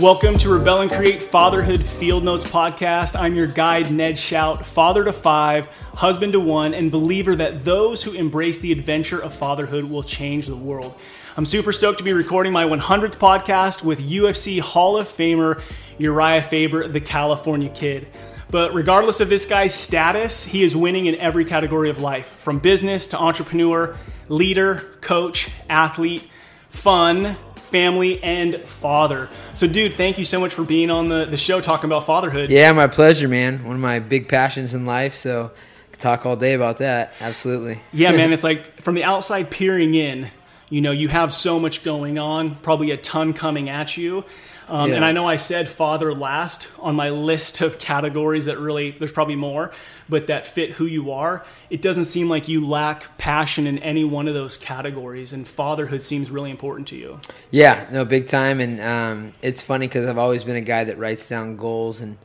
Welcome 0.00 0.32
to 0.38 0.48
Rebel 0.48 0.80
and 0.80 0.90
Create 0.90 1.22
Fatherhood 1.22 1.84
Field 1.84 2.24
Notes 2.24 2.44
podcast. 2.44 3.20
I'm 3.20 3.34
your 3.34 3.46
guide, 3.46 3.92
Ned 3.92 4.14
Schaut, 4.14 4.64
father 4.64 5.04
to 5.04 5.12
five, 5.12 5.66
husband 5.92 6.32
to 6.32 6.40
one, 6.40 6.72
and 6.72 6.90
believer 6.90 7.36
that 7.36 7.60
those 7.60 8.02
who 8.02 8.12
embrace 8.12 8.60
the 8.60 8.72
adventure 8.72 9.22
of 9.22 9.34
fatherhood 9.34 9.84
will 9.84 10.02
change 10.02 10.46
the 10.46 10.56
world. 10.56 10.98
I'm 11.36 11.44
super 11.44 11.70
stoked 11.70 11.98
to 11.98 12.04
be 12.04 12.14
recording 12.14 12.50
my 12.50 12.64
100th 12.64 13.18
podcast 13.18 13.84
with 13.84 14.00
UFC 14.00 14.58
Hall 14.58 14.96
of 14.96 15.06
Famer 15.06 15.60
Urijah 15.98 16.44
Faber, 16.44 16.88
the 16.88 17.02
California 17.02 17.68
Kid. 17.68 18.08
But 18.50 18.72
regardless 18.72 19.20
of 19.20 19.28
this 19.28 19.44
guy's 19.44 19.74
status, 19.74 20.46
he 20.46 20.64
is 20.64 20.74
winning 20.74 21.06
in 21.06 21.16
every 21.16 21.44
category 21.44 21.90
of 21.90 22.00
life 22.00 22.26
from 22.26 22.58
business 22.58 23.08
to 23.08 23.18
entrepreneur, 23.18 23.98
leader, 24.30 24.76
coach, 25.02 25.50
athlete, 25.68 26.26
fun, 26.70 27.36
family, 27.70 28.22
and 28.22 28.60
father. 28.60 29.28
So, 29.54 29.66
dude, 29.66 29.94
thank 29.94 30.18
you 30.18 30.24
so 30.24 30.40
much 30.40 30.52
for 30.52 30.64
being 30.64 30.90
on 30.90 31.08
the, 31.08 31.24
the 31.24 31.36
show 31.36 31.60
talking 31.60 31.86
about 31.88 32.04
fatherhood. 32.04 32.50
Yeah, 32.50 32.72
my 32.72 32.86
pleasure, 32.86 33.28
man. 33.28 33.64
One 33.64 33.76
of 33.76 33.80
my 33.80 33.98
big 33.98 34.28
passions 34.28 34.74
in 34.74 34.86
life. 34.86 35.14
So, 35.14 35.50
I 35.54 35.90
could 35.92 36.00
talk 36.00 36.26
all 36.26 36.36
day 36.36 36.54
about 36.54 36.78
that. 36.78 37.14
Absolutely. 37.20 37.80
Yeah, 37.92 38.12
man. 38.12 38.32
It's 38.40 38.44
like 38.44 38.80
from 38.82 38.94
the 38.94 39.04
outside 39.04 39.50
peering 39.50 39.94
in, 39.94 40.30
you 40.68 40.80
know, 40.80 40.92
you 40.92 41.08
have 41.08 41.32
so 41.32 41.58
much 41.58 41.82
going 41.82 42.18
on, 42.18 42.56
probably 42.56 42.90
a 42.92 42.96
ton 42.96 43.32
coming 43.32 43.68
at 43.68 43.96
you. 43.96 44.24
Um, 44.70 44.90
Yeah. 44.90 44.96
And 44.96 45.04
I 45.04 45.10
know 45.10 45.26
I 45.28 45.34
said 45.36 45.68
father 45.68 46.14
last 46.14 46.68
on 46.78 46.94
my 46.94 47.10
list 47.10 47.60
of 47.60 47.78
categories 47.80 48.44
that 48.44 48.58
really, 48.58 48.92
there's 48.92 49.10
probably 49.10 49.34
more, 49.34 49.72
but 50.08 50.28
that 50.28 50.46
fit 50.46 50.72
who 50.72 50.86
you 50.86 51.10
are. 51.10 51.44
It 51.70 51.82
doesn't 51.82 52.04
seem 52.04 52.28
like 52.28 52.46
you 52.46 52.66
lack 52.66 53.18
passion 53.18 53.66
in 53.66 53.78
any 53.78 54.04
one 54.04 54.28
of 54.28 54.34
those 54.34 54.56
categories, 54.56 55.32
and 55.32 55.46
fatherhood 55.46 56.02
seems 56.04 56.30
really 56.30 56.50
important 56.50 56.86
to 56.88 56.96
you. 56.96 57.18
Yeah, 57.50 57.88
no, 57.90 58.04
big 58.04 58.28
time. 58.28 58.60
And 58.60 58.80
um, 58.80 59.32
it's 59.42 59.60
funny 59.60 59.88
because 59.88 60.06
I've 60.08 60.18
always 60.18 60.44
been 60.44 60.56
a 60.56 60.60
guy 60.60 60.84
that 60.84 60.98
writes 60.98 61.28
down 61.28 61.56
goals, 61.56 62.00
and 62.00 62.16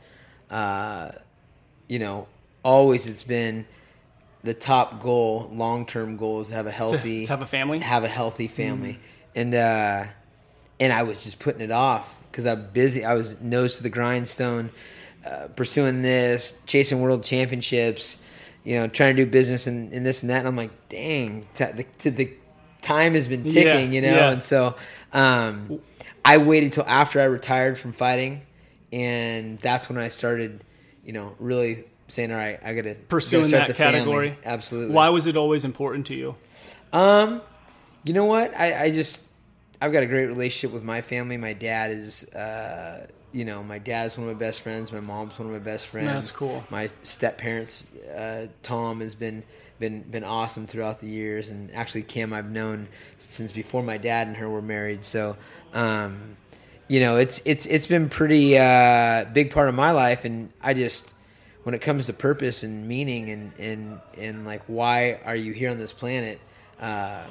uh, 0.48 1.10
you 1.88 1.98
know, 1.98 2.28
always 2.62 3.08
it's 3.08 3.24
been 3.24 3.66
the 4.44 4.54
top 4.54 5.02
goal, 5.02 5.50
long 5.52 5.84
term 5.84 6.16
goal 6.16 6.40
is 6.42 6.48
to 6.48 6.54
have 6.54 6.68
a 6.68 6.70
healthy, 6.70 7.26
to 7.26 7.32
have 7.32 7.42
a 7.42 7.46
family. 7.46 7.80
have 7.80 8.04
a 8.04 8.08
healthy 8.08 8.46
family, 8.46 9.00
and 9.34 9.52
uh, 9.52 10.04
and 10.78 10.92
I 10.92 11.02
was 11.02 11.22
just 11.24 11.40
putting 11.40 11.60
it 11.60 11.72
off 11.72 12.16
because 12.36 12.44
I'm 12.44 12.66
busy. 12.74 13.02
I 13.02 13.14
was 13.14 13.40
nose 13.40 13.78
to 13.78 13.82
the 13.82 13.88
grindstone, 13.88 14.68
uh, 15.24 15.48
pursuing 15.56 16.02
this, 16.02 16.60
chasing 16.66 17.00
world 17.00 17.24
championships, 17.24 18.22
you 18.62 18.74
know, 18.78 18.88
trying 18.88 19.16
to 19.16 19.24
do 19.24 19.30
business 19.30 19.66
and, 19.66 19.90
and 19.90 20.04
this 20.04 20.22
and 20.22 20.28
that. 20.28 20.40
And 20.40 20.48
I'm 20.48 20.54
like, 20.54 20.90
dang, 20.90 21.46
t- 21.54 21.64
the, 21.64 21.84
t- 21.98 22.10
the 22.10 22.30
time 22.82 23.14
has 23.14 23.26
been 23.26 23.44
ticking, 23.44 23.64
Yeah, 23.64 24.00
you 24.00 24.00
know. 24.02 24.14
yeah. 24.14 24.32
And 24.32 24.42
so 24.42 24.76
um, 25.14 25.80
I 26.26 26.36
waited 26.36 26.74
till 26.74 26.84
after 26.86 27.22
I 27.22 27.24
retired 27.24 27.78
from 27.78 27.94
fighting, 27.94 28.42
and 28.92 29.58
that's 29.60 29.88
when 29.88 29.96
I 29.96 30.08
started, 30.08 30.62
you 31.06 31.14
know, 31.14 31.34
really 31.38 31.84
saying, 32.08 32.32
all 32.32 32.36
right, 32.36 32.60
I 32.62 32.74
got 32.74 32.82
to 32.82 32.96
Pursuing 32.96 33.50
that 33.52 33.74
category. 33.76 34.36
Absolutely. 34.44 34.94
Why 34.94 35.08
was 35.08 35.26
it 35.26 35.38
always 35.38 35.64
important 35.64 36.08
to 36.08 36.14
you? 36.14 36.34
Um, 36.92 37.40
you 38.04 38.12
know 38.12 38.26
what? 38.26 38.54
I, 38.54 38.84
I 38.84 38.90
just 38.90 39.25
I've 39.80 39.92
got 39.92 40.02
a 40.02 40.06
great 40.06 40.26
relationship 40.26 40.72
with 40.72 40.82
my 40.82 41.00
family. 41.00 41.36
My 41.36 41.52
dad 41.52 41.90
is, 41.90 42.32
uh, 42.34 43.06
you 43.32 43.44
know, 43.44 43.62
my 43.62 43.78
dad's 43.78 44.16
one 44.16 44.28
of 44.28 44.34
my 44.34 44.38
best 44.38 44.60
friends. 44.60 44.92
My 44.92 45.00
mom's 45.00 45.38
one 45.38 45.48
of 45.48 45.52
my 45.52 45.58
best 45.58 45.86
friends. 45.86 46.08
That's 46.08 46.30
cool. 46.30 46.64
My 46.70 46.90
step 47.02 47.38
parents, 47.38 47.86
uh, 48.06 48.46
Tom, 48.62 49.00
has 49.00 49.14
been 49.14 49.42
been 49.78 50.02
been 50.02 50.24
awesome 50.24 50.66
throughout 50.66 51.00
the 51.00 51.08
years, 51.08 51.50
and 51.50 51.72
actually 51.74 52.02
Kim 52.02 52.32
I've 52.32 52.50
known 52.50 52.88
since 53.18 53.52
before 53.52 53.82
my 53.82 53.98
dad 53.98 54.26
and 54.26 54.36
her 54.36 54.48
were 54.48 54.62
married. 54.62 55.04
So, 55.04 55.36
um, 55.74 56.36
you 56.88 57.00
know, 57.00 57.16
it's 57.16 57.42
it's 57.44 57.66
it's 57.66 57.86
been 57.86 58.08
pretty 58.08 58.56
uh, 58.56 59.26
big 59.32 59.50
part 59.50 59.68
of 59.68 59.74
my 59.74 59.90
life, 59.90 60.24
and 60.24 60.50
I 60.62 60.72
just 60.72 61.12
when 61.64 61.74
it 61.74 61.80
comes 61.80 62.06
to 62.06 62.12
purpose 62.12 62.62
and 62.62 62.86
meaning 62.86 63.28
and 63.28 63.52
and 63.58 64.00
and 64.16 64.46
like 64.46 64.62
why 64.68 65.18
are 65.24 65.34
you 65.34 65.52
here 65.52 65.68
on 65.68 65.78
this 65.78 65.92
planet 65.92 66.38
uh, 66.80 67.24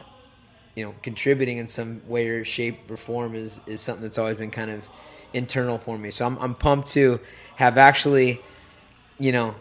you 0.76 0.86
know 0.86 0.94
contributing 1.02 1.58
in 1.58 1.68
some 1.68 2.02
way 2.08 2.28
or 2.28 2.44
shape 2.46 2.90
or 2.92 2.98
form 2.98 3.36
is 3.36 3.62
is 3.68 3.82
something 3.82 4.04
that's 4.04 4.18
always 4.18 4.38
been 4.38 4.52
kind 4.52 4.72
of 4.72 4.88
internal 5.34 5.78
for 5.78 5.98
me 5.98 6.12
so 6.12 6.26
i'm, 6.26 6.38
I'm 6.40 6.56
pumped 6.56 6.90
to 6.92 7.20
have 7.56 7.78
actually 7.78 8.42
you 9.20 9.32
know 9.32 9.56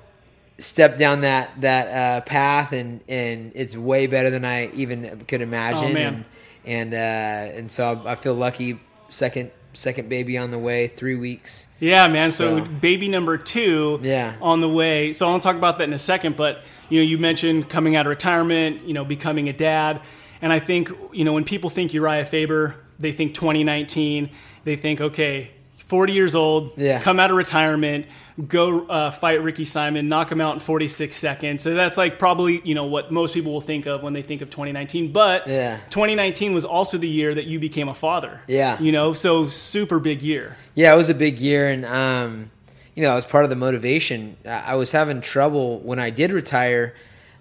stepped 0.58 0.98
down 0.98 1.22
that 1.22 1.60
that 1.60 1.88
uh, 1.88 2.20
path 2.24 2.72
and 2.72 3.00
and 3.08 3.52
it's 3.54 3.76
way 3.76 4.06
better 4.06 4.30
than 4.30 4.44
i 4.44 4.70
even 4.72 5.24
could 5.26 5.40
imagine 5.40 5.96
Oh, 5.96 6.00
and 6.00 6.24
and 6.64 6.94
uh, 6.94 7.58
and 7.58 7.70
so 7.72 8.02
I, 8.06 8.12
I 8.12 8.14
feel 8.16 8.34
lucky 8.34 8.80
second 9.08 9.50
second 9.74 10.08
baby 10.08 10.38
on 10.38 10.50
the 10.52 10.58
way 10.58 10.86
three 10.86 11.16
weeks 11.16 11.66
Yeah, 11.80 12.06
man. 12.06 12.30
So, 12.30 12.58
So- 12.58 12.64
baby 12.64 13.08
number 13.08 13.36
two 13.36 13.98
Yeah. 14.02 14.36
on 14.40 14.60
the 14.60 14.68
way. 14.68 15.12
So 15.12 15.28
I'll 15.28 15.40
talk 15.40 15.56
about 15.56 15.78
that 15.78 15.84
in 15.88 15.92
a 15.92 15.98
second. 15.98 16.36
But 16.36 16.64
you 16.88 17.00
know, 17.00 17.04
you 17.04 17.18
mentioned 17.18 17.68
coming 17.68 17.96
out 17.96 18.06
of 18.06 18.10
retirement, 18.10 18.86
you 18.86 18.94
know, 18.94 19.04
becoming 19.04 19.48
a 19.48 19.52
dad, 19.52 20.00
and 20.44 20.52
I 20.52 20.60
think 20.60 20.90
you 21.12 21.24
know 21.24 21.32
when 21.32 21.44
people 21.44 21.70
think 21.70 21.90
Urijah 21.92 22.26
Faber, 22.26 22.76
they 22.98 23.12
think 23.12 23.34
2019. 23.34 24.28
They 24.64 24.76
think, 24.76 25.00
okay, 25.00 25.50
40 25.86 26.12
years 26.14 26.34
old, 26.34 26.72
Yeah. 26.78 27.00
come 27.02 27.20
out 27.20 27.30
of 27.30 27.36
retirement, 27.36 28.06
go 28.48 28.86
uh, 28.86 29.10
fight 29.10 29.42
Ricky 29.42 29.64
Simon, 29.66 30.08
knock 30.08 30.32
him 30.32 30.40
out 30.40 30.54
in 30.54 30.60
46 30.60 31.14
seconds. 31.14 31.62
So 31.62 31.74
that's 31.74 31.98
like 31.98 32.18
probably 32.18 32.60
you 32.64 32.74
know 32.74 32.84
what 32.84 33.12
most 33.12 33.34
people 33.34 33.52
will 33.52 33.60
think 33.72 33.84
of 33.86 34.02
when 34.02 34.12
they 34.14 34.22
think 34.22 34.40
of 34.42 34.48
2019. 34.50 35.12
But 35.12 35.46
Yeah. 35.46 35.78
2019 35.90 36.54
was 36.54 36.64
also 36.64 36.96
the 36.98 37.08
year 37.08 37.34
that 37.34 37.44
you 37.46 37.58
became 37.58 37.88
a 37.88 37.94
father. 37.94 38.40
Yeah. 38.46 38.80
you 38.80 38.90
know, 38.92 39.12
so 39.12 39.48
super 39.48 39.98
big 39.98 40.22
year. 40.22 40.56
Yeah, 40.74 40.94
it 40.94 40.96
was 40.96 41.10
a 41.10 41.14
big 41.14 41.38
year, 41.38 41.68
and 41.68 41.84
um, 41.84 42.50
you 42.94 43.02
know, 43.02 43.12
it 43.12 43.16
was 43.16 43.26
part 43.26 43.44
of 43.44 43.50
the 43.50 43.56
motivation. 43.56 44.36
I 44.46 44.72
I 44.72 44.74
was 44.76 44.92
having 44.92 45.20
trouble 45.20 45.78
when 45.80 45.98
I 45.98 46.10
did 46.10 46.30
retire 46.32 46.94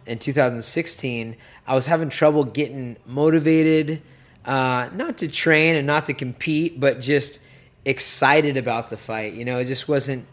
in 0.06 0.18
2016. 0.20 1.36
I 1.68 1.76
was 1.76 1.86
having 1.86 2.10
trouble 2.10 2.44
getting 2.44 2.98
motivated, 3.06 4.02
uh, 4.46 4.90
not 4.94 5.20
to 5.20 5.28
train 5.28 5.76
and 5.76 5.88
not 5.88 6.08
to 6.08 6.14
compete, 6.14 6.80
but 6.80 7.00
just 7.02 7.40
excited 7.86 8.58
about 8.58 8.90
the 8.90 8.98
fight. 8.98 9.34
You 9.34 9.46
know, 9.46 9.60
it 9.60 9.66
just 9.66 9.88
wasn't 9.88 10.26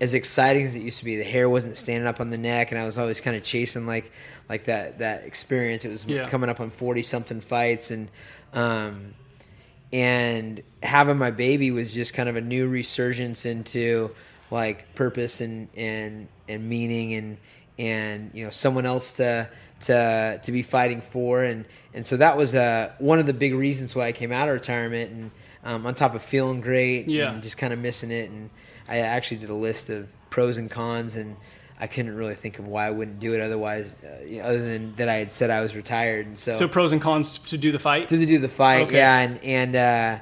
as 0.00 0.14
exciting 0.14 0.64
as 0.64 0.76
it 0.76 0.80
used 0.80 0.98
to 1.00 1.04
be. 1.04 1.16
The 1.16 1.24
hair 1.24 1.48
wasn't 1.50 1.76
standing 1.76 2.06
up 2.06 2.20
on 2.20 2.30
the 2.30 2.38
neck, 2.38 2.70
and 2.70 2.80
I 2.80 2.86
was 2.86 2.96
always 2.98 3.20
kind 3.20 3.36
of 3.36 3.42
chasing 3.42 3.86
like 3.86 4.10
like 4.48 4.64
that 4.66 5.00
that 5.00 5.24
experience. 5.24 5.84
It 5.84 5.88
was 5.90 6.06
Yeah. 6.06 6.26
coming 6.28 6.48
up 6.48 6.60
on 6.60 6.70
40 6.70 7.02
something 7.02 7.40
fights, 7.40 7.90
and 7.90 8.08
um, 8.54 9.14
and 9.92 10.62
having 10.82 11.16
my 11.18 11.30
baby 11.30 11.70
was 11.70 11.92
just 11.92 12.14
kind 12.14 12.28
of 12.28 12.36
a 12.36 12.40
new 12.40 12.68
resurgence 12.68 13.44
into 13.44 14.10
like 14.50 14.94
purpose 14.94 15.40
and 15.40 15.68
and 15.76 16.28
and 16.48 16.68
meaning 16.68 17.14
and 17.14 17.36
and 17.78 18.30
you 18.34 18.44
know 18.44 18.50
someone 18.50 18.86
else 18.86 19.12
to 19.14 19.48
to 19.80 20.40
to 20.42 20.52
be 20.52 20.62
fighting 20.62 21.00
for 21.00 21.42
and 21.44 21.64
and 21.94 22.06
so 22.06 22.16
that 22.16 22.36
was 22.36 22.54
uh 22.54 22.92
one 22.98 23.18
of 23.18 23.26
the 23.26 23.32
big 23.34 23.54
reasons 23.54 23.94
why 23.94 24.06
I 24.06 24.12
came 24.12 24.32
out 24.32 24.48
of 24.48 24.54
retirement 24.54 25.10
and 25.10 25.30
um, 25.64 25.86
on 25.86 25.94
top 25.94 26.14
of 26.14 26.22
feeling 26.22 26.60
great 26.60 27.08
Yeah. 27.08 27.32
and 27.32 27.42
just 27.42 27.58
kind 27.58 27.72
of 27.72 27.78
missing 27.78 28.10
it 28.10 28.30
and 28.30 28.50
I 28.88 28.98
actually 28.98 29.38
did 29.38 29.50
a 29.50 29.54
list 29.54 29.90
of 29.90 30.08
pros 30.30 30.56
and 30.56 30.70
cons 30.70 31.16
and 31.16 31.36
I 31.80 31.86
couldn't 31.86 32.16
really 32.16 32.34
think 32.34 32.58
of 32.58 32.66
why 32.66 32.86
I 32.86 32.90
wouldn't 32.90 33.20
do 33.20 33.34
it 33.34 33.40
otherwise 33.40 33.94
uh, 34.04 34.24
you 34.24 34.38
know, 34.42 34.48
other 34.48 34.58
than 34.58 34.94
that 34.96 35.08
I 35.08 35.14
had 35.14 35.30
said 35.30 35.50
I 35.50 35.60
was 35.60 35.76
retired 35.76 36.26
and 36.26 36.38
So 36.38 36.54
so 36.54 36.66
pros 36.68 36.92
and 36.92 37.00
cons 37.00 37.38
to 37.38 37.58
do 37.58 37.70
the 37.72 37.78
fight. 37.78 38.08
to 38.08 38.26
do 38.26 38.38
the 38.38 38.48
fight, 38.48 38.82
Okay. 38.88 38.96
yeah, 38.96 39.18
and 39.18 39.38
and 39.44 39.76
uh, 39.76 40.18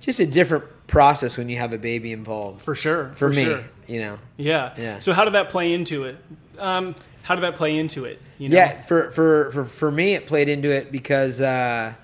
just 0.00 0.20
a 0.20 0.26
different 0.26 0.64
process 0.86 1.36
when 1.36 1.48
you 1.48 1.56
have 1.58 1.72
a 1.72 1.78
baby 1.78 2.12
involved. 2.12 2.60
For 2.62 2.74
sure. 2.74 3.12
For, 3.14 3.28
me, 3.30 3.44
sure. 3.44 3.64
you 3.86 4.00
know, 4.00 4.18
Yeah. 4.36 4.72
Yeah. 4.78 4.98
So 5.00 5.12
how 5.12 5.24
did 5.24 5.34
that 5.34 5.50
play 5.50 5.72
into 5.72 6.04
it? 6.04 6.16
Um, 6.58 6.94
how 7.30 7.36
did 7.36 7.42
that 7.42 7.54
play 7.54 7.78
into 7.78 8.06
it? 8.06 8.20
You 8.38 8.48
know? 8.48 8.56
yeah. 8.56 8.80
For 8.80 9.12
for 9.12 9.52
for 9.52 9.64
for 9.64 9.88
me, 9.88 10.14
it 10.14 10.26
played 10.26 10.48
into 10.48 10.68
it 10.72 10.90
because 10.90 11.40
uh, 11.40 11.94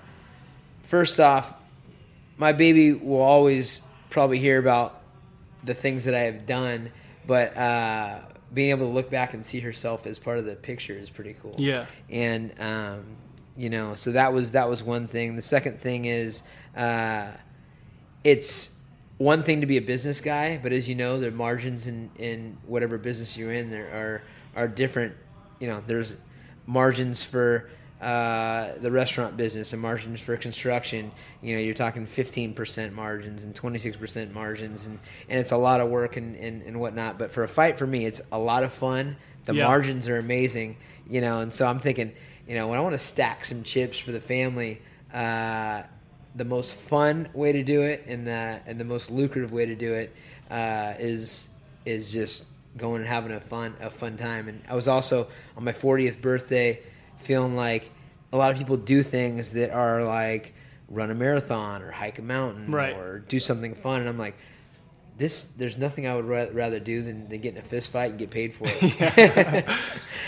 first 0.83 1.19
off, 1.19 1.53
my 2.37 2.53
baby 2.53 2.93
will 2.93 3.19
always 3.19 3.81
probably 4.09 4.39
hear 4.39 4.57
about 4.57 5.01
the 5.65 5.73
things 5.73 6.05
that 6.05 6.15
I 6.15 6.19
have 6.19 6.45
done, 6.45 6.93
but 7.25 7.57
uh, 7.57 8.19
being 8.53 8.69
able 8.69 8.87
to 8.87 8.93
look 8.93 9.09
back 9.09 9.33
and 9.33 9.45
see 9.45 9.59
herself 9.59 10.07
as 10.07 10.17
part 10.17 10.37
of 10.37 10.45
the 10.45 10.55
picture 10.55 10.93
is 10.93 11.09
pretty 11.09 11.35
cool. 11.41 11.53
Yeah. 11.57 11.87
and 12.09 12.57
um, 12.61 13.03
you 13.57 13.69
know, 13.69 13.95
so 13.95 14.13
that 14.13 14.31
was 14.31 14.51
that 14.51 14.69
was 14.69 14.81
one 14.81 15.09
thing. 15.09 15.35
The 15.35 15.41
second 15.41 15.81
thing 15.81 16.05
is, 16.05 16.43
uh, 16.73 17.31
it's 18.23 18.81
one 19.17 19.43
thing 19.43 19.59
to 19.59 19.67
be 19.67 19.75
a 19.75 19.81
business 19.81 20.21
guy, 20.21 20.57
but 20.63 20.71
as 20.71 20.87
you 20.87 20.95
know, 20.95 21.19
the 21.19 21.31
margins 21.31 21.85
in 21.85 22.11
in 22.17 22.59
whatever 22.65 22.97
business 22.97 23.35
you're 23.35 23.51
in 23.51 23.71
there 23.71 23.87
are 23.87 24.21
are 24.57 24.67
different. 24.67 25.15
You 25.61 25.67
know, 25.67 25.81
there's 25.87 26.17
margins 26.65 27.23
for 27.23 27.69
uh, 28.01 28.73
the 28.79 28.91
restaurant 28.91 29.37
business 29.37 29.71
and 29.73 29.81
margins 29.81 30.19
for 30.19 30.35
construction. 30.37 31.11
You 31.41 31.55
know, 31.55 31.61
you're 31.61 31.73
talking 31.73 32.05
15% 32.05 32.91
margins 32.93 33.43
and 33.43 33.55
26% 33.55 34.33
margins, 34.33 34.85
and, 34.85 34.99
and 35.29 35.39
it's 35.39 35.51
a 35.51 35.57
lot 35.57 35.79
of 35.79 35.89
work 35.89 36.17
and, 36.17 36.35
and, 36.35 36.61
and 36.63 36.79
whatnot. 36.79 37.17
But 37.17 37.31
for 37.31 37.43
a 37.43 37.47
fight, 37.47 37.77
for 37.77 37.87
me, 37.87 38.05
it's 38.05 38.21
a 38.31 38.37
lot 38.37 38.63
of 38.63 38.73
fun. 38.73 39.15
The 39.45 39.53
Yeah. 39.53 39.63
margins 39.63 40.07
are 40.09 40.17
amazing, 40.17 40.75
you 41.09 41.21
know, 41.21 41.39
and 41.39 41.53
so 41.53 41.65
I'm 41.65 41.79
thinking, 41.79 42.11
you 42.47 42.55
know, 42.55 42.67
when 42.67 42.77
I 42.77 42.81
want 42.81 42.93
to 42.93 42.99
stack 42.99 43.45
some 43.45 43.63
chips 43.63 43.97
for 43.97 44.11
the 44.11 44.21
family, 44.21 44.81
uh, 45.13 45.83
the 46.35 46.45
most 46.45 46.75
fun 46.75 47.29
way 47.33 47.51
to 47.53 47.63
do 47.63 47.81
it 47.81 48.03
and 48.07 48.27
the 48.27 48.59
and 48.67 48.79
the 48.79 48.83
most 48.85 49.09
lucrative 49.09 49.51
way 49.51 49.65
to 49.65 49.75
do 49.75 49.93
it 49.93 50.13
uh, 50.51 50.93
is 50.99 51.49
is 51.85 52.11
just 52.11 52.45
going 52.77 53.01
and 53.01 53.07
having 53.09 53.31
a 53.31 53.39
fun 53.39 53.75
a 53.81 53.89
fun 53.89 54.17
time. 54.17 54.47
And 54.47 54.61
I 54.69 54.75
was 54.75 54.87
also 54.87 55.27
on 55.55 55.63
my 55.63 55.73
40th 55.73 56.21
birthday 56.21 56.79
feeling 57.17 57.55
like 57.55 57.91
a 58.31 58.37
lot 58.37 58.51
of 58.51 58.57
people 58.57 58.77
do 58.77 59.03
things 59.03 59.51
that 59.53 59.71
are 59.71 60.03
like 60.03 60.53
run 60.89 61.11
a 61.11 61.15
marathon 61.15 61.81
or 61.81 61.91
hike 61.91 62.19
a 62.19 62.21
mountain 62.21 62.71
Right. 62.71 62.95
or 62.95 63.19
do 63.19 63.39
something 63.39 63.75
fun, 63.75 64.01
and 64.01 64.09
I'm 64.09 64.17
like. 64.17 64.35
This 65.17 65.45
there's 65.53 65.79
nothing 65.79 66.05
I 66.05 66.13
would 66.15 66.25
ra- 66.25 66.45
rather 66.53 66.79
do 66.79 67.01
than, 67.01 67.27
than 67.27 67.41
get 67.41 67.55
in 67.55 67.57
a 67.59 67.63
fist 67.63 67.91
fight 67.91 68.11
and 68.11 68.19
get 68.19 68.29
paid 68.29 68.53
for 68.53 68.65
it. 68.67 69.65
Uh, 69.67 69.71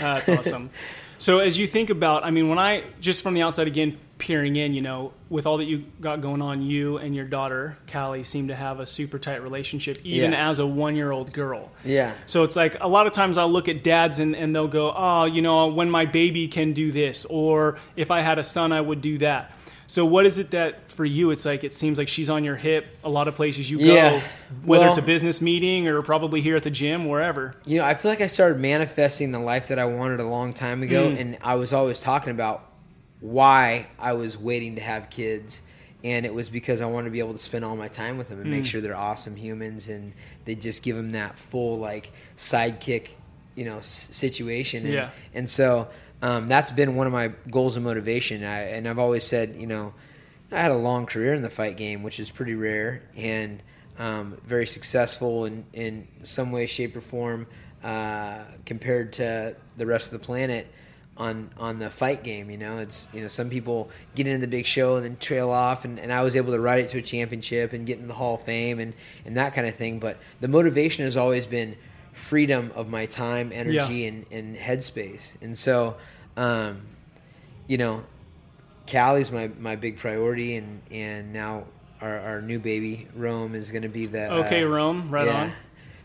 that's 0.00 0.28
awesome. 0.28 0.70
So 1.16 1.38
as 1.38 1.56
you 1.56 1.68
think 1.68 1.90
about, 1.90 2.24
I 2.24 2.32
mean, 2.32 2.48
when 2.48 2.58
I 2.58 2.82
just 3.00 3.22
from 3.22 3.34
the 3.34 3.42
outside 3.42 3.68
again 3.68 3.98
peering 4.20 4.54
in, 4.54 4.72
you 4.74 4.80
know, 4.82 5.12
with 5.28 5.46
all 5.46 5.56
that 5.58 5.64
you 5.64 5.84
got 6.00 6.20
going 6.20 6.40
on, 6.42 6.62
you 6.62 6.98
and 6.98 7.16
your 7.16 7.24
daughter 7.24 7.76
Callie 7.90 8.22
seem 8.22 8.46
to 8.48 8.54
have 8.54 8.78
a 8.78 8.86
super 8.86 9.18
tight 9.18 9.42
relationship, 9.42 9.98
even 10.04 10.30
Yeah. 10.32 10.48
as 10.50 10.60
a 10.60 10.66
one-year-old 10.66 11.32
girl. 11.32 11.70
yeah, 11.84 12.12
So 12.26 12.44
it's 12.44 12.54
like 12.54 12.76
a 12.80 12.86
lot 12.88 13.08
of 13.08 13.12
times 13.12 13.36
I'll 13.38 13.50
look 13.50 13.68
at 13.68 13.82
dads 13.82 14.20
and, 14.20 14.36
and 14.36 14.54
they'll 14.54 14.68
go, 14.68 14.94
oh, 14.96 15.24
you 15.24 15.42
know, 15.42 15.66
when 15.66 15.90
my 15.90 16.04
baby 16.04 16.46
can 16.46 16.72
do 16.74 16.92
this, 16.92 17.24
or 17.24 17.78
if 17.96 18.12
I 18.12 18.20
had 18.20 18.38
a 18.38 18.44
son, 18.44 18.70
I 18.70 18.80
would 18.80 19.00
do 19.00 19.18
that. 19.18 19.52
So 19.86 20.04
what 20.04 20.24
is 20.24 20.38
it 20.38 20.52
that 20.52 20.88
for 20.88 21.04
you? 21.04 21.32
It's 21.32 21.44
like 21.44 21.64
it 21.64 21.72
seems 21.74 21.98
like 21.98 22.06
she's 22.06 22.30
on 22.30 22.44
your 22.44 22.54
hip. 22.54 22.86
A 23.02 23.10
lot 23.10 23.26
of 23.26 23.34
places 23.34 23.68
you 23.68 23.78
go, 23.78 23.84
Yeah. 23.92 24.20
whether 24.64 24.86
it's 24.86 24.98
a 24.98 25.02
business 25.02 25.40
meeting 25.40 25.88
or 25.88 26.00
probably 26.02 26.40
here 26.40 26.54
at 26.54 26.62
the 26.62 26.70
gym, 26.70 27.08
wherever. 27.08 27.56
You 27.66 27.78
know, 27.78 27.84
I 27.84 27.94
feel 27.94 28.12
like 28.12 28.20
I 28.20 28.28
started 28.28 28.60
manifesting 28.60 29.32
the 29.32 29.40
life 29.40 29.66
that 29.66 29.80
I 29.80 29.86
wanted 29.86 30.20
a 30.20 30.28
long 30.28 30.52
time 30.52 30.84
ago, 30.84 31.10
Mm. 31.10 31.20
and 31.20 31.38
I 31.42 31.56
was 31.56 31.72
always 31.72 31.98
talking 31.98 32.30
about 32.30 32.66
why 33.20 33.88
I 33.98 34.14
was 34.14 34.36
waiting 34.38 34.76
to 34.76 34.80
have 34.80 35.10
kids, 35.10 35.62
and 36.02 36.24
it 36.24 36.32
was 36.32 36.48
because 36.48 36.80
I 36.80 36.86
wanted 36.86 37.06
to 37.06 37.10
be 37.10 37.18
able 37.18 37.34
to 37.34 37.38
spend 37.38 37.64
all 37.64 37.76
my 37.76 37.88
time 37.88 38.16
with 38.18 38.28
them 38.30 38.38
and 38.40 38.48
Mm. 38.48 38.50
make 38.56 38.66
sure 38.66 38.80
they're 38.80 38.96
awesome 38.96 39.36
humans, 39.36 39.88
and 39.88 40.12
they 40.46 40.54
just 40.54 40.82
give 40.82 40.96
them 40.96 41.12
that 41.12 41.38
full 41.38 41.78
like 41.78 42.12
sidekick, 42.38 43.08
you 43.54 43.64
know, 43.64 43.78
s- 43.78 43.86
situation. 43.88 44.84
And, 44.84 44.94
Yeah. 44.94 45.10
and 45.34 45.48
so 45.48 45.88
um, 46.22 46.48
that's 46.48 46.70
been 46.70 46.96
one 46.96 47.06
of 47.06 47.12
my 47.14 47.28
goals 47.50 47.76
and 47.76 47.84
motivation. 47.84 48.44
I, 48.44 48.60
and 48.72 48.86
I've 48.88 48.98
always 48.98 49.24
said, 49.24 49.54
you 49.58 49.66
know, 49.66 49.94
I 50.52 50.60
had 50.60 50.70
a 50.70 50.76
long 50.76 51.06
career 51.06 51.32
in 51.34 51.42
the 51.42 51.48
fight 51.50 51.76
game, 51.78 52.02
which 52.02 52.18
is 52.20 52.30
pretty 52.30 52.54
rare, 52.54 53.02
and 53.16 53.62
um, 53.98 54.36
very 54.46 54.66
successful 54.66 55.44
in, 55.44 55.64
in 55.72 56.08
some 56.24 56.52
way, 56.52 56.66
shape, 56.66 56.96
or 56.96 57.00
form 57.00 57.46
uh, 57.84 58.40
compared 58.66 59.12
to 59.14 59.54
the 59.76 59.86
rest 59.86 60.12
of 60.12 60.20
the 60.20 60.24
planet 60.26 60.66
on 61.16 61.50
on 61.58 61.78
the 61.78 61.90
fight 61.90 62.22
game. 62.22 62.50
You 62.50 62.58
know, 62.58 62.78
it's 62.78 63.08
you 63.12 63.20
know 63.20 63.28
some 63.28 63.50
people 63.50 63.90
get 64.14 64.26
into 64.26 64.40
the 64.40 64.48
big 64.48 64.66
show 64.66 64.96
and 64.96 65.04
then 65.04 65.16
trail 65.16 65.50
off, 65.50 65.84
and, 65.84 65.98
and 65.98 66.12
I 66.12 66.22
was 66.22 66.36
able 66.36 66.52
to 66.52 66.60
ride 66.60 66.84
it 66.84 66.90
to 66.90 66.98
a 66.98 67.02
championship 67.02 67.72
and 67.72 67.86
get 67.86 67.98
in 67.98 68.08
the 68.08 68.14
Hall 68.14 68.34
of 68.34 68.42
Fame 68.42 68.78
and 68.78 68.94
and 69.24 69.36
that 69.36 69.54
kind 69.54 69.66
of 69.66 69.74
thing. 69.74 69.98
But 69.98 70.18
the 70.40 70.48
motivation 70.48 71.04
has 71.04 71.16
always 71.16 71.46
been 71.46 71.76
freedom 72.12 72.72
of 72.74 72.88
my 72.88 73.06
time, 73.06 73.50
energy, 73.52 74.06
and, 74.06 74.26
and 74.30 74.56
headspace, 74.56 75.40
and 75.42 75.58
so. 75.58 75.96
Um, 76.36 76.82
you 77.70 77.78
know, 77.78 78.04
Callie's 78.88 79.30
my, 79.30 79.48
my 79.60 79.76
big 79.76 79.98
priority, 79.98 80.56
and, 80.56 80.82
and 80.90 81.32
now 81.32 81.66
our, 82.00 82.18
our 82.18 82.42
new 82.42 82.58
baby 82.58 83.06
Rome 83.14 83.54
is 83.54 83.70
going 83.70 83.82
to 83.82 83.88
be 83.88 84.06
the 84.06 84.32
Okay, 84.46 84.64
uh, 84.64 84.68
Rome, 84.68 85.08
right 85.08 85.26
yeah, 85.26 85.42
on. 85.42 85.52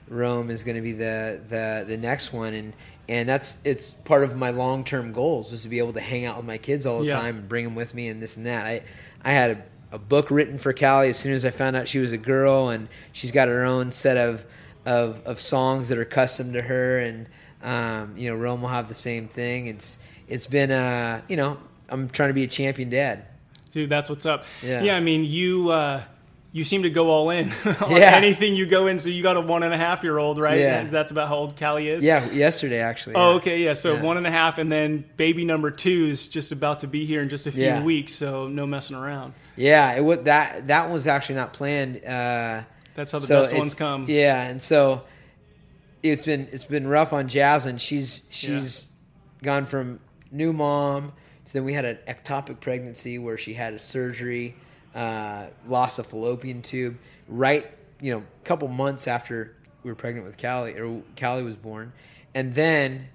Rome 0.07 0.51
is 0.51 0.63
going 0.63 0.75
to 0.75 0.83
be 0.83 0.91
the, 0.91 1.41
the 1.49 1.85
the 1.87 1.97
next 1.97 2.31
one, 2.31 2.53
and 2.53 2.73
and 3.07 3.27
that's 3.29 3.61
it's 3.65 3.91
part 3.91 4.23
of 4.23 4.35
my 4.35 4.49
long 4.49 4.83
term 4.83 5.11
goals 5.13 5.53
is 5.53 5.63
to 5.63 5.69
be 5.69 5.79
able 5.79 5.93
to 5.93 5.99
hang 6.01 6.25
out 6.25 6.37
with 6.37 6.45
my 6.45 6.57
kids 6.57 6.85
all 6.85 6.99
the 6.99 7.05
Yeah. 7.07 7.19
time 7.19 7.37
and 7.37 7.49
bring 7.49 7.63
them 7.65 7.75
with 7.75 7.93
me 7.93 8.07
and 8.07 8.21
this 8.21 8.37
and 8.37 8.45
that. 8.45 8.65
I 8.65 8.81
I 9.23 9.31
had 9.31 9.51
a, 9.91 9.95
a 9.95 9.99
book 9.99 10.29
written 10.31 10.57
for 10.59 10.73
Callie 10.73 11.09
as 11.09 11.17
soon 11.17 11.33
as 11.33 11.45
I 11.45 11.51
found 11.51 11.75
out 11.75 11.87
she 11.87 11.99
was 11.99 12.11
a 12.11 12.17
girl, 12.17 12.69
and 12.69 12.87
she's 13.11 13.31
got 13.31 13.47
her 13.47 13.63
own 13.63 13.91
set 13.91 14.17
of 14.17 14.45
of, 14.85 15.21
of 15.25 15.41
songs 15.41 15.89
that 15.89 15.97
are 15.97 16.05
custom 16.05 16.53
to 16.53 16.61
her, 16.61 16.99
and 16.99 17.27
um, 17.63 18.13
you 18.17 18.29
know 18.29 18.35
Rome 18.35 18.61
will 18.61 18.69
have 18.69 18.87
the 18.87 18.93
same 18.93 19.27
thing. 19.27 19.67
It's 19.67 19.97
it's 20.27 20.47
been 20.47 20.71
uh 20.71 21.21
you 21.27 21.37
know 21.37 21.57
I'm 21.89 22.09
trying 22.09 22.29
to 22.29 22.33
be 22.33 22.43
a 22.43 22.47
champion 22.47 22.89
dad. 22.89 23.25
Dude, 23.71 23.89
that's 23.89 24.09
what's 24.09 24.25
up. 24.25 24.45
Yeah. 24.63 24.83
yeah. 24.83 24.95
I 24.95 24.99
mean, 25.01 25.25
you 25.25 25.69
uh, 25.69 26.01
you 26.55 26.63
seem 26.63 26.83
to 26.83 26.89
go 26.89 27.09
all 27.09 27.31
in 27.31 27.51
on 27.81 27.91
Yeah. 27.91 28.15
anything 28.15 28.55
you 28.55 28.65
go 28.65 28.87
in. 28.87 28.97
So 28.97 29.09
you 29.09 29.21
got 29.21 29.35
a 29.35 29.41
one 29.41 29.61
and 29.63 29.73
a 29.73 29.77
half 29.77 30.03
year 30.03 30.17
old, 30.17 30.39
right? 30.39 30.57
Yeah. 30.57 30.69
That's- 30.77 30.91
That's 30.93 31.11
about 31.11 31.27
how 31.27 31.35
old 31.35 31.59
Callie 31.59 31.89
is. 31.89 32.01
Yeah, 32.01 32.31
yesterday 32.31 32.79
actually. 32.79 33.15
Oh, 33.17 33.31
yeah. 33.31 33.35
okay, 33.37 33.57
yeah. 33.65 33.73
So 33.73 33.95
Yeah. 33.95 34.01
one 34.01 34.15
and 34.15 34.25
a 34.25 34.31
half, 34.31 34.57
and 34.57 34.71
then 34.71 35.03
baby 35.17 35.43
number 35.43 35.69
two 35.69 36.07
is 36.07 36.29
just 36.29 36.53
about 36.53 36.79
to 36.79 36.87
be 36.87 37.05
here 37.05 37.21
in 37.21 37.27
just 37.27 37.45
a 37.45 37.51
few 37.51 37.81
weeks. 37.83 38.13
So 38.13 38.47
no 38.47 38.65
messing 38.65 38.95
around. 38.95 39.33
Yeah, 39.57 39.91
it 39.97 40.01
was 40.01 40.19
that 40.23 40.67
that 40.67 40.89
was 40.89 41.07
actually 41.07 41.35
not 41.35 41.51
planned. 41.51 41.97
Uh, 42.05 42.63
That's 42.95 43.11
how 43.11 43.19
the 43.19 43.25
so 43.25 43.41
best 43.41 43.53
ones 43.53 43.75
come. 43.75 44.05
Yeah, 44.07 44.41
and 44.41 44.63
so 44.63 45.03
it's 46.03 46.23
been 46.23 46.47
it's 46.53 46.63
been 46.63 46.87
rough 46.87 47.11
on 47.11 47.27
Jaslyn. 47.27 47.79
She's 47.81 48.27
she's 48.31 48.93
gone 49.43 49.65
from 49.65 49.99
new 50.31 50.53
mom 50.53 51.11
to 51.47 51.53
then 51.53 51.65
we 51.65 51.73
had 51.73 51.83
an 51.85 51.97
ectopic 52.07 52.59
pregnancy 52.61 53.17
where 53.19 53.37
she 53.37 53.53
had 53.55 53.73
a 53.73 53.79
surgery, 53.79 54.55
uh, 54.95 55.47
lost 55.67 55.99
a 55.99 56.03
fallopian 56.03 56.61
tube 56.61 56.97
right 57.27 57.69
you 58.01 58.11
know 58.11 58.19
a 58.19 58.45
couple 58.45 58.67
months 58.69 59.07
after 59.07 59.53
we 59.83 59.91
were 59.91 59.95
pregnant 59.95 60.25
with 60.25 60.37
Callie 60.41 60.77
or 60.79 61.03
Callie 61.19 61.43
was 61.43 61.57
born, 61.57 61.91
and 62.33 62.55
then 62.55 63.07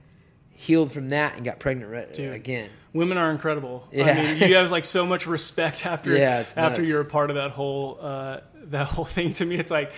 healed 0.51 0.93
from 0.93 1.11
that 1.11 1.35
and 1.37 1.45
got 1.45 1.59
pregnant 1.59 1.91
re- 1.91 2.07
Dude. 2.13 2.33
again. 2.35 2.69
Women 2.93 3.19
are 3.19 3.31
incredible. 3.31 3.87
I 3.93 3.97
mean, 4.15 4.37
you 4.51 4.57
have 4.57 4.71
like 4.71 4.85
so 4.85 5.07
much 5.07 5.27
respect 5.27 5.87
after 5.87 6.17
Yeah, 6.17 6.45
after 6.57 6.83
you're 6.83 7.01
a 7.01 7.05
part 7.05 7.31
of 7.31 7.37
that 7.37 7.53
whole 7.53 7.99
uh, 8.01 8.41
that 8.65 8.87
whole 8.89 9.05
thing. 9.17 9.33
To 9.35 9.45
me, 9.45 9.57
it's 9.57 9.71
like 9.71 9.93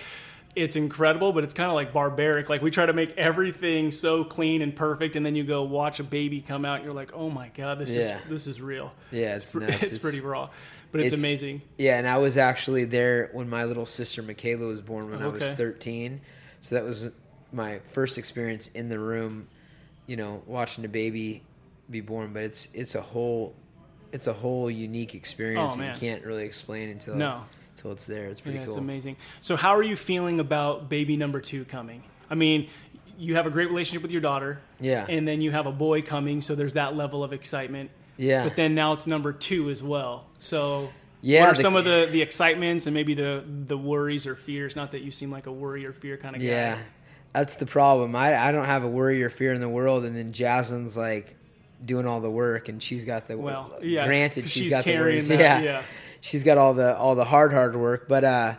it's 0.55 0.75
incredible, 0.75 1.33
but 1.33 1.43
it's 1.43 1.53
kind 1.55 1.69
of 1.69 1.73
like 1.75 1.91
barbaric. 1.93 2.49
Like 2.49 2.61
we 2.61 2.69
try 2.71 2.85
to 2.85 2.93
make 2.93 3.17
everything 3.17 3.89
so 3.91 4.23
clean 4.23 4.61
and 4.61 4.75
perfect, 4.75 5.15
and 5.15 5.25
then 5.25 5.35
you 5.35 5.43
go 5.43 5.63
watch 5.63 5.99
a 5.99 6.03
baby 6.03 6.41
come 6.41 6.65
out, 6.65 6.83
you're 6.83 6.93
like, 6.93 7.11
oh 7.13 7.29
my 7.29 7.49
god, 7.49 7.79
this 7.79 7.95
Yeah. 7.95 8.01
is 8.19 8.29
this 8.29 8.47
is 8.47 8.61
real. 8.61 8.93
Yeah, 9.11 9.35
it's 9.35 9.45
It's, 9.45 9.55
nuts. 9.69 9.83
it's 9.83 9.97
pretty 9.97 10.21
raw, 10.21 10.49
but 10.93 11.01
it's, 11.01 11.07
it's- 11.11 11.19
amazing. 11.19 11.61
Yeah, 11.77 11.97
and 11.97 12.07
I 12.07 12.19
was 12.19 12.37
actually 12.37 12.85
there 12.85 13.29
when 13.33 13.49
my 13.49 13.65
little 13.65 13.85
sister 13.85 14.21
Michaela 14.23 14.65
was 14.67 14.79
born 14.79 15.11
when 15.11 15.21
I 15.21 15.27
was 15.27 15.43
13. 15.43 16.21
So 16.61 16.75
that 16.75 16.85
was 16.85 17.09
my 17.51 17.79
first 17.79 18.17
experience 18.17 18.67
in 18.67 18.87
the 18.87 18.97
room, 18.99 19.47
you 20.07 20.15
know, 20.15 20.41
watching 20.45 20.83
the 20.83 20.87
baby 20.87 21.43
be 21.89 21.99
born. 21.99 22.31
But 22.31 22.43
it's 22.43 22.69
it's 22.73 22.95
a 22.95 23.01
whole 23.01 23.53
it's 24.13 24.27
a 24.27 24.33
whole 24.33 24.71
unique 24.71 25.13
experience 25.15 25.77
Oh, 25.77 25.83
you 25.83 25.91
can't 25.99 26.23
really 26.23 26.45
explain 26.45 26.89
until 26.89 27.15
No. 27.15 27.43
until 27.75 27.91
it's 27.91 28.05
there. 28.05 28.27
It's 28.29 28.39
pretty 28.39 28.59
Yeah, 28.59 28.65
cool. 28.65 28.73
it's 28.75 28.79
amazing. 28.79 29.17
So, 29.41 29.55
how 29.57 29.75
are 29.75 29.83
you 29.83 29.95
feeling 29.97 30.39
about 30.39 30.87
baby 30.87 31.17
number 31.17 31.41
two 31.41 31.65
coming? 31.65 32.03
I 32.29 32.35
mean, 32.35 32.69
you 33.17 33.35
have 33.35 33.45
a 33.45 33.49
great 33.49 33.67
relationship 33.69 34.01
with 34.03 34.11
your 34.11 34.21
daughter, 34.21 34.59
Yeah. 34.79 35.05
and 35.09 35.27
then 35.27 35.41
you 35.41 35.51
have 35.51 35.65
a 35.65 35.71
boy 35.71 36.01
coming, 36.01 36.41
so 36.41 36.55
there's 36.55 36.73
that 36.73 36.95
level 36.95 37.23
of 37.23 37.33
excitement. 37.33 37.89
Yeah. 38.17 38.43
But 38.43 38.55
then 38.55 38.75
now 38.75 38.93
it's 38.93 39.07
number 39.07 39.33
two 39.33 39.69
as 39.69 39.81
well. 39.83 40.25
So, 40.37 40.91
Yeah, 41.21 41.41
what 41.41 41.49
are 41.49 41.55
the- 41.55 41.61
some 41.61 41.75
of 41.75 41.85
the 41.85 42.07
the 42.11 42.21
excitements 42.21 42.85
and 42.85 42.93
maybe 42.93 43.13
the 43.13 43.43
the 43.67 43.77
worries 43.77 44.27
or 44.27 44.35
fears? 44.35 44.75
Not 44.75 44.91
that 44.91 45.01
you 45.01 45.11
seem 45.11 45.31
like 45.31 45.47
a 45.47 45.51
worry 45.51 45.85
or 45.85 45.93
fear 45.93 46.17
kind 46.17 46.35
of 46.35 46.41
guy. 46.41 46.47
Yeah, 46.47 46.77
that's 47.33 47.55
the 47.55 47.65
problem. 47.65 48.15
I 48.15 48.35
I 48.35 48.51
don't 48.51 48.65
have 48.65 48.83
a 48.83 48.89
worry 48.89 49.23
or 49.23 49.29
fear 49.29 49.53
in 49.53 49.61
the 49.61 49.69
world, 49.69 50.05
and 50.05 50.15
then 50.15 50.31
Jaslyn's 50.33 50.95
like 50.97 51.35
doing 51.83 52.05
all 52.07 52.21
the 52.21 52.29
work, 52.29 52.69
and 52.69 52.81
she's 52.81 53.03
got 53.03 53.27
the 53.27 53.37
Well, 53.37 53.73
yeah, 53.81 54.05
granted, 54.05 54.43
she's 54.49 54.63
she's 54.65 54.69
got 54.73 54.83
the 54.85 54.91
carrying 54.91 55.15
worries. 55.17 55.27
that, 55.29 55.39
yeah, 55.39 55.59
yeah. 55.61 55.81
she's 56.21 56.43
got 56.43 56.57
all 56.57 56.73
the 56.73 56.95
all 56.97 57.15
the 57.15 57.25
hard 57.25 57.51
hard 57.53 57.75
work. 57.75 58.07
But 58.07 58.23
uh, 58.23 58.53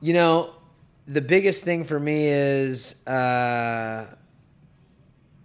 you 0.00 0.12
know, 0.12 0.52
the 1.08 1.20
biggest 1.22 1.64
thing 1.64 1.84
for 1.84 1.98
me 1.98 2.26
is 2.28 3.04
uh, 3.06 4.06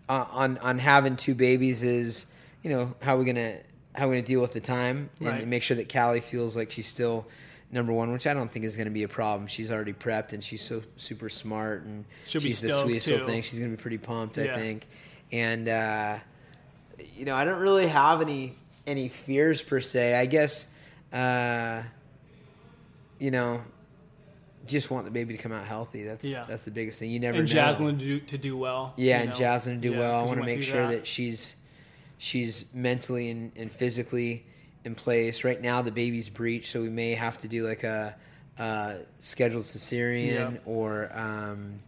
on 0.09 0.57
on 0.59 0.79
having 0.79 1.15
two 1.15 1.35
babies 1.35 1.83
is 1.83 2.25
you 2.67 2.75
know 2.75 2.93
how 3.01 3.15
we're 3.15 3.23
gonna 3.23 3.57
how 3.95 4.07
we're 4.07 4.15
gonna 4.15 4.21
deal 4.23 4.41
with 4.41 4.51
the 4.51 4.59
time 4.59 5.09
and 5.19 5.27
Right. 5.27 5.47
make 5.47 5.63
sure 5.63 5.77
that 5.77 5.91
Callie 5.91 6.19
feels 6.19 6.55
like 6.57 6.69
she's 6.69 6.85
still 6.87 7.25
number 7.71 7.93
one, 7.93 8.11
which 8.11 8.27
I 8.27 8.33
don't 8.33 8.51
think 8.51 8.65
is 8.65 8.75
to 8.87 8.91
be 8.91 9.03
a 9.03 9.07
problem. 9.07 9.47
She's 9.47 9.71
already 9.71 9.93
prepped 9.93 10.33
and 10.33 10.43
she's 10.43 10.61
so 10.61 10.83
super 10.97 11.29
smart 11.29 11.83
and 11.83 12.03
She'll 12.25 12.41
be 12.41 12.49
she's 12.49 12.59
the 12.61 12.67
sweetest 12.83 13.07
too. 13.07 13.13
little 13.13 13.27
thing. 13.27 13.41
She's 13.41 13.59
to 13.71 13.77
be 13.77 13.81
pretty 13.81 13.97
pumped, 13.97 14.37
Yeah. 14.37 14.53
I 14.53 14.57
think. 14.57 14.85
And 15.31 15.67
uh, 15.69 16.19
you 17.15 17.23
know, 17.25 17.35
I 17.35 17.45
don't 17.45 17.61
really 17.61 17.87
have 17.87 18.21
any 18.21 18.55
any 18.85 19.07
fears 19.09 19.61
per 19.61 19.79
se. 19.79 20.15
I 20.15 20.25
guess 20.25 20.69
uh, 21.13 21.83
you 23.19 23.31
know, 23.31 23.63
just 24.65 24.91
want 24.91 25.05
the 25.05 25.11
baby 25.11 25.35
to 25.35 25.41
come 25.41 25.51
out 25.53 25.65
healthy. 25.65 26.03
That's 26.03 26.25
Yeah. 26.25 26.45
that's 26.47 26.65
the 26.65 26.71
biggest 26.71 26.99
thing. 26.99 27.09
You 27.11 27.19
never 27.19 27.39
And 27.39 27.53
know. 27.53 27.61
Jaslyn 27.61 27.97
to 27.99 28.05
do, 28.05 28.19
to 28.19 28.37
do 28.37 28.57
well. 28.57 28.93
Yeah, 28.97 29.21
and 29.21 29.29
know? 29.29 29.35
Jaslyn 29.35 29.75
to 29.75 29.75
do 29.77 29.91
Yeah, 29.93 29.99
well. 29.99 30.19
I 30.19 30.23
want 30.23 30.39
to 30.39 30.45
make 30.45 30.61
sure 30.63 30.85
that. 30.87 31.07
she's 31.07 31.55
she's 32.17 32.73
mentally 32.73 33.29
and, 33.29 33.51
and 33.55 33.71
physically 33.71 34.45
in 34.83 34.95
place. 34.95 35.43
Right 35.43 35.61
now, 35.61 35.81
the 35.81 35.91
baby's 35.91 36.29
breech, 36.29 36.71
so 36.71 36.81
we 36.81 36.89
may 36.89 37.11
have 37.15 37.37
to 37.39 37.47
do 37.47 37.67
like 37.67 37.83
a, 37.83 38.15
uh 38.59 38.95
scheduled 39.19 39.65
cesarean 39.65 40.33
Yeah. 40.53 40.57
or 40.65 41.09
um, 41.17 41.79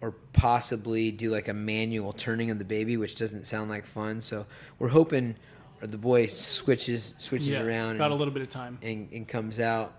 or 0.00 0.12
possibly 0.32 1.10
do 1.10 1.30
like 1.30 1.48
a 1.48 1.54
manual 1.54 2.12
turning 2.12 2.50
of 2.50 2.58
the 2.58 2.64
baby, 2.64 2.96
which 2.96 3.14
doesn't 3.16 3.46
sound 3.46 3.70
like 3.70 3.86
fun. 3.86 4.20
So 4.20 4.46
we're 4.78 4.88
hoping 4.88 5.34
or 5.80 5.88
the 5.88 5.98
boy 5.98 6.28
switches 6.28 7.14
switches 7.18 7.48
Yeah, 7.48 7.62
around 7.62 7.98
got 7.98 8.04
and, 8.06 8.14
a 8.14 8.16
little 8.16 8.32
bit 8.34 8.42
of 8.42 8.48
time. 8.50 8.78
and, 8.82 9.08
and 9.12 9.26
comes 9.26 9.58
out 9.58 9.94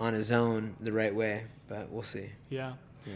on 0.00 0.14
his 0.14 0.32
own 0.32 0.74
the 0.80 0.92
right 0.92 1.14
way. 1.14 1.44
But 1.68 1.90
we'll 1.90 2.02
see. 2.02 2.30
Yeah. 2.50 2.72
Yeah. 3.06 3.12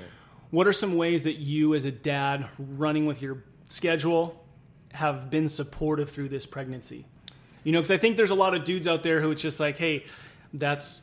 What 0.51 0.67
are 0.67 0.73
some 0.73 0.97
ways 0.97 1.25
that 1.25 1.39
you, 1.39 1.75
as 1.75 1.85
a 1.87 1.91
dad, 1.91 2.47
running 2.59 3.07
with 3.07 3.23
your 3.23 3.43
schedule, 3.67 4.42
have 4.93 5.31
been 5.31 5.49
supportive 5.49 6.11
through 6.11 6.29
this 6.29 6.47
pregnancy? 6.47 7.05
You 7.65 7.73
know, 7.73 7.79
because 7.81 7.91
I 7.91 7.97
think 7.97 8.17
there's 8.17 8.31
a 8.31 8.35
lot 8.35 8.55
of 8.55 8.65
dudes 8.65 8.89
out 8.89 9.03
there 9.03 9.21
who 9.21 9.31
it's 9.31 9.43
just 9.43 9.61
like, 9.61 9.77
hey, 9.77 10.05
that's, 10.53 11.03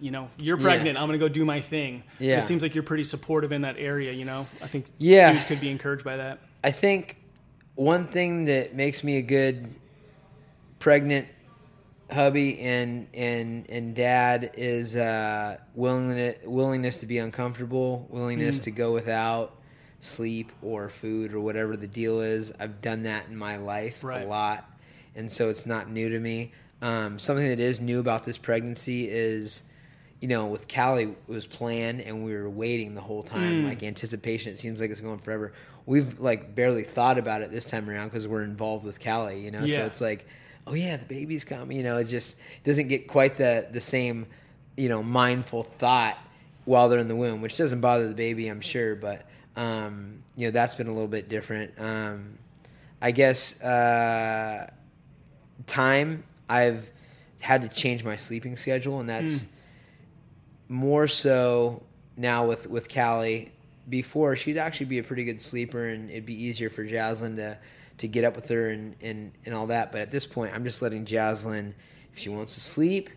you 0.00 0.10
know, 0.10 0.28
you're 0.38 0.58
Yeah. 0.58 0.62
pregnant. 0.64 0.98
I'm 0.98 1.06
going 1.08 1.18
to 1.18 1.24
go 1.24 1.32
do 1.32 1.44
my 1.44 1.60
thing. 1.60 2.02
Yeah. 2.18 2.38
It 2.38 2.42
seems 2.42 2.62
like 2.62 2.74
you're 2.74 2.84
pretty 2.84 3.04
supportive 3.04 3.52
in 3.52 3.62
that 3.62 3.76
area, 3.78 4.12
you 4.12 4.24
know? 4.24 4.46
I 4.62 4.66
think 4.66 4.86
Yeah. 4.98 5.32
dudes 5.32 5.44
could 5.46 5.60
be 5.60 5.70
encouraged 5.70 6.04
by 6.04 6.16
that. 6.18 6.38
I 6.62 6.70
think 6.70 7.16
one 7.74 8.06
thing 8.06 8.44
that 8.44 8.74
makes 8.74 9.02
me 9.02 9.16
a 9.16 9.22
good 9.22 9.74
pregnant 10.78 11.26
hubby 12.12 12.60
and 12.60 13.06
and 13.14 13.64
and 13.70 13.94
dad 13.94 14.50
is 14.54 14.94
uh, 14.94 15.56
willingness 15.74 16.36
willingness 16.44 16.98
to 16.98 17.06
be 17.06 17.18
uncomfortable, 17.18 18.06
willingness 18.10 18.60
Mm. 18.60 18.64
to 18.64 18.70
go 18.70 18.92
without 18.92 19.56
sleep 20.04 20.52
or 20.62 20.88
food 20.88 21.32
or 21.34 21.40
whatever 21.40 21.76
the 21.76 21.86
deal 21.86 22.20
is. 22.20 22.52
I've 22.60 22.80
done 22.82 23.04
that 23.04 23.26
in 23.28 23.36
my 23.36 23.56
life 23.56 24.04
Right. 24.04 24.22
a 24.24 24.26
lot, 24.26 24.70
and 25.14 25.30
so 25.32 25.48
it's 25.48 25.66
not 25.66 25.90
new 25.90 26.08
to 26.10 26.18
me. 26.18 26.52
Um, 26.82 27.18
something 27.18 27.46
that 27.48 27.60
is 27.60 27.80
new 27.80 28.00
about 28.00 28.24
this 28.24 28.36
pregnancy 28.36 29.08
is, 29.08 29.62
you 30.20 30.28
know, 30.28 30.46
with 30.46 30.68
Callie, 30.68 31.04
it 31.04 31.16
was 31.26 31.46
planned 31.46 32.00
and 32.02 32.24
we 32.24 32.34
were 32.34 32.48
waiting 32.50 32.94
the 32.94 33.00
whole 33.00 33.22
time, 33.22 33.62
Mm. 33.62 33.68
like 33.68 33.82
anticipation. 33.82 34.52
It 34.52 34.58
seems 34.58 34.80
like 34.80 34.90
it's 34.90 35.00
going 35.00 35.18
forever. 35.18 35.52
We've 35.86 36.18
like 36.20 36.54
barely 36.54 36.82
thought 36.84 37.16
about 37.18 37.40
it 37.42 37.50
this 37.50 37.64
time 37.64 37.88
around 37.88 38.08
because 38.08 38.26
we're 38.28 38.42
involved 38.42 38.84
with 38.84 39.02
Callie, 39.02 39.40
you 39.40 39.50
know. 39.50 39.64
Yeah. 39.64 39.76
So 39.76 39.86
it's 39.86 40.00
like, 40.00 40.26
oh 40.66 40.74
yeah, 40.74 40.96
the 40.98 41.06
baby's 41.06 41.44
coming. 41.44 41.76
You 41.76 41.82
know, 41.84 41.96
it 41.98 42.04
just 42.04 42.36
doesn't 42.64 42.88
get 42.88 43.06
quite 43.08 43.36
the 43.38 43.66
the 43.70 43.80
same, 43.80 44.26
you 44.76 44.88
know, 44.90 45.02
mindful 45.02 45.62
thought 45.62 46.18
while 46.66 46.88
they're 46.88 46.98
in 46.98 47.08
the 47.08 47.16
womb, 47.16 47.40
which 47.42 47.56
doesn't 47.56 47.80
bother 47.80 48.08
the 48.08 48.14
baby, 48.14 48.48
I'm 48.48 48.60
sure, 48.62 48.94
but 48.94 49.26
um, 49.56 50.22
you 50.36 50.46
know, 50.46 50.50
that's 50.50 50.74
been 50.74 50.88
a 50.88 50.92
little 50.92 51.08
bit 51.08 51.28
different. 51.28 51.72
Um, 51.78 52.38
I 53.00 53.10
guess 53.10 53.62
uh, 53.62 54.70
time 55.66 56.24
I've 56.48 56.90
had 57.40 57.62
to 57.62 57.68
change 57.68 58.04
my 58.04 58.16
sleeping 58.16 58.56
schedule, 58.56 59.00
and 59.00 59.08
that's 59.08 59.40
Mm. 59.42 59.46
more 60.68 61.08
so 61.08 61.82
now 62.16 62.46
with 62.46 62.66
with 62.68 62.92
Callie. 62.92 63.50
Before 63.86 64.34
she'd 64.34 64.56
actually 64.56 64.86
be 64.86 64.98
a 64.98 65.02
pretty 65.02 65.24
good 65.24 65.42
sleeper, 65.42 65.84
and 65.86 66.08
it'd 66.10 66.24
be 66.24 66.42
easier 66.42 66.70
for 66.70 66.84
Jaslyn 66.86 67.36
to 67.36 67.58
to 67.98 68.08
get 68.08 68.24
up 68.24 68.34
with 68.34 68.48
her 68.48 68.70
and 68.70 68.96
and 69.02 69.32
and 69.44 69.54
all 69.54 69.66
that. 69.66 69.92
But 69.92 70.00
at 70.00 70.10
this 70.10 70.26
point, 70.26 70.54
I'm 70.54 70.64
just 70.64 70.80
letting 70.80 71.04
Jaslyn, 71.04 71.74
if 72.12 72.18
she 72.18 72.30
wants 72.30 72.54
to 72.54 72.60
sleep, 72.60 73.10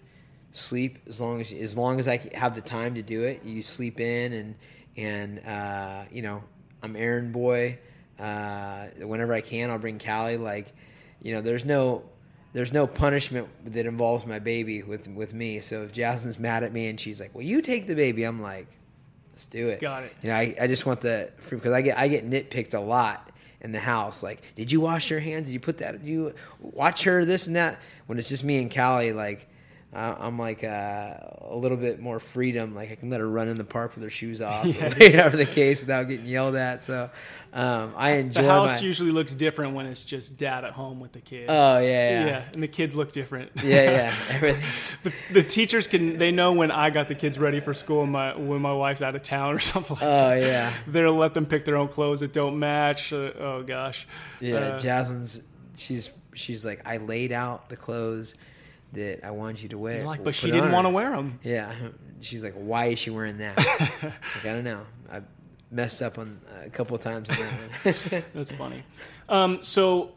sleep 0.52 1.00
as 1.08 1.22
long 1.22 1.40
as 1.40 1.54
as 1.54 1.78
long 1.78 2.02
as 2.02 2.08
I 2.10 2.18
have 2.34 2.54
the 2.54 2.62
time 2.62 2.96
to 2.96 3.02
do 3.02 3.24
it. 3.24 3.46
You 3.46 3.62
sleep 3.64 4.02
in, 4.02 4.34
and 4.34 4.56
and 4.98 5.40
uh, 5.46 6.04
you 6.12 6.22
know 6.22 6.44
I'm 6.82 6.96
errand 6.96 7.32
boy. 7.34 7.80
Uh, 8.20 8.88
whenever 9.02 9.34
I 9.34 9.42
can, 9.42 9.70
I'll 9.70 9.78
bring 9.78 10.00
Callie. 10.00 10.38
Like, 10.38 10.74
you 11.22 11.34
know, 11.34 11.42
there's 11.42 11.66
no 11.66 12.04
there's 12.54 12.74
no 12.74 12.88
punishment 12.88 13.48
that 13.74 13.86
involves 13.86 14.26
my 14.26 14.40
baby 14.40 14.82
with 14.82 15.08
with 15.08 15.34
me. 15.34 15.60
So 15.60 15.84
if 15.84 15.94
Jaslyn's 15.94 16.40
mad 16.40 16.64
at 16.64 16.74
me 16.74 16.88
and 16.88 17.00
she's 17.00 17.20
like, 17.20 17.34
"Well, 17.36 17.46
you 17.46 17.62
take 17.62 17.88
the 17.88 17.96
baby," 17.96 18.24
I'm 18.24 18.42
like, 18.42 18.68
"Let's 19.32 19.46
do 19.46 19.70
it." 19.70 19.80
Got 19.80 20.04
it. 20.04 20.16
You 20.24 20.30
know, 20.30 20.36
I, 20.36 20.56
I 20.62 20.68
just 20.68 20.86
want 20.86 21.02
the 21.02 21.32
because 21.50 21.74
I 21.74 21.82
get 21.82 21.98
I 21.98 22.08
get 22.08 22.28
nitpicked 22.28 22.74
a 22.74 22.80
lot 22.80 23.32
in 23.62 23.72
the 23.72 23.80
house. 23.80 24.24
Like, 24.24 24.42
did 24.56 24.72
you 24.72 24.82
wash 24.82 25.10
your 25.10 25.20
hands? 25.20 25.48
Did 25.48 25.54
you 25.54 25.60
put 25.60 25.78
that? 25.80 26.00
Did 26.00 26.08
you 26.08 26.34
watch 26.60 27.04
her? 27.04 27.24
This 27.26 27.48
and 27.48 27.56
that. 27.56 27.80
When 28.08 28.18
it's 28.18 28.30
just 28.30 28.44
me 28.44 28.62
and 28.62 28.74
Callie, 28.74 29.14
like. 29.14 29.48
I'm 30.02 30.38
like 30.38 30.64
uh, 30.64 31.14
a 31.50 31.56
little 31.56 31.78
bit 31.78 32.00
more 32.00 32.20
freedom. 32.20 32.76
Like 32.76 32.92
I 32.92 32.96
can 32.96 33.10
let 33.10 33.20
her 33.20 33.28
run 33.30 33.48
in 33.48 33.58
the 33.58 33.64
park 33.64 33.96
with 33.96 34.04
her 34.04 34.10
shoes 34.10 34.42
off, 34.42 34.66
Yeah. 34.66 34.86
or 34.86 34.90
whatever 34.90 35.38
the 35.38 35.46
case, 35.46 35.80
without 35.82 36.08
getting 36.08 36.26
yelled 36.28 36.56
at. 36.56 36.84
So 36.84 37.10
um, 37.54 37.94
I 37.98 38.12
enjoy 38.18 38.42
The 38.44 38.48
house 38.50 38.82
my. 38.82 38.88
usually 38.88 39.12
looks 39.12 39.34
different 39.34 39.74
when 39.74 39.86
it's 39.88 40.04
just 40.04 40.38
dad 40.38 40.64
at 40.66 40.74
home 40.74 41.00
with 41.00 41.14
the 41.14 41.22
kid. 41.22 41.50
oh 41.50 41.80
yeah, 41.80 42.26
yeah, 42.26 42.44
and 42.54 42.62
the 42.62 42.68
kids 42.68 42.96
look 42.96 43.12
different. 43.12 43.52
yeah, 43.64 43.84
yeah. 43.92 44.16
Everything's 44.30 44.92
the, 45.04 45.14
the 45.32 45.44
teachers 45.44 45.88
can 45.88 46.18
they 46.20 46.32
know 46.32 46.54
when 46.54 46.70
I 46.70 46.90
got 46.92 47.08
the 47.08 47.16
kids 47.16 47.40
ready 47.40 47.60
for 47.60 47.74
school 47.74 48.04
and 48.04 48.12
my 48.12 48.36
when 48.36 48.62
my 48.62 48.74
wife's 48.74 49.02
out 49.02 49.16
of 49.16 49.24
town 49.24 49.56
or 49.56 49.60
something 49.74 49.96
like 49.96 50.02
that. 50.02 50.32
Oh 50.32 50.36
yeah, 50.36 50.74
They'll 50.86 51.16
let 51.16 51.34
them 51.34 51.46
pick 51.48 51.66
their 51.66 51.78
own 51.78 51.88
clothes 51.88 52.20
that 52.20 52.34
don't 52.34 52.60
match. 52.60 53.12
Uh, 53.12 53.32
oh 53.40 53.64
gosh. 53.66 54.08
yeah. 54.40 54.56
Uh, 54.58 54.80
Jaslyn's 54.80 55.42
she's 55.76 56.10
she's 56.36 56.64
like 56.64 56.82
I 56.86 56.98
laid 56.98 57.32
out 57.32 57.70
the 57.70 57.76
clothes 57.78 58.36
that 58.94 59.26
I 59.26 59.32
wanted 59.32 59.62
you 59.62 59.70
to 59.70 59.78
wear. 59.78 60.04
like, 60.06 60.24
but 60.24 60.36
she 60.36 60.52
didn't 60.52 60.72
want 60.72 60.86
to 60.86 60.90
wear 60.90 61.12
them. 61.12 61.40
Yeah, 61.44 61.74
she's 62.22 62.44
like, 62.44 62.54
why 62.54 62.88
is 62.88 63.00
she 63.00 63.10
wearing 63.10 63.38
that? 63.38 63.58
like 64.04 64.46
I 64.46 64.54
don't 64.54 64.64
know. 64.64 64.86
I 65.12 65.22
messed 65.72 66.02
up 66.02 66.18
on 66.18 66.40
a 66.64 66.70
couple 66.70 66.96
of 66.96 67.02
times 67.02 67.28
that. 67.30 68.24
That's 68.34 68.54
funny. 68.54 68.84
Um, 69.30 69.62
so 69.62 70.14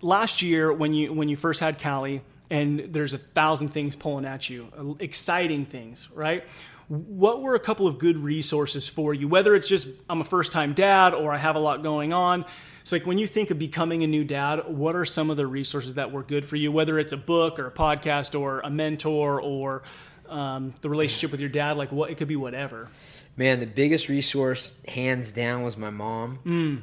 last 0.00 0.42
year 0.42 0.72
when 0.72 0.94
you 0.94 1.12
when 1.12 1.28
you 1.28 1.36
first 1.36 1.60
had 1.60 1.80
Callie 1.80 2.22
and 2.50 2.80
there's 2.92 3.12
a 3.12 3.18
thousand 3.18 3.68
things 3.70 3.94
pulling 3.96 4.24
at 4.24 4.48
you, 4.48 4.68
uh, 4.76 4.94
exciting 5.00 5.66
things, 5.66 6.08
right? 6.12 6.44
What 6.88 7.42
were 7.42 7.54
a 7.54 7.60
couple 7.60 7.86
of 7.86 7.98
good 7.98 8.18
resources 8.18 8.88
for 8.88 9.12
you? 9.14 9.28
Whether 9.28 9.54
it's 9.54 9.68
just 9.68 9.88
I'm 10.08 10.20
a 10.20 10.24
first 10.24 10.52
time 10.52 10.72
dad 10.72 11.14
or 11.14 11.32
I 11.32 11.36
have 11.36 11.54
a 11.54 11.60
lot 11.60 11.82
going 11.82 12.12
on. 12.12 12.44
So 12.84 12.96
like 12.96 13.06
when 13.06 13.18
you 13.18 13.26
think 13.26 13.50
of 13.50 13.58
becoming 13.58 14.02
a 14.02 14.06
new 14.06 14.24
dad, 14.24 14.62
what 14.66 14.96
are 14.96 15.04
some 15.04 15.28
of 15.28 15.36
the 15.36 15.46
resources 15.46 15.94
that 15.96 16.10
were 16.12 16.22
good 16.22 16.46
for 16.46 16.56
you? 16.56 16.72
Whether 16.72 16.98
it's 16.98 17.12
a 17.12 17.18
book 17.18 17.58
or 17.58 17.66
a 17.66 17.70
podcast 17.70 18.38
or 18.38 18.60
a 18.60 18.70
mentor 18.70 19.40
or 19.40 19.82
um, 20.28 20.72
the 20.80 20.88
relationship 20.88 21.30
with 21.30 21.40
your 21.40 21.50
dad, 21.50 21.76
like 21.76 21.92
what 21.92 22.10
it 22.10 22.16
could 22.16 22.28
be 22.28 22.36
whatever. 22.36 22.88
Man, 23.36 23.60
the 23.60 23.66
biggest 23.66 24.08
resource, 24.08 24.76
hands 24.88 25.32
down, 25.32 25.62
was 25.62 25.76
my 25.76 25.90
mom. 25.90 26.38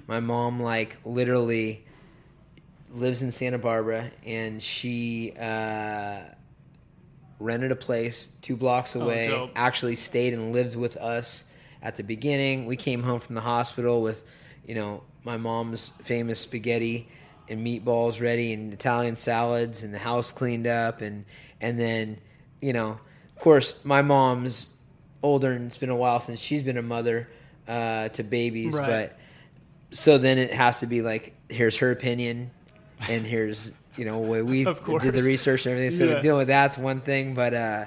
My 0.07 0.19
mom, 0.19 0.61
like, 0.61 0.97
literally 1.03 1.85
lives 2.93 3.21
in 3.21 3.33
Santa 3.33 3.57
Barbara, 3.57 4.11
and 4.25 4.63
she 4.63 5.33
uh, 5.37 6.19
rented 7.39 7.71
a 7.71 7.75
place 7.75 8.33
two 8.41 8.55
blocks 8.55 8.95
away. 8.95 9.27
dope. 9.27 9.51
actually 9.55 9.95
stayed 9.95 10.33
and 10.33 10.53
lived 10.53 10.75
with 10.75 10.95
us 10.97 11.51
at 11.81 11.97
the 11.97 12.03
beginning. 12.03 12.65
We 12.65 12.77
came 12.77 13.03
home 13.03 13.19
from 13.19 13.35
the 13.35 13.41
hospital 13.41 14.01
with, 14.01 14.23
you 14.65 14.75
know, 14.75 15.03
my 15.23 15.37
mom's 15.37 15.89
famous 15.89 16.39
spaghetti 16.39 17.07
and 17.49 17.65
meatballs 17.65 18.21
ready, 18.21 18.53
and 18.53 18.73
Italian 18.73 19.17
salads, 19.17 19.83
and 19.83 19.93
the 19.93 19.99
house 19.99 20.31
cleaned 20.31 20.65
up, 20.67 21.01
and 21.01 21.25
and 21.61 21.79
then, 21.79 22.17
you 22.61 22.73
know, 22.73 22.99
of 23.35 23.41
course, 23.41 23.83
my 23.85 24.01
mom's 24.01 24.75
older, 25.21 25.51
and 25.51 25.65
it's 25.67 25.77
been 25.77 25.89
a 25.89 25.95
while 25.95 26.19
since 26.19 26.39
she's 26.39 26.63
been 26.63 26.77
a 26.77 26.81
mother 26.81 27.27
uh, 27.67 28.09
to 28.09 28.23
babies, 28.23 28.73
Right. 28.73 28.87
but 29.09 29.19
so 29.91 30.17
then 30.17 30.37
it 30.37 30.53
has 30.53 30.79
to 30.81 30.87
be 30.87 31.01
like, 31.01 31.33
here's 31.49 31.77
her 31.77 31.91
opinion, 31.91 32.49
and 33.09 33.25
here's 33.25 33.71
you 33.97 34.05
know 34.05 34.19
way 34.19 34.41
we 34.41 34.63
did 34.65 34.75
the 34.83 35.23
research 35.25 35.65
and 35.65 35.73
everything. 35.73 35.97
So 35.97 36.05
Yeah. 36.15 36.19
dealing 36.21 36.39
with 36.39 36.47
that's 36.47 36.77
one 36.77 37.01
thing, 37.01 37.33
but 37.33 37.53
uh, 37.53 37.85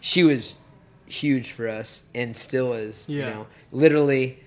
she 0.00 0.24
was 0.24 0.58
huge 1.06 1.52
for 1.52 1.68
us 1.68 2.04
and 2.14 2.36
still 2.36 2.72
is. 2.72 3.08
You 3.08 3.22
know, 3.22 3.46
literally 3.72 4.38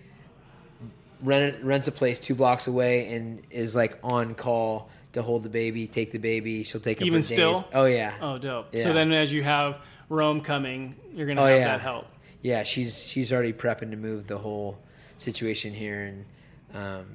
rent 1.21 1.63
rents 1.63 1.87
a 1.87 1.91
place 1.91 2.19
two 2.19 2.35
blocks 2.35 2.67
away 2.67 3.13
and 3.13 3.41
is 3.49 3.75
like 3.75 3.97
on 4.03 4.35
call 4.35 4.89
to 5.13 5.21
hold 5.21 5.43
the 5.43 5.49
baby, 5.49 5.87
take 5.87 6.11
the 6.11 6.17
baby. 6.19 6.63
She'll 6.63 6.81
take 6.81 7.01
him 7.01 7.07
Even 7.07 7.21
for 7.21 7.29
days. 7.29 7.35
still? 7.37 7.67
Oh 7.73 7.85
yeah. 7.85 8.13
Oh, 8.21 8.37
dope. 8.37 8.67
Yeah. 8.73 8.83
So 8.83 8.93
then 8.93 9.11
as 9.11 9.31
you 9.31 9.43
have 9.43 9.77
Rome 10.07 10.41
coming, 10.41 10.95
you're 11.13 11.25
going 11.25 11.37
to 11.37 11.43
Oh, 11.43 11.45
have 11.47 11.59
yeah. 11.59 11.67
that 11.67 11.81
help. 11.81 12.07
yeah, 12.41 12.63
she's 12.63 13.03
she's 13.07 13.33
already 13.33 13.53
prepping 13.53 13.91
to 13.91 13.97
move 13.97 14.27
the 14.27 14.37
whole 14.37 14.77
situation 15.17 15.73
here, 15.73 16.01
and 16.01 16.25
um, 16.73 17.05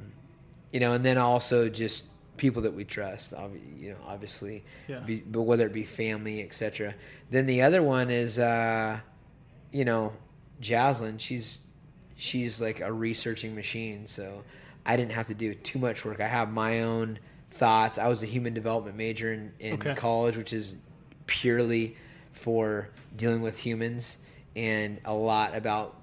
you 0.73 0.81
know, 0.81 0.93
and 0.93 1.05
then 1.05 1.17
also 1.19 1.69
just 1.69 2.05
people 2.37 2.63
that 2.63 2.75
we 2.75 2.85
trust, 2.85 3.33
you 3.79 3.91
know, 3.91 3.97
obviously, 4.07 4.65
Yeah. 4.89 5.01
be, 5.01 5.21
but 5.21 5.43
whether 5.43 5.67
it 5.67 5.73
be 5.73 5.85
family, 5.85 6.43
etc. 6.43 6.95
Then 7.31 7.47
the 7.47 7.63
other 7.63 7.83
one 7.83 8.11
is, 8.11 8.39
uh, 8.39 9.01
you 9.73 9.85
know, 9.85 10.13
Jaslyn. 10.61 11.19
She's 11.21 11.67
she's 12.17 12.61
like 12.61 12.81
a 12.81 12.93
researching 12.93 13.55
machine, 13.55 14.07
so 14.07 14.43
I 14.87 14.97
didn't 14.97 15.13
have 15.13 15.27
to 15.29 15.35
do 15.35 15.55
too 15.55 15.79
much 15.79 16.05
work. 16.05 16.21
I 16.21 16.29
have 16.29 16.51
my 16.53 16.83
own 16.83 17.19
thoughts. 17.51 17.99
I 17.99 18.09
was 18.09 18.23
a 18.23 18.27
human 18.27 18.55
development 18.55 18.97
major 18.97 19.33
in, 19.33 19.53
in 19.61 19.75
Okay. 19.75 19.95
college, 19.95 20.37
which 20.37 20.53
is 20.53 20.75
purely 21.27 21.97
for 22.33 22.89
dealing 23.17 23.41
with 23.43 23.57
humans 23.59 24.19
and 24.57 25.01
a 25.05 25.13
lot 25.15 25.55
about 25.57 25.97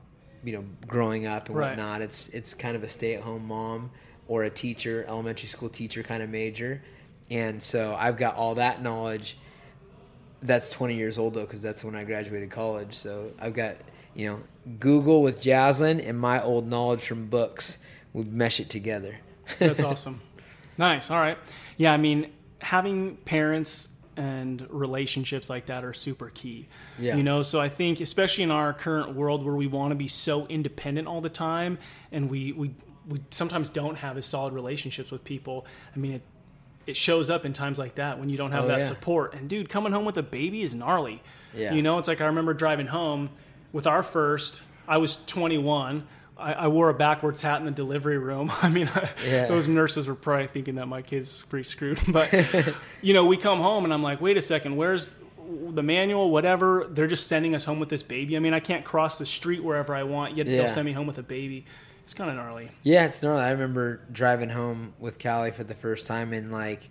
you 0.44 0.54
know 0.54 0.66
growing 0.88 1.26
up 1.26 1.48
and 1.48 1.56
Right. 1.58 1.70
whatnot. 1.70 2.02
It's 2.02 2.30
it's 2.30 2.54
kind 2.54 2.76
of 2.76 2.84
a 2.84 2.90
stay 2.90 3.14
at 3.16 3.22
home 3.22 3.46
mom 3.48 3.92
or 4.32 4.44
a 4.44 4.50
teacher, 4.50 5.04
elementary 5.10 5.50
school 5.50 5.68
teacher 5.68 6.02
kind 6.04 6.24
of 6.24 6.30
major, 6.30 6.82
and 7.30 7.62
so 7.62 7.94
I've 8.00 8.16
got 8.16 8.38
all 8.38 8.56
that 8.56 8.82
knowledge. 8.82 9.38
That's 10.42 10.70
20 10.70 10.96
years 10.96 11.18
old 11.18 11.34
though, 11.34 11.42
because 11.42 11.60
that's 11.60 11.84
when 11.84 11.98
I 11.98 12.06
graduated 12.06 12.50
college. 12.50 12.96
So 12.96 13.34
I've 13.42 13.54
got 13.54 13.76
you 14.16 14.30
know 14.30 14.40
Google 14.80 15.22
with 15.22 15.42
Jaslyn 15.42 16.08
and 16.08 16.18
my 16.18 16.42
old 16.42 16.66
knowledge 16.66 17.02
from 17.02 17.26
books. 17.26 17.84
We 18.14 18.24
mesh 18.24 18.62
it 18.62 18.70
together. 18.70 19.18
That's 19.60 19.84
awesome. 19.84 20.22
Nice. 20.78 21.12
All 21.12 21.20
right. 21.20 21.38
Yeah, 21.76 21.92
I 21.92 21.98
mean, 21.98 22.32
having 22.60 23.18
parents 23.18 23.90
and 24.16 24.66
relationships 24.70 25.50
like 25.50 25.66
that 25.66 25.84
are 25.84 25.94
super 25.94 26.30
key. 26.34 26.68
Yeah. 26.98 27.18
You 27.18 27.24
know, 27.24 27.42
so 27.42 27.60
I 27.60 27.68
think 27.68 28.00
especially 28.00 28.46
in 28.46 28.52
our 28.52 28.72
current 28.72 29.14
world 29.14 29.44
where 29.44 29.56
we 29.56 29.68
want 29.68 29.92
to 29.92 29.96
be 29.96 30.08
so 30.08 30.48
independent 30.48 31.10
all 31.10 31.20
the 31.20 31.30
time 31.30 31.80
and 32.14 32.30
we 32.30 32.54
we 32.54 32.72
we 33.08 33.20
sometimes 33.32 33.70
don't 33.70 33.96
have 33.98 34.18
as 34.18 34.26
solid 34.26 34.54
relationships 34.54 35.12
with 35.12 35.24
people. 35.24 35.66
I 35.96 36.00
mean, 36.00 36.14
it 36.14 36.22
it 36.88 36.98
shows 36.98 37.30
up 37.30 37.46
in 37.46 37.54
times 37.54 37.78
like 37.78 37.96
that 37.96 38.20
when 38.20 38.30
you 38.30 38.38
don't 38.38 38.52
have 38.52 38.66
Oh, 38.66 38.68
that 38.68 38.80
yeah. 38.80 38.88
support. 38.88 39.36
And 39.36 39.48
dude, 39.48 39.70
coming 39.70 39.92
home 39.92 40.04
with 40.04 40.18
a 40.18 40.24
baby 40.24 40.64
is 40.64 40.74
gnarly. 40.74 41.22
Yeah. 41.56 41.74
You 41.74 41.82
know, 41.84 42.00
it's 42.00 42.08
like 42.08 42.22
I 42.22 42.26
remember 42.26 42.54
driving 42.56 42.88
home 42.88 43.30
with 43.72 43.86
our 43.86 44.02
first. 44.02 44.64
I 44.88 44.98
was 44.98 45.24
21. 45.28 46.08
I, 46.38 46.54
I 46.54 46.68
wore 46.70 46.90
a 46.90 46.94
backwards 46.96 47.40
hat 47.42 47.60
in 47.60 47.66
the 47.66 47.72
delivery 47.72 48.18
room. 48.18 48.52
I 48.64 48.70
mean, 48.70 48.90
Yeah. 49.24 49.46
those 49.54 49.68
nurses 49.68 50.08
were 50.08 50.16
probably 50.16 50.48
thinking 50.48 50.76
that 50.76 50.88
my 50.88 51.04
kid's 51.04 51.44
pretty 51.44 51.66
screwed. 51.66 52.00
But 52.12 52.34
you 53.02 53.14
know, 53.14 53.26
we 53.26 53.38
come 53.38 53.60
home 53.60 53.84
and 53.84 53.94
I'm 53.94 54.02
like, 54.04 54.20
wait 54.20 54.38
a 54.38 54.42
second, 54.42 54.76
where's 54.76 55.14
the 55.70 55.84
manual? 55.84 56.32
Whatever. 56.32 56.88
They're 56.90 57.08
just 57.08 57.28
sending 57.28 57.54
us 57.54 57.64
home 57.64 57.80
with 57.80 57.90
this 57.90 58.02
baby. 58.04 58.36
I 58.36 58.40
mean, 58.40 58.56
I 58.56 58.60
can't 58.60 58.84
cross 58.84 59.20
the 59.20 59.26
street 59.28 59.64
wherever 59.64 59.94
I 59.94 60.02
want. 60.02 60.36
Yet 60.36 60.48
Yeah. 60.48 60.58
they'll 60.64 60.68
send 60.74 60.86
me 60.88 60.94
home 60.94 61.06
with 61.06 61.20
a 61.20 61.24
baby. 61.24 61.66
It's 62.12 62.18
kind 62.18 62.30
of 62.30 62.36
gnarly. 62.36 62.70
Yeah, 62.84 63.06
it's 63.06 63.24
gnarly. 63.24 63.42
I 63.42 63.52
remember 63.52 64.02
driving 64.12 64.50
home 64.50 64.92
with 65.00 65.18
Callie 65.18 65.52
for 65.52 65.64
the 65.64 65.74
first 65.74 66.06
time, 66.08 66.34
and 66.34 66.52
like, 66.52 66.90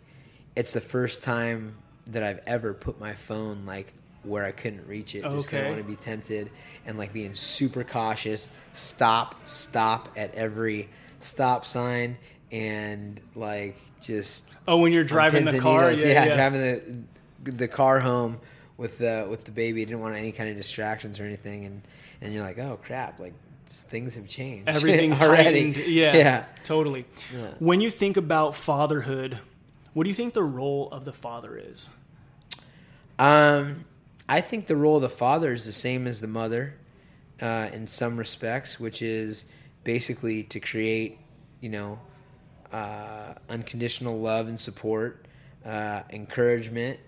it's 0.56 0.72
the 0.72 0.80
first 0.80 1.22
time 1.22 1.76
that 2.06 2.22
I've 2.22 2.40
ever 2.46 2.72
put 2.72 2.98
my 2.98 3.12
phone 3.12 3.66
like 3.66 3.92
where 4.22 4.46
I 4.46 4.50
couldn't 4.50 4.86
reach 4.88 5.14
it. 5.14 5.20
Just 5.24 5.50
'cause 5.50 5.52
I 5.52 5.58
Okay. 5.58 5.68
want 5.68 5.76
to 5.76 5.84
be 5.86 5.96
tempted, 5.96 6.50
and 6.86 6.96
like 6.96 7.12
being 7.12 7.34
super 7.34 7.84
cautious. 7.84 8.48
Stop, 8.72 9.46
stop 9.46 10.08
at 10.16 10.34
every 10.34 10.88
stop 11.20 11.66
sign, 11.66 12.16
and 12.50 13.20
like 13.34 13.76
just 14.00 14.48
Oh, 14.66 14.78
when 14.78 14.90
you're 14.90 15.04
driving 15.04 15.44
the 15.44 15.58
car, 15.58 15.90
needles. 15.90 16.02
yeah, 16.06 16.24
yeah. 16.24 16.34
driving 16.34 17.04
the 17.44 17.50
the 17.52 17.68
car 17.68 18.00
home 18.00 18.40
with 18.78 18.96
the 18.96 19.26
with 19.28 19.44
the 19.44 19.50
baby. 19.50 19.82
I 19.82 19.84
didn't 19.84 20.00
want 20.00 20.16
any 20.16 20.32
kind 20.32 20.48
of 20.48 20.56
distractions 20.56 21.20
or 21.20 21.24
anything, 21.24 21.66
and 21.66 21.82
and 22.22 22.32
you're 22.32 22.42
like, 22.42 22.58
oh 22.58 22.78
crap, 22.82 23.20
like 23.20 23.34
things 23.72 24.14
have 24.14 24.28
changed. 24.28 24.68
Everything's 24.68 25.20
already. 25.20 25.72
tightened. 25.72 25.76
Yeah, 25.88 26.16
yeah. 26.16 26.44
totally. 26.64 27.06
Yeah. 27.32 27.48
When 27.58 27.80
you 27.80 27.90
think 27.90 28.16
about 28.16 28.54
fatherhood, 28.54 29.38
what 29.92 30.04
do 30.04 30.10
you 30.10 30.14
think 30.14 30.34
the 30.34 30.42
role 30.42 30.88
of 30.90 31.04
the 31.04 31.12
father 31.12 31.56
is? 31.56 31.90
Um, 33.18 33.84
I 34.28 34.40
think 34.40 34.66
the 34.66 34.76
role 34.76 34.96
of 34.96 35.02
the 35.02 35.08
father 35.08 35.52
is 35.52 35.64
the 35.66 35.72
same 35.72 36.06
as 36.06 36.20
the 36.20 36.28
mother, 36.28 36.74
uh, 37.40 37.68
in 37.72 37.86
some 37.86 38.16
respects, 38.16 38.78
which 38.78 39.02
is 39.02 39.44
basically 39.84 40.44
to 40.44 40.60
create, 40.60 41.18
you 41.60 41.68
know, 41.68 41.98
uh, 42.72 43.34
unconditional 43.48 44.20
love 44.20 44.46
and 44.46 44.58
support, 44.58 45.26
uh, 45.64 46.02
encouragement. 46.10 47.00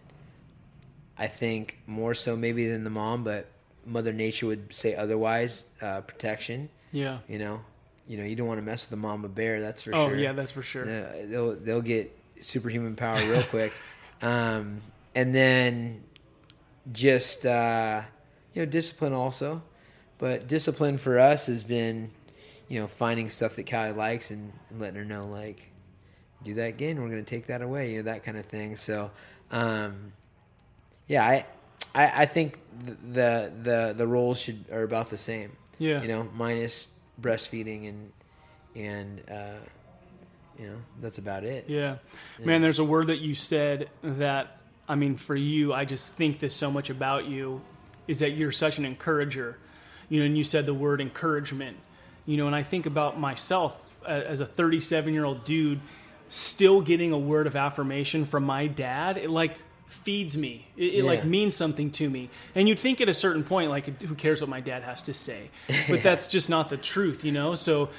I 1.17 1.29
think 1.29 1.79
more 1.87 2.15
so 2.15 2.37
maybe 2.37 2.67
than 2.67 2.83
the 2.85 2.91
mom, 2.91 3.23
but 3.23 3.47
Mother 3.85 4.13
Nature 4.13 4.47
would 4.47 4.75
say 4.75 4.95
otherwise. 4.95 5.65
Uh, 5.81 6.01
protection, 6.03 6.69
Yeah. 6.93 7.19
you 7.29 7.39
know, 7.39 7.61
you 8.07 8.17
know, 8.17 8.25
you 8.25 8.37
don't 8.37 8.47
want 8.47 8.59
to 8.59 8.65
mess 8.65 8.85
with 8.85 8.93
a 8.93 9.01
mama 9.01 9.29
bear. 9.29 9.61
That's 9.61 9.83
for 9.83 9.95
oh, 9.95 10.09
sure. 10.09 10.17
Oh 10.17 10.21
yeah, 10.21 10.33
that's 10.33 10.53
for 10.53 10.63
sure. 10.63 10.85
Uh, 10.85 11.27
they'll 11.27 11.55
they'll 11.57 11.83
get 11.83 12.17
superhuman 12.41 12.97
power 12.97 13.19
real 13.29 13.43
quick, 13.45 13.73
um, 14.23 14.81
and 15.15 15.35
then 15.35 16.03
just 16.93 17.47
uh, 17.47 18.03
you 18.55 18.63
know 18.63 18.71
discipline 18.71 19.13
also. 19.13 19.63
But 20.19 20.47
discipline 20.47 20.99
for 20.99 21.19
us 21.19 21.47
has 21.47 21.65
been, 21.65 22.13
you 22.69 22.79
know, 22.79 22.87
finding 22.87 23.29
stuff 23.29 23.57
that 23.57 23.69
Callie 23.69 23.91
likes 23.91 24.31
and, 24.31 24.53
and 24.71 24.81
letting 24.81 24.95
her 24.95 25.05
know 25.05 25.27
like, 25.27 25.73
do 26.45 26.55
that 26.55 26.69
again, 26.69 27.03
we're 27.03 27.09
going 27.09 27.25
to 27.25 27.29
take 27.29 27.47
that 27.49 27.61
away, 27.61 27.91
you 27.91 27.97
know, 27.97 28.03
that 28.05 28.23
kind 28.23 28.37
of 28.37 28.47
thing. 28.47 28.77
So, 28.77 29.11
um, 29.51 30.13
yeah, 31.09 31.25
I, 31.25 31.47
I 31.95 32.23
I 32.23 32.27
think 32.27 32.59
the 32.85 33.53
the 33.63 33.95
the 33.97 34.07
roles 34.07 34.39
should 34.39 34.65
are 34.73 34.83
about 34.83 35.11
the 35.11 35.19
same. 35.19 35.53
Yeah. 35.79 36.03
You 36.03 36.09
know, 36.09 36.29
minus 36.35 36.93
breastfeeding 37.21 37.89
and 37.89 38.13
and 38.75 39.23
uh, 39.31 39.59
you 40.59 40.67
know 40.67 40.77
that's 41.01 41.19
about 41.19 41.45
it. 41.45 41.67
Yeah. 41.69 41.97
Man, 42.39 42.63
there's 42.63 42.79
a 42.79 42.85
word 42.85 43.09
that 43.09 43.21
you 43.21 43.35
said 43.35 43.91
that, 44.03 44.59
I 44.89 44.95
mean, 44.95 45.17
for 45.17 45.37
you, 45.37 45.73
I 45.73 45.85
just 45.85 46.11
think 46.11 46.39
this 46.39 46.55
so 46.55 46.71
much 46.71 46.91
about 46.91 47.27
you 47.27 47.63
is 48.09 48.21
that 48.21 48.31
you're 48.31 48.53
such 48.53 48.79
an 48.79 48.85
encourager. 48.85 49.59
You 50.09 50.21
know, 50.21 50.27
and 50.27 50.37
you 50.37 50.45
said 50.45 50.67
the 50.67 50.75
word 50.75 51.01
encouragement. 51.01 51.79
You 52.27 52.37
know, 52.37 52.47
and 52.47 52.55
I 52.55 52.63
think 52.63 52.87
about 52.87 53.19
myself 53.19 54.01
as 54.07 54.41
a 54.41 54.47
37 54.47 55.13
year 55.13 55.25
old 55.25 55.45
dude 55.45 55.81
still 56.29 56.81
getting 56.81 57.13
a 57.13 57.19
word 57.19 57.47
of 57.47 57.57
affirmation 57.57 58.25
from 58.25 58.45
my 58.45 58.67
dad. 58.67 59.19
It 59.19 59.29
like 59.29 59.59
feeds 59.93 60.37
me. 60.37 60.67
It, 60.77 60.95
it 60.97 61.05
like 61.05 61.25
means 61.25 61.55
something 61.55 61.91
to 61.93 62.09
me. 62.09 62.31
And 62.55 62.69
you'd 62.69 62.79
think 62.79 63.01
at 63.01 63.09
a 63.09 63.15
certain 63.15 63.45
point, 63.45 63.71
like, 63.71 64.03
who 64.03 64.15
cares 64.15 64.41
what 64.41 64.49
my 64.51 64.61
dad 64.61 64.83
has 64.83 65.03
to 65.03 65.13
say? 65.15 65.51
But 65.89 66.03
that's 66.03 66.29
just 66.29 66.49
not 66.51 66.69
the 66.71 66.77
truth, 66.77 67.25
you 67.25 67.33
know? 67.33 67.55
So 67.55 67.91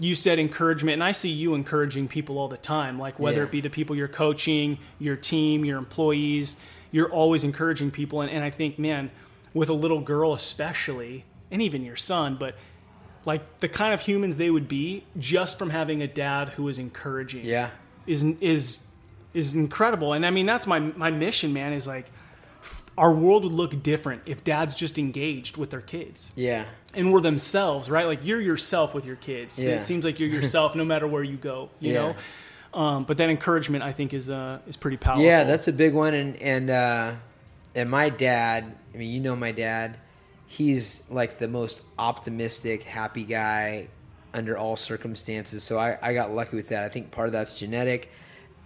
you 0.00 0.14
said 0.14 0.38
encouragement, 0.38 0.94
and 0.94 1.04
I 1.04 1.12
see 1.12 1.28
you 1.30 1.54
encouraging 1.54 2.08
people 2.08 2.38
all 2.38 2.48
the 2.48 2.56
time, 2.56 2.98
like 2.98 3.18
whether 3.20 3.38
Yeah. 3.38 3.44
it 3.44 3.50
be 3.52 3.60
the 3.60 3.70
people 3.70 3.94
you're 3.94 4.08
coaching, 4.08 4.78
your 4.98 5.16
team, 5.16 5.64
your 5.64 5.78
employees, 5.78 6.56
you're 6.90 7.10
always 7.10 7.44
encouraging 7.44 7.90
people. 7.90 8.20
And, 8.20 8.30
and 8.30 8.42
I 8.42 8.50
think, 8.50 8.78
man, 8.78 9.10
with 9.52 9.68
a 9.68 9.74
little 9.74 10.00
girl 10.00 10.32
especially, 10.32 11.24
and 11.50 11.60
even 11.62 11.84
your 11.84 11.96
son, 11.96 12.36
but 12.38 12.56
like 13.24 13.60
the 13.60 13.68
kind 13.68 13.94
of 13.94 14.00
humans 14.00 14.36
they 14.36 14.50
would 14.50 14.66
be 14.68 15.04
just 15.18 15.58
from 15.58 15.70
having 15.70 16.02
a 16.02 16.06
dad 16.08 16.48
who 16.50 16.68
is 16.68 16.78
encouraging 16.78 17.44
Yeah. 17.44 17.70
is 18.06 18.22
is 18.40 18.86
is 19.34 19.54
incredible. 19.54 20.12
And 20.14 20.24
I 20.24 20.30
mean, 20.30 20.46
that's 20.46 20.66
my 20.66 20.78
my 20.78 21.10
mission, 21.10 21.52
man. 21.52 21.72
Is 21.72 21.86
like 21.86 22.10
f- 22.62 22.84
our 22.96 23.12
world 23.12 23.42
would 23.44 23.52
look 23.52 23.82
different 23.82 24.22
if 24.26 24.42
dads 24.44 24.74
just 24.74 24.98
engaged 24.98 25.56
with 25.56 25.70
their 25.70 25.80
kids 25.82 26.32
Yeah. 26.36 26.64
and 26.94 27.12
were 27.12 27.20
themselves, 27.20 27.90
right? 27.90 28.06
Like 28.06 28.24
you're 28.24 28.40
yourself 28.40 28.94
with 28.94 29.04
your 29.04 29.16
kids. 29.16 29.62
Yeah. 29.62 29.72
It 29.72 29.82
seems 29.82 30.04
like 30.04 30.18
you're 30.20 30.28
yourself 30.30 30.74
no 30.74 30.84
matter 30.84 31.06
where 31.06 31.22
you 31.24 31.36
go. 31.36 31.68
You 31.80 31.92
Yeah. 31.92 32.00
know. 32.00 32.16
Um, 32.80 33.04
but 33.04 33.18
that 33.18 33.30
encouragement, 33.30 33.84
I 33.84 33.92
think, 33.92 34.12
is 34.14 34.28
uh, 34.30 34.58
is 34.66 34.76
pretty 34.76 34.96
powerful. 34.96 35.24
Yeah, 35.24 35.44
that's 35.44 35.68
a 35.68 35.72
big 35.72 35.94
one, 35.94 36.14
and 36.14 36.36
and 36.36 36.70
uh, 36.70 37.12
and 37.74 37.90
my 37.90 38.08
dad. 38.08 38.74
I 38.94 38.96
mean, 38.96 39.12
you 39.12 39.20
know 39.20 39.36
my 39.36 39.52
dad. 39.52 39.96
He's 40.46 41.04
like 41.10 41.38
the 41.38 41.48
most 41.48 41.82
optimistic, 41.98 42.82
happy 42.84 43.24
guy 43.24 43.88
under 44.32 44.56
all 44.58 44.76
circumstances. 44.76 45.62
So 45.64 45.78
I, 45.78 45.98
I 46.02 46.14
got 46.14 46.32
lucky 46.32 46.56
with 46.56 46.68
that. 46.68 46.84
I 46.84 46.88
think 46.88 47.10
part 47.10 47.26
of 47.26 47.32
that's 47.32 47.58
genetic. 47.58 48.10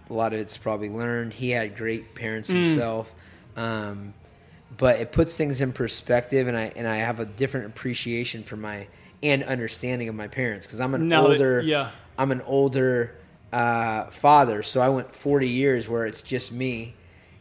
A 0.09 0.13
lot 0.13 0.33
of 0.33 0.39
it's 0.39 0.57
probably 0.57 0.89
learned. 0.89 1.33
He 1.33 1.51
had 1.51 1.77
great 1.77 2.15
parents 2.15 2.49
Mm. 2.49 2.65
himself, 2.65 3.13
um, 3.55 4.13
but 4.77 4.99
it 4.99 5.11
puts 5.11 5.37
things 5.37 5.61
in 5.61 5.71
perspective, 5.73 6.47
and 6.47 6.57
I 6.57 6.71
and 6.75 6.87
I 6.87 6.97
have 6.97 7.19
a 7.19 7.25
different 7.25 7.67
appreciation 7.67 8.43
for 8.43 8.55
my 8.57 8.87
and 9.21 9.43
understanding 9.43 10.07
of 10.09 10.15
my 10.15 10.27
parents 10.27 10.65
because 10.65 10.79
I'm 10.79 10.93
an 10.95 11.07
Now 11.07 11.23
that- 11.23 11.31
older. 11.33 11.61
yeah. 11.61 11.91
I'm 12.17 12.31
an 12.31 12.41
older 12.41 13.15
uh, 13.51 14.05
father, 14.05 14.61
so 14.63 14.79
I 14.81 14.89
went 14.89 15.13
40 15.15 15.47
years 15.49 15.89
where 15.89 16.05
it's 16.05 16.21
just 16.21 16.51
me, 16.51 16.93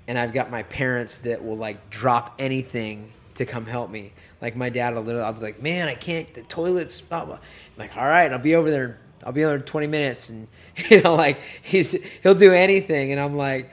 and 0.06 0.18
I've 0.18 0.32
got 0.32 0.50
my 0.50 0.62
parents 0.64 1.16
that 1.16 1.44
will 1.44 1.56
like 1.56 1.90
drop 1.90 2.34
anything 2.38 3.12
to 3.34 3.44
come 3.44 3.66
help 3.66 3.90
me. 3.90 4.12
Like 4.40 4.56
my 4.56 4.68
dad, 4.70 4.94
will 4.94 5.02
literally, 5.02 5.26
I'll 5.26 5.32
be 5.34 5.40
like, 5.40 5.60
"Man, 5.62 5.86
I 5.88 5.94
can't. 5.94 6.32
The 6.34 6.42
toilet's 6.42 7.00
blah 7.00 7.24
blah." 7.24 7.34
I'm 7.36 7.40
like, 7.76 7.96
"All 7.96 8.06
right, 8.06 8.32
I'll 8.32 8.38
be 8.38 8.54
over 8.54 8.70
there. 8.70 8.98
I'll 9.24 9.32
be 9.32 9.44
over 9.44 9.56
in 9.56 9.62
20 9.62 9.86
minutes," 9.86 10.28
and 10.28 10.48
you 10.90 11.02
know, 11.02 11.14
like 11.14 11.40
he's 11.62 12.02
he'll 12.22 12.34
do 12.34 12.52
anything, 12.52 13.12
and 13.12 13.20
I'm 13.20 13.36
like. 13.36 13.70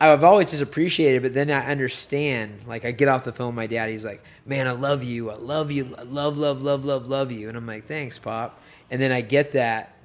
I've 0.00 0.22
always 0.22 0.50
just 0.50 0.62
appreciated, 0.62 1.22
but 1.22 1.34
then 1.34 1.50
I 1.50 1.72
understand. 1.72 2.60
Like 2.68 2.84
I 2.84 2.92
get 2.92 3.08
off 3.08 3.24
the 3.24 3.32
phone, 3.32 3.56
my 3.56 3.66
dad, 3.66 3.90
he's 3.90 4.04
like, 4.04 4.22
"Man, 4.46 4.68
I 4.68 4.70
love 4.70 5.02
you. 5.02 5.28
I 5.28 5.34
love 5.34 5.72
you. 5.72 5.92
I 5.98 6.02
love, 6.02 6.38
love, 6.38 6.62
love, 6.62 6.84
love, 6.84 7.08
love 7.08 7.32
you." 7.32 7.48
And 7.48 7.58
I'm 7.58 7.66
like, 7.66 7.88
"Thanks, 7.88 8.16
pop." 8.16 8.62
And 8.92 9.02
then 9.02 9.10
I 9.10 9.22
get 9.22 9.52
that 9.52 9.96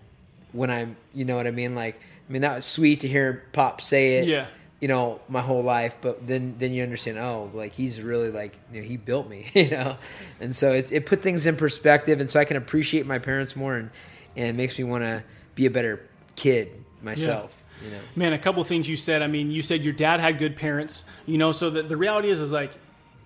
when 0.52 0.72
I'm, 0.72 0.96
you 1.14 1.26
know 1.26 1.36
what 1.36 1.46
I 1.46 1.52
mean? 1.52 1.76
Like, 1.76 2.02
I 2.28 2.32
mean 2.32 2.42
that 2.42 2.56
was 2.56 2.66
sweet 2.66 3.02
to 3.02 3.08
hear 3.08 3.44
Pop 3.52 3.82
say 3.82 4.18
it. 4.18 4.28
Yeah. 4.28 4.48
You 4.80 4.88
know, 4.90 5.22
my 5.30 5.42
whole 5.42 5.64
life, 5.64 5.96
but 6.02 6.28
then 6.28 6.56
then 6.58 6.74
you 6.74 6.84
understand. 6.84 7.18
Oh, 7.18 7.50
like 7.54 7.74
he's 7.74 8.02
really 8.02 8.32
like 8.32 8.58
you 8.74 8.82
know 8.82 8.88
he 8.88 8.98
built 8.98 9.30
me. 9.30 9.50
You 9.54 9.70
know, 9.70 9.98
and 10.42 10.56
so 10.56 10.74
it 10.74 10.92
it 10.92 11.06
put 11.06 11.22
things 11.22 11.46
in 11.46 11.56
perspective, 11.56 12.20
and 12.20 12.30
so 12.30 12.40
I 12.40 12.46
can 12.46 12.58
appreciate 12.58 13.06
my 13.06 13.18
parents 13.18 13.56
more, 13.56 13.76
and 13.76 13.92
and 14.36 14.48
it 14.48 14.56
makes 14.56 14.78
me 14.78 14.84
want 14.84 15.04
to 15.04 15.24
be 15.56 15.66
a 15.66 15.72
better 15.72 16.08
kid 16.36 16.70
myself. 17.02 17.68
You 17.84 17.92
know. 17.92 18.00
Man, 18.16 18.34
a 18.34 18.40
couple 18.40 18.64
things 18.64 18.88
you 18.88 18.96
said. 18.96 19.22
I 19.22 19.28
mean, 19.28 19.52
you 19.52 19.62
said 19.62 19.82
your 19.82 19.94
dad 19.94 20.20
had 20.20 20.38
good 20.38 20.56
parents, 20.56 21.04
you 21.26 21.38
know, 21.38 21.52
so 21.52 21.70
that 21.72 21.90
the 21.90 21.98
reality 21.98 22.30
is, 22.30 22.40
is 22.40 22.52
like 22.52 22.72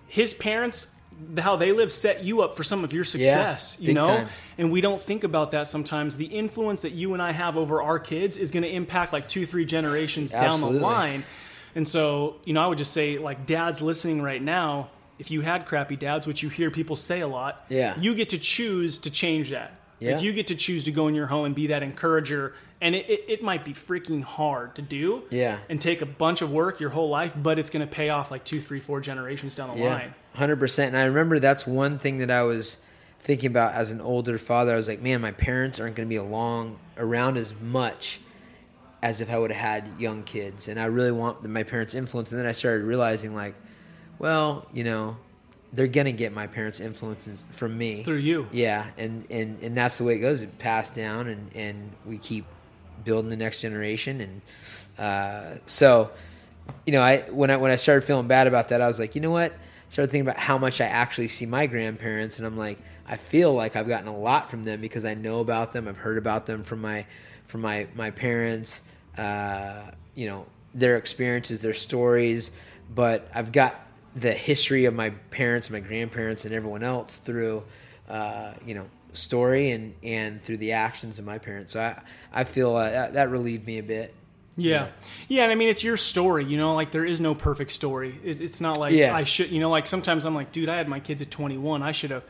his 0.08 0.34
parents, 0.34 0.94
how 1.38 1.56
they 1.56 1.72
live 1.72 1.92
set 1.92 2.24
you 2.24 2.42
up 2.42 2.54
for 2.54 2.64
some 2.64 2.82
of 2.84 2.92
your 2.92 3.04
success, 3.04 3.76
you 3.80 3.92
know? 3.94 4.06
time. 4.06 4.28
And 4.56 4.72
we 4.72 4.80
don't 4.80 5.00
think 5.00 5.22
about 5.24 5.52
that 5.52 5.66
sometimes. 5.68 6.16
The 6.16 6.26
influence 6.26 6.82
that 6.82 6.92
you 6.92 7.12
and 7.12 7.22
I 7.22 7.32
have 7.32 7.56
over 7.56 7.82
our 7.82 7.98
kids 7.98 8.36
is 8.36 8.50
going 8.50 8.62
to 8.64 8.68
impact 8.70 9.12
like 9.12 9.28
two, 9.28 9.46
three 9.46 9.64
generations 9.64 10.32
down 10.32 10.60
the 10.60 10.70
line. 10.70 11.24
And 11.74 11.86
so, 11.86 12.36
you 12.44 12.52
know, 12.52 12.62
I 12.62 12.66
would 12.66 12.78
just 12.78 12.92
say, 12.92 13.18
like, 13.18 13.46
dads 13.46 13.80
listening 13.82 14.22
right 14.22 14.42
now, 14.42 14.90
if 15.18 15.30
you 15.30 15.40
had 15.42 15.66
crappy 15.66 15.96
dads, 15.96 16.26
which 16.26 16.42
you 16.42 16.48
hear 16.48 16.70
people 16.70 16.96
say 16.96 17.20
a 17.20 17.28
lot, 17.28 17.64
Yeah. 17.68 17.94
you 18.00 18.14
get 18.14 18.30
to 18.30 18.38
choose 18.38 18.98
to 19.00 19.10
change 19.10 19.50
that. 19.50 19.77
Yeah. 20.00 20.14
Like 20.14 20.22
you 20.22 20.32
get 20.32 20.46
to 20.48 20.54
choose 20.54 20.84
to 20.84 20.92
go 20.92 21.08
in 21.08 21.14
your 21.14 21.26
home 21.26 21.44
and 21.44 21.54
be 21.54 21.68
that 21.68 21.82
encourager, 21.82 22.54
and 22.80 22.94
it, 22.94 23.08
it, 23.08 23.24
it 23.28 23.42
might 23.42 23.64
be 23.64 23.72
freaking 23.72 24.22
hard 24.22 24.74
to 24.76 24.82
do. 24.82 25.22
Yeah. 25.30 25.58
And 25.68 25.80
take 25.80 26.02
a 26.02 26.06
bunch 26.06 26.40
of 26.42 26.52
work 26.52 26.80
your 26.80 26.90
whole 26.90 27.08
life, 27.08 27.34
but 27.36 27.58
it's 27.58 27.70
going 27.70 27.86
to 27.86 27.92
pay 27.92 28.10
off 28.10 28.30
like 28.30 28.44
two, 28.44 28.60
three, 28.60 28.80
four 28.80 29.00
generations 29.00 29.54
down 29.54 29.76
the 29.76 29.84
line. 29.84 30.14
hundred 30.34 30.56
percent. 30.60 30.94
And 30.94 30.96
I 30.96 31.06
remember 31.06 31.38
that's 31.38 31.66
one 31.66 31.98
thing 31.98 32.18
that 32.18 32.30
I 32.30 32.42
was 32.42 32.76
thinking 33.20 33.50
about 33.50 33.74
as 33.74 33.90
an 33.90 34.00
older 34.00 34.38
father. 34.38 34.72
I 34.72 34.76
was 34.76 34.86
like, 34.86 35.02
man, 35.02 35.20
my 35.20 35.32
parents 35.32 35.80
aren't 35.80 35.96
going 35.96 36.06
to 36.06 36.10
be 36.10 36.16
along 36.16 36.78
around 36.96 37.36
as 37.36 37.52
much 37.60 38.20
as 39.02 39.20
if 39.20 39.30
I 39.30 39.38
would 39.38 39.50
have 39.50 39.82
had 39.84 40.00
young 40.00 40.22
kids, 40.22 40.68
and 40.68 40.78
I 40.78 40.86
really 40.86 41.12
want 41.12 41.44
my 41.44 41.62
parents' 41.62 41.94
influence. 41.94 42.32
And 42.32 42.40
then 42.40 42.46
I 42.46 42.52
started 42.52 42.84
realizing, 42.84 43.34
like, 43.34 43.54
well, 44.18 44.66
you 44.72 44.82
know, 44.84 45.16
they're 45.72 45.86
gonna 45.86 46.12
get 46.12 46.32
my 46.32 46.46
parents' 46.46 46.80
influence 46.80 47.26
from 47.50 47.76
me 47.76 48.02
Through 48.02 48.16
you. 48.16 48.48
Yeah, 48.52 48.90
and 48.96 49.26
and 49.30 49.62
and 49.62 49.76
that's 49.76 49.98
the 49.98 50.04
way 50.04 50.16
it 50.16 50.20
goes. 50.20 50.42
It 50.42 50.58
passed 50.58 50.94
down, 50.94 51.28
and 51.28 51.50
and 51.54 51.92
we 52.04 52.18
keep 52.18 52.44
building 53.04 53.30
the 53.30 53.36
next 53.36 53.60
generation, 53.60 54.20
and 54.20 54.40
uh, 54.98 55.58
so 55.66 56.10
you 56.86 56.92
know, 56.92 57.02
I 57.02 57.18
when 57.30 57.50
I 57.50 57.56
when 57.56 57.70
I 57.70 57.76
started 57.76 58.02
feeling 58.02 58.26
bad 58.28 58.46
about 58.46 58.70
that, 58.70 58.80
I 58.80 58.86
was 58.86 58.98
like, 58.98 59.14
you 59.14 59.20
know 59.20 59.30
what? 59.30 59.52
I 59.52 59.90
started 59.90 60.10
thinking 60.10 60.28
about 60.28 60.38
how 60.40 60.58
much 60.58 60.80
I 60.80 60.86
actually 60.86 61.28
see 61.28 61.46
my 61.46 61.66
grandparents, 61.66 62.38
and 62.38 62.46
I'm 62.46 62.56
like, 62.56 62.78
I 63.06 63.16
feel 63.16 63.52
like 63.54 63.76
I've 63.76 63.88
gotten 63.88 64.08
a 64.08 64.16
lot 64.16 64.50
from 64.50 64.64
them 64.64 64.80
because 64.80 65.04
I 65.04 65.14
know 65.14 65.40
about 65.40 65.72
them. 65.72 65.88
I've 65.88 65.98
heard 65.98 66.18
about 66.18 66.46
them 66.46 66.62
from 66.62 66.80
my 66.80 67.06
from 67.46 67.60
my 67.62 67.86
my 67.94 68.10
parents. 68.10 68.82
Uh, 69.16 69.90
you 70.14 70.26
know, 70.26 70.46
their 70.74 70.96
experiences, 70.96 71.60
their 71.60 71.74
stories, 71.74 72.50
but 72.94 73.28
I've 73.34 73.52
got 73.52 73.87
the 74.18 74.32
history 74.32 74.84
of 74.86 74.94
my 74.94 75.10
parents, 75.30 75.70
my 75.70 75.80
grandparents, 75.80 76.44
and 76.44 76.54
everyone 76.54 76.82
else 76.82 77.16
through, 77.16 77.64
uh, 78.08 78.52
you 78.66 78.74
know, 78.74 78.86
story 79.12 79.70
and 79.70 79.94
and 80.02 80.42
through 80.42 80.58
the 80.58 80.72
actions 80.72 81.18
of 81.18 81.24
my 81.24 81.38
parents. 81.38 81.72
So 81.72 81.80
I 81.80 82.00
I 82.32 82.44
feel 82.44 82.74
uh, 82.76 82.90
that, 82.90 83.14
that 83.14 83.30
relieved 83.30 83.66
me 83.66 83.78
a 83.78 83.82
bit. 83.82 84.14
Yeah. 84.60 84.88
yeah, 85.28 85.44
and 85.44 85.52
I 85.52 85.54
mean 85.54 85.68
it's 85.68 85.84
your 85.84 85.96
story, 85.96 86.44
you 86.44 86.56
know. 86.56 86.74
Like 86.74 86.90
there 86.90 87.04
is 87.04 87.20
no 87.20 87.32
perfect 87.34 87.70
story. 87.70 88.18
It, 88.24 88.40
it's 88.40 88.60
not 88.60 88.76
like 88.76 88.92
Yeah. 88.92 89.14
I 89.14 89.22
should, 89.22 89.50
you 89.50 89.60
know. 89.60 89.70
Like 89.70 89.86
sometimes 89.86 90.24
I'm 90.24 90.34
like, 90.34 90.50
dude, 90.50 90.68
I 90.68 90.76
had 90.76 90.88
my 90.88 90.98
kids 90.98 91.22
at 91.22 91.30
21. 91.30 91.80
I 91.80 91.92
should 91.92 92.10
have, 92.10 92.24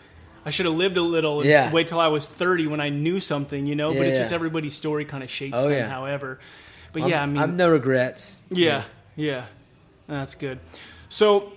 I 0.44 0.51
should 0.51 0.66
have 0.66 0.74
lived 0.74 0.98
a 0.98 1.03
little. 1.03 1.40
And 1.40 1.48
Yeah. 1.48 1.72
Wait 1.72 1.88
till 1.88 2.01
I 2.01 2.09
was 2.09 2.27
30 2.27 2.66
when 2.66 2.81
I 2.81 2.90
knew 2.90 3.18
something, 3.18 3.64
you 3.64 3.74
know. 3.74 3.92
Yeah, 3.92 3.98
but 4.01 4.07
it's 4.09 4.18
just 4.18 4.33
everybody's 4.33 4.74
story 4.74 5.07
kind 5.07 5.24
of 5.24 5.31
shapes 5.31 5.57
Oh, 5.59 5.70
them. 5.70 5.88
However, 5.88 6.38
but 6.92 7.01
I'm- 7.03 7.11
yeah, 7.11 7.22
I 7.22 7.27
mean, 7.27 7.38
I've 7.42 7.57
no 7.57 7.70
regrets. 7.70 8.42
yeah, 8.51 8.85
yeah, 9.16 9.46
that's 10.07 10.35
good. 10.35 10.59
So 11.09 11.51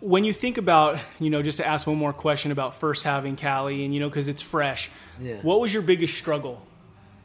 when 0.00 0.24
you 0.24 0.32
think 0.32 0.58
about, 0.58 0.98
you 1.18 1.30
know, 1.30 1.42
just 1.42 1.58
to 1.58 1.66
ask 1.66 1.86
one 1.86 1.96
more 1.96 2.12
question 2.12 2.52
about 2.52 2.74
first 2.74 3.04
having 3.04 3.36
Callie 3.36 3.84
and 3.84 3.92
you 3.92 4.00
know, 4.00 4.08
because 4.08 4.28
it's 4.28 4.42
fresh. 4.42 4.90
Yeah. 5.20 5.36
What 5.42 5.60
was 5.60 5.72
your 5.72 5.82
biggest 5.82 6.16
struggle? 6.16 6.62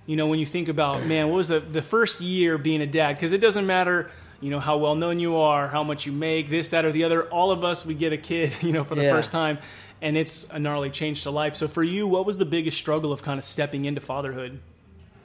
You 0.06 0.16
know, 0.16 0.28
when 0.28 0.40
you 0.40 0.46
think 0.46 0.68
about, 0.70 1.06
man, 1.06 1.30
what 1.30 1.36
was 1.38 1.48
the 1.50 1.60
the 1.60 1.82
first 1.82 2.22
year 2.22 2.58
being 2.58 2.82
a 2.82 2.88
dad? 2.88 3.14
Because 3.16 3.34
it 3.34 3.40
doesn't 3.42 3.66
matter. 3.68 4.10
You 4.42 4.50
know 4.50 4.60
how 4.60 4.78
well 4.78 4.96
known 4.96 5.20
you 5.22 5.38
are, 5.38 5.70
how 5.70 5.84
much 5.86 6.06
you 6.06 6.12
make, 6.12 6.50
this, 6.50 6.72
that, 6.72 6.84
or 6.84 6.92
the 6.92 7.06
other. 7.06 7.24
All 7.30 7.52
of 7.52 7.64
us, 7.64 7.86
we 7.86 7.94
get 7.94 8.12
a 8.12 8.18
kid, 8.18 8.52
you 8.62 8.74
know, 8.74 8.84
for 8.84 8.96
the 8.96 9.04
Yeah. 9.04 9.12
first 9.12 9.32
time, 9.32 9.58
and 10.02 10.18
it's 10.18 10.46
a 10.52 10.60
gnarly 10.60 10.90
change 10.90 11.24
to 11.24 11.32
life. 11.32 11.56
So 11.56 11.68
for 11.70 11.82
you, 11.84 12.08
what 12.08 12.26
was 12.26 12.38
the 12.38 12.46
biggest 12.46 12.78
struggle 12.78 13.14
of 13.14 13.24
kind 13.24 13.38
of 13.38 13.46
stepping 13.46 13.86
into 13.86 14.02
fatherhood? 14.02 14.60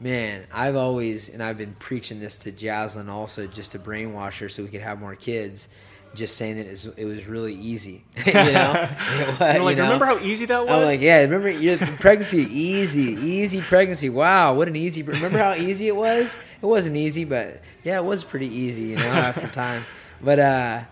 Man, 0.00 0.46
I've 0.52 0.76
always, 0.76 1.28
and 1.28 1.42
I've 1.42 1.58
been 1.58 1.74
preaching 1.78 2.20
this 2.20 2.36
to 2.38 2.52
Jaslyn 2.52 3.08
also 3.08 3.48
just 3.48 3.72
to 3.72 3.80
brainwash 3.80 4.38
her 4.38 4.48
so 4.48 4.62
we 4.62 4.68
could 4.68 4.80
have 4.80 5.00
more 5.00 5.16
kids. 5.16 5.68
Just 6.14 6.36
saying 6.36 6.56
that 6.56 6.66
it 6.66 6.70
was, 6.70 6.86
it 6.86 7.04
was 7.04 7.26
really 7.26 7.54
easy. 7.54 8.04
you 8.26 8.32
know? 8.32 8.88
Was, 9.28 9.40
like, 9.40 9.56
you 9.56 9.60
know? 9.60 9.82
remember 9.82 10.06
how 10.06 10.18
easy 10.20 10.46
that 10.46 10.66
was? 10.66 10.70
I'm 10.70 10.86
like, 10.86 11.02
yeah, 11.02 11.20
remember 11.20 11.50
your 11.50 11.76
pregnancy, 11.76 12.42
easy, 12.44 13.12
easy 13.12 13.60
pregnancy. 13.60 14.08
Wow, 14.08 14.54
what 14.54 14.68
an 14.68 14.76
easy. 14.76 15.02
Remember 15.02 15.36
how 15.36 15.54
easy 15.54 15.86
it 15.86 15.94
was? 15.94 16.34
It 16.62 16.66
wasn't 16.66 16.96
easy, 16.96 17.24
but 17.24 17.60
yeah, 17.84 17.98
it 17.98 18.04
was 18.04 18.24
pretty 18.24 18.48
easy, 18.48 18.82
you 18.84 18.96
know, 18.96 19.04
after 19.04 19.48
time. 19.52 19.84
But 20.22 20.38
uh, 20.38 20.84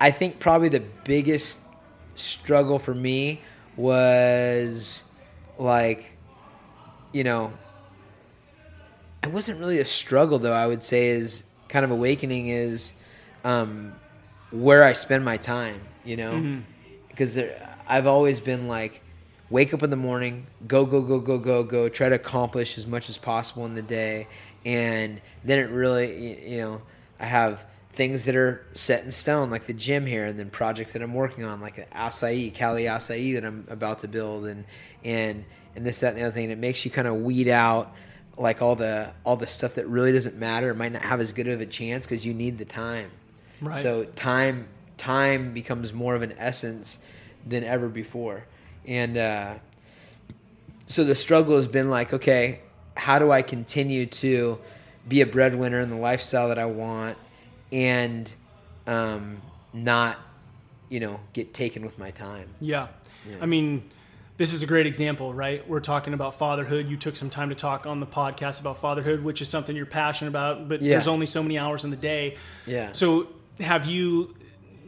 I 0.00 0.10
think 0.10 0.40
probably 0.40 0.70
the 0.70 0.82
biggest 1.04 1.60
struggle 2.14 2.78
for 2.78 2.94
me 2.94 3.42
was 3.76 5.10
like, 5.58 6.16
you 7.12 7.22
know, 7.22 7.52
it 9.24 9.32
wasn't 9.32 9.60
really 9.60 9.78
a 9.78 9.84
struggle 9.84 10.38
though. 10.38 10.52
I 10.52 10.66
would 10.66 10.82
say 10.82 11.08
is 11.08 11.44
kind 11.68 11.84
of 11.84 11.90
awakening 11.90 12.48
is 12.48 12.94
um, 13.42 13.94
where 14.50 14.84
I 14.84 14.92
spend 14.92 15.24
my 15.24 15.36
time. 15.36 15.80
You 16.04 16.16
know, 16.18 16.62
because 17.08 17.34
there, 17.34 17.76
I've 17.88 18.06
always 18.06 18.38
been 18.38 18.68
like, 18.68 19.00
wake 19.48 19.72
up 19.72 19.82
in 19.82 19.88
the 19.88 19.96
morning, 19.96 20.46
go 20.66 20.84
go 20.84 21.00
go 21.00 21.18
go 21.18 21.38
go 21.38 21.62
go, 21.62 21.88
try 21.88 22.10
to 22.10 22.14
accomplish 22.16 22.76
as 22.76 22.86
much 22.86 23.08
as 23.08 23.16
possible 23.16 23.64
in 23.64 23.74
the 23.74 23.82
day, 23.82 24.26
and 24.66 25.20
then 25.42 25.58
it 25.58 25.70
really, 25.70 26.50
you 26.50 26.60
know, 26.60 26.82
I 27.18 27.24
have 27.24 27.64
things 27.92 28.24
that 28.24 28.34
are 28.36 28.66
set 28.72 29.04
in 29.04 29.12
stone, 29.12 29.50
like 29.50 29.66
the 29.66 29.72
gym 29.72 30.04
here, 30.04 30.26
and 30.26 30.38
then 30.38 30.50
projects 30.50 30.92
that 30.92 31.02
I'm 31.02 31.14
working 31.14 31.44
on, 31.44 31.60
like 31.60 31.90
acai, 31.92 32.52
Cali 32.52 32.84
acai 32.84 33.34
that 33.34 33.44
I'm 33.44 33.66
about 33.70 34.00
to 34.00 34.08
build, 34.08 34.44
and 34.46 34.64
and 35.02 35.44
and 35.74 35.86
this 35.86 36.00
that 36.00 36.08
and 36.08 36.18
the 36.18 36.22
other 36.22 36.32
thing. 36.32 36.44
And 36.44 36.52
it 36.52 36.58
makes 36.58 36.84
you 36.84 36.90
kind 36.90 37.08
of 37.08 37.16
weed 37.16 37.48
out 37.48 37.94
like 38.36 38.62
all 38.62 38.76
the 38.76 39.12
all 39.24 39.36
the 39.36 39.46
stuff 39.46 39.74
that 39.74 39.86
really 39.86 40.12
doesn't 40.12 40.36
matter. 40.36 40.74
Might 40.74 40.92
not 40.92 41.02
have 41.02 41.20
as 41.20 41.32
good 41.32 41.48
of 41.48 41.60
a 41.60 41.66
chance 41.66 42.06
because 42.06 42.24
you 42.24 42.34
need 42.34 42.58
the 42.58 42.64
time. 42.64 43.10
Right. 43.60 43.82
So 43.82 44.04
time 44.04 44.68
time 44.96 45.52
becomes 45.52 45.92
more 45.92 46.14
of 46.14 46.22
an 46.22 46.34
essence 46.38 47.04
than 47.46 47.64
ever 47.64 47.88
before, 47.88 48.44
and 48.86 49.16
uh, 49.16 49.54
so 50.86 51.04
the 51.04 51.14
struggle 51.14 51.56
has 51.56 51.66
been 51.66 51.90
like, 51.90 52.12
okay, 52.12 52.60
how 52.96 53.18
do 53.18 53.30
I 53.30 53.42
continue 53.42 54.06
to 54.06 54.58
be 55.06 55.20
a 55.20 55.26
breadwinner 55.26 55.80
in 55.80 55.90
the 55.90 55.96
lifestyle 55.96 56.48
that 56.48 56.58
I 56.58 56.66
want, 56.66 57.18
and 57.72 58.30
um, 58.86 59.42
not, 59.72 60.18
you 60.88 61.00
know, 61.00 61.20
get 61.32 61.52
taken 61.54 61.84
with 61.84 61.98
my 61.98 62.10
time. 62.10 62.48
Yeah. 62.60 62.88
I 63.40 63.46
mean, 63.46 63.90
this 64.36 64.52
is 64.52 64.62
a 64.62 64.66
great 64.66 64.86
example, 64.86 65.32
right? 65.32 65.66
We're 65.68 65.80
talking 65.80 66.12
about 66.14 66.34
fatherhood. 66.34 66.88
You 66.88 66.96
took 66.96 67.14
some 67.16 67.30
time 67.30 67.50
to 67.50 67.54
talk 67.54 67.86
on 67.86 68.00
the 68.00 68.06
podcast 68.06 68.60
about 68.60 68.78
fatherhood, 68.80 69.22
which 69.22 69.40
is 69.40 69.48
something 69.48 69.76
you're 69.76 69.86
passionate 69.86 70.30
about, 70.30 70.68
but 70.68 70.82
Yeah. 70.82 70.90
there's 70.94 71.06
only 71.08 71.26
so 71.26 71.42
many 71.42 71.56
hours 71.58 71.84
in 71.84 71.90
the 71.90 71.96
day. 71.96 72.36
Yeah. 72.66 72.90
So, 72.92 73.28
have 73.60 73.86
you 73.86 74.34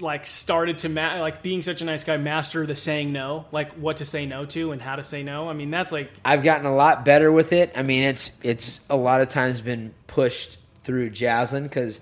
like 0.00 0.26
started 0.26 0.76
to 0.78 0.88
ma- 0.90 1.20
like 1.20 1.42
being 1.42 1.62
such 1.62 1.80
a 1.80 1.84
nice 1.84 2.04
guy 2.04 2.16
master 2.18 2.66
the 2.66 2.74
saying 2.76 3.12
no, 3.12 3.46
like 3.52 3.72
what 3.74 3.98
to 3.98 4.04
say 4.04 4.26
no 4.26 4.44
to 4.46 4.72
and 4.72 4.82
how 4.82 4.96
to 4.96 5.04
say 5.04 5.22
no? 5.22 5.48
I 5.48 5.52
mean, 5.52 5.70
that's 5.70 5.92
like 5.92 6.10
I've 6.24 6.42
gotten 6.42 6.66
a 6.66 6.74
lot 6.74 7.04
better 7.04 7.30
with 7.30 7.52
it. 7.52 7.72
I 7.76 7.82
mean, 7.82 8.02
it's 8.02 8.38
it's 8.42 8.84
a 8.90 8.96
lot 8.96 9.20
of 9.20 9.28
times 9.28 9.60
been 9.60 9.94
pushed 10.08 10.58
through 10.84 11.10
Jaslyn 11.10 11.62
because 11.62 12.00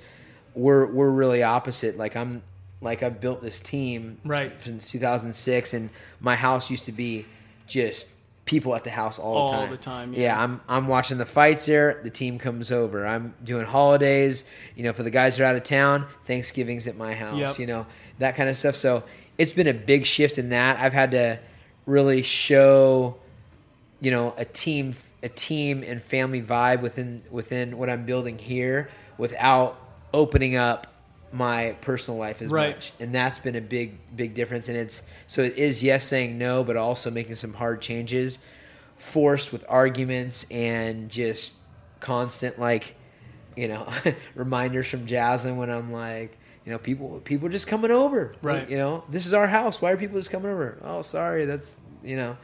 we're 0.54 0.86
we're 0.90 1.10
really 1.10 1.42
opposite. 1.42 1.98
Like 1.98 2.16
I'm 2.16 2.42
like 2.80 3.02
I've 3.02 3.20
built 3.20 3.42
this 3.42 3.60
team 3.60 4.18
Right. 4.24 4.52
since 4.62 4.90
2006, 4.90 5.72
and 5.74 5.90
my 6.20 6.34
house 6.36 6.70
used 6.70 6.86
to 6.86 6.92
be 6.92 7.26
just 7.66 8.08
people 8.44 8.74
at 8.74 8.84
the 8.84 8.90
house 8.90 9.18
all, 9.18 9.36
All 9.36 9.50
the 9.52 9.56
time. 9.56 9.70
the 9.70 9.76
time, 9.76 10.12
Yeah. 10.14 10.20
yeah. 10.20 10.42
I'm 10.42 10.60
I'm 10.68 10.86
watching 10.86 11.18
the 11.18 11.24
fights 11.24 11.66
there. 11.66 12.00
The 12.04 12.10
team 12.10 12.38
comes 12.38 12.70
over. 12.70 13.06
I'm 13.06 13.34
doing 13.42 13.64
holidays. 13.64 14.44
You 14.76 14.84
know, 14.84 14.92
for 14.92 15.02
the 15.02 15.10
guys 15.10 15.36
that 15.36 15.44
are 15.44 15.46
out 15.46 15.56
of 15.56 15.64
town, 15.64 16.06
Thanksgiving's 16.26 16.86
at 16.86 16.96
my 16.96 17.14
house. 17.14 17.38
Yep. 17.38 17.58
You 17.58 17.66
know 17.66 17.86
that 18.18 18.34
kind 18.36 18.48
of 18.48 18.56
stuff. 18.56 18.76
So 18.76 19.04
it's 19.38 19.52
been 19.52 19.66
a 19.66 19.72
big 19.74 20.06
shift 20.06 20.38
in 20.38 20.50
that. 20.50 20.78
I've 20.78 20.92
had 20.92 21.10
to 21.12 21.38
really 21.86 22.22
show 22.22 23.16
you 24.00 24.10
know 24.10 24.34
a 24.36 24.44
team 24.44 24.94
a 25.22 25.28
team 25.30 25.82
and 25.86 26.02
family 26.02 26.42
vibe 26.42 26.82
within 26.82 27.22
within 27.30 27.78
what 27.78 27.88
I'm 27.88 28.04
building 28.04 28.38
here 28.38 28.90
without 29.16 29.80
opening 30.12 30.54
up 30.56 30.86
my 31.34 31.72
personal 31.80 32.18
life 32.18 32.40
as 32.40 32.48
Right. 32.48 32.76
much. 32.76 32.92
And 33.00 33.14
that's 33.14 33.38
been 33.38 33.56
a 33.56 33.60
big 33.60 33.98
big 34.14 34.34
difference. 34.34 34.68
And 34.68 34.78
it's 34.78 35.06
so 35.26 35.42
it 35.42 35.56
is 35.56 35.82
yes 35.82 36.04
saying 36.04 36.38
no 36.38 36.62
but 36.64 36.76
also 36.76 37.10
making 37.10 37.34
some 37.34 37.54
hard 37.54 37.80
changes 37.80 38.38
forced 38.96 39.52
with 39.52 39.64
arguments 39.68 40.46
and 40.50 41.10
just 41.10 41.58
constant 42.00 42.58
like 42.60 42.94
you 43.56 43.66
know 43.68 43.86
reminders 44.34 44.86
from 44.88 45.06
Jaslyn 45.06 45.56
when 45.56 45.70
I'm 45.70 45.92
like 45.92 46.38
you 46.64 46.70
know 46.72 46.78
people 46.78 47.20
people 47.20 47.48
just 47.48 47.66
coming 47.66 47.90
over. 47.90 48.34
Right. 48.40 48.68
you 48.70 48.78
know 48.78 49.04
this 49.08 49.26
is 49.26 49.34
our 49.34 49.48
house. 49.48 49.82
Why 49.82 49.90
are 49.90 49.96
people 49.96 50.18
just 50.18 50.30
coming 50.30 50.50
over? 50.50 50.78
Oh 50.82 51.02
sorry. 51.02 51.44
That's 51.46 51.76
you 52.04 52.16
know 52.16 52.36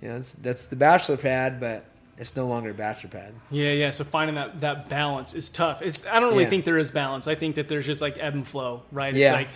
you 0.00 0.08
know, 0.08 0.16
that's, 0.16 0.32
that's 0.34 0.64
the 0.66 0.76
bachelor 0.76 1.18
pad, 1.18 1.60
but 1.60 1.84
it's 2.20 2.36
no 2.36 2.46
longer 2.46 2.70
a 2.70 2.74
bachelor 2.74 3.10
pad. 3.10 3.34
Yeah, 3.50 3.72
yeah. 3.72 3.90
So 3.90 4.04
finding 4.04 4.36
that 4.36 4.60
that 4.60 4.88
balance 4.88 5.34
is 5.34 5.48
tough. 5.50 5.82
It's 5.82 6.06
I 6.06 6.20
don't 6.20 6.30
really 6.30 6.44
Yeah. 6.44 6.50
think 6.50 6.64
there 6.66 6.78
is 6.78 6.90
balance. 6.90 7.26
I 7.26 7.34
think 7.34 7.56
that 7.56 7.66
there's 7.68 7.86
just 7.86 8.00
like 8.00 8.16
ebb 8.20 8.34
and 8.34 8.46
flow, 8.46 8.82
right? 8.92 9.12
It's 9.12 9.18
Yeah. 9.20 9.32
like 9.32 9.48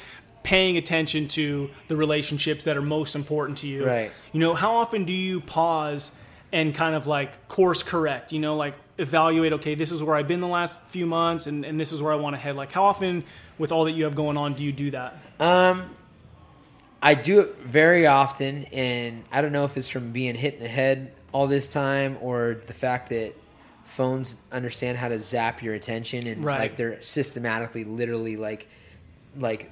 paying 0.42 0.76
attention 0.76 1.28
to 1.28 1.70
the 1.88 1.96
relationships 1.96 2.64
that 2.64 2.76
are 2.76 2.82
most 2.82 3.14
important 3.14 3.58
to 3.58 3.66
you. 3.66 3.86
Right. 3.86 4.10
You 4.32 4.40
know, 4.40 4.54
how 4.54 4.74
often 4.76 5.04
do 5.04 5.12
you 5.12 5.40
pause 5.40 6.10
and 6.52 6.74
kind 6.74 6.94
of 6.94 7.06
like 7.06 7.48
course 7.48 7.82
correct, 7.82 8.32
you 8.32 8.38
know, 8.40 8.56
like 8.56 8.74
evaluate, 8.98 9.52
okay, 9.54 9.74
this 9.74 9.90
is 9.90 10.02
where 10.02 10.16
I've 10.16 10.28
been 10.28 10.40
the 10.40 10.46
last 10.48 10.78
few 10.88 11.06
months 11.06 11.46
and, 11.46 11.64
and 11.64 11.78
this 11.80 11.92
is 11.92 12.00
where 12.02 12.12
I 12.12 12.16
want 12.16 12.34
to 12.36 12.40
head. 12.40 12.56
Like 12.56 12.72
how 12.72 12.84
often 12.84 13.24
with 13.58 13.72
all 13.72 13.84
that 13.84 13.92
you 13.92 14.04
have 14.04 14.14
going 14.14 14.36
on 14.36 14.54
do 14.54 14.62
you 14.64 14.72
do 14.72 14.90
that? 14.92 15.16
Um, 15.40 15.90
I 17.02 17.14
do 17.14 17.40
it 17.40 17.56
very 17.58 18.06
often, 18.06 18.64
and 18.72 19.24
I 19.30 19.42
don't 19.42 19.52
know 19.52 19.64
if 19.66 19.76
it's 19.76 19.88
from 19.88 20.12
being 20.12 20.34
hit 20.34 20.54
in 20.54 20.60
the 20.60 20.68
head 20.68 21.12
all 21.34 21.48
this 21.48 21.66
time 21.66 22.16
or 22.20 22.56
the 22.66 22.72
fact 22.72 23.10
that 23.10 23.34
phones 23.84 24.36
understand 24.52 24.96
how 24.96 25.08
to 25.08 25.20
zap 25.20 25.62
your 25.62 25.74
attention 25.74 26.26
and 26.28 26.44
Right. 26.44 26.60
like 26.60 26.76
they're 26.76 27.02
systematically, 27.02 27.82
literally 27.84 28.36
like, 28.36 28.68
like 29.36 29.70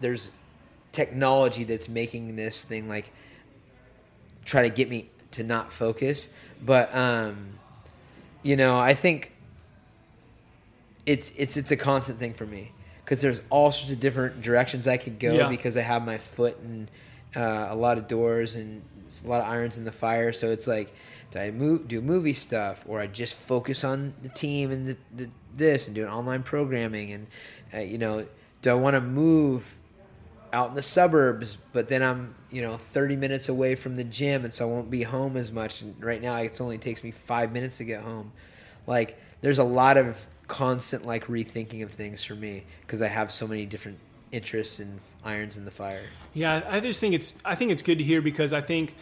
there's 0.00 0.30
technology 0.90 1.62
that's 1.64 1.88
making 1.88 2.34
this 2.36 2.62
thing 2.64 2.88
like 2.88 3.10
try 4.44 4.62
to 4.62 4.74
get 4.74 4.90
me 4.90 5.08
to 5.30 5.44
not 5.44 5.72
focus. 5.72 6.34
But 6.60 6.92
um, 6.94 7.58
you 8.42 8.56
know, 8.56 8.76
I 8.78 8.94
think 8.94 9.32
it's 11.06 11.32
it's 11.36 11.56
it's 11.56 11.70
a 11.70 11.76
constant 11.76 12.18
thing 12.18 12.34
for 12.34 12.44
me 12.46 12.72
because 13.04 13.20
there's 13.20 13.40
all 13.50 13.70
sorts 13.70 13.90
of 13.92 14.00
different 14.00 14.42
directions 14.42 14.86
I 14.88 14.96
could 14.96 15.18
go 15.20 15.34
Yeah. 15.34 15.48
because 15.48 15.76
I 15.76 15.82
have 15.82 16.04
my 16.04 16.18
foot 16.18 16.58
in 16.62 16.88
uh, 17.34 17.68
a 17.70 17.74
lot 17.76 17.98
of 17.98 18.08
doors 18.08 18.56
and 18.56 18.82
a 19.24 19.28
lot 19.28 19.42
of 19.42 19.48
irons 19.48 19.76
in 19.76 19.84
the 19.84 19.92
fire. 19.92 20.32
So 20.32 20.50
it's 20.50 20.66
like, 20.66 20.94
do 21.30 21.38
I 21.38 21.50
move 21.50 21.88
do 21.88 22.00
movie 22.00 22.34
stuff 22.34 22.84
or 22.86 23.00
I 23.00 23.06
just 23.06 23.34
focus 23.34 23.84
on 23.84 24.14
the 24.22 24.28
team 24.28 24.70
and 24.70 24.88
the, 24.88 24.96
the 25.14 25.30
this 25.54 25.86
and 25.86 25.94
doing 25.94 26.08
online 26.08 26.42
programming 26.42 27.10
and 27.12 27.26
uh, 27.74 27.78
you 27.78 27.98
know, 27.98 28.26
do 28.60 28.70
I 28.70 28.74
want 28.74 28.94
to 28.94 29.00
move 29.00 29.78
out 30.52 30.68
in 30.68 30.74
the 30.74 30.82
suburbs, 30.82 31.56
but 31.72 31.88
then 31.88 32.02
I'm, 32.02 32.34
you 32.50 32.60
know, 32.60 32.76
30 32.76 33.16
minutes 33.16 33.48
away 33.48 33.74
from 33.74 33.96
the 33.96 34.04
gym, 34.04 34.44
and 34.44 34.52
so 34.52 34.68
I 34.68 34.70
won't 34.70 34.90
be 34.90 35.02
home 35.02 35.36
as 35.36 35.50
much. 35.50 35.80
And 35.80 36.02
right 36.02 36.20
now, 36.20 36.36
it 36.36 36.60
only 36.60 36.78
takes 36.78 37.02
me 37.02 37.10
five 37.10 37.52
minutes 37.52 37.78
to 37.78 37.84
get 37.84 38.02
home. 38.02 38.32
Like, 38.86 39.18
there's 39.40 39.58
a 39.58 39.64
lot 39.64 39.96
of 39.96 40.26
constant, 40.48 41.06
like, 41.06 41.26
rethinking 41.26 41.82
of 41.82 41.92
things 41.92 42.22
for 42.22 42.34
me 42.34 42.64
because 42.82 43.00
I 43.00 43.08
have 43.08 43.32
so 43.32 43.46
many 43.46 43.64
different 43.64 43.98
interests 44.32 44.80
and 44.80 44.98
irons 45.24 45.56
in 45.56 45.64
the 45.64 45.70
fire. 45.70 46.02
Yeah, 46.34 46.62
I 46.68 46.80
just 46.80 46.98
think 46.98 47.14
it's 47.14 47.34
I 47.44 47.54
think 47.54 47.70
it's 47.70 47.82
good 47.82 47.98
to 47.98 48.04
hear 48.04 48.20
because 48.20 48.52
I 48.52 48.60
think 48.60 48.94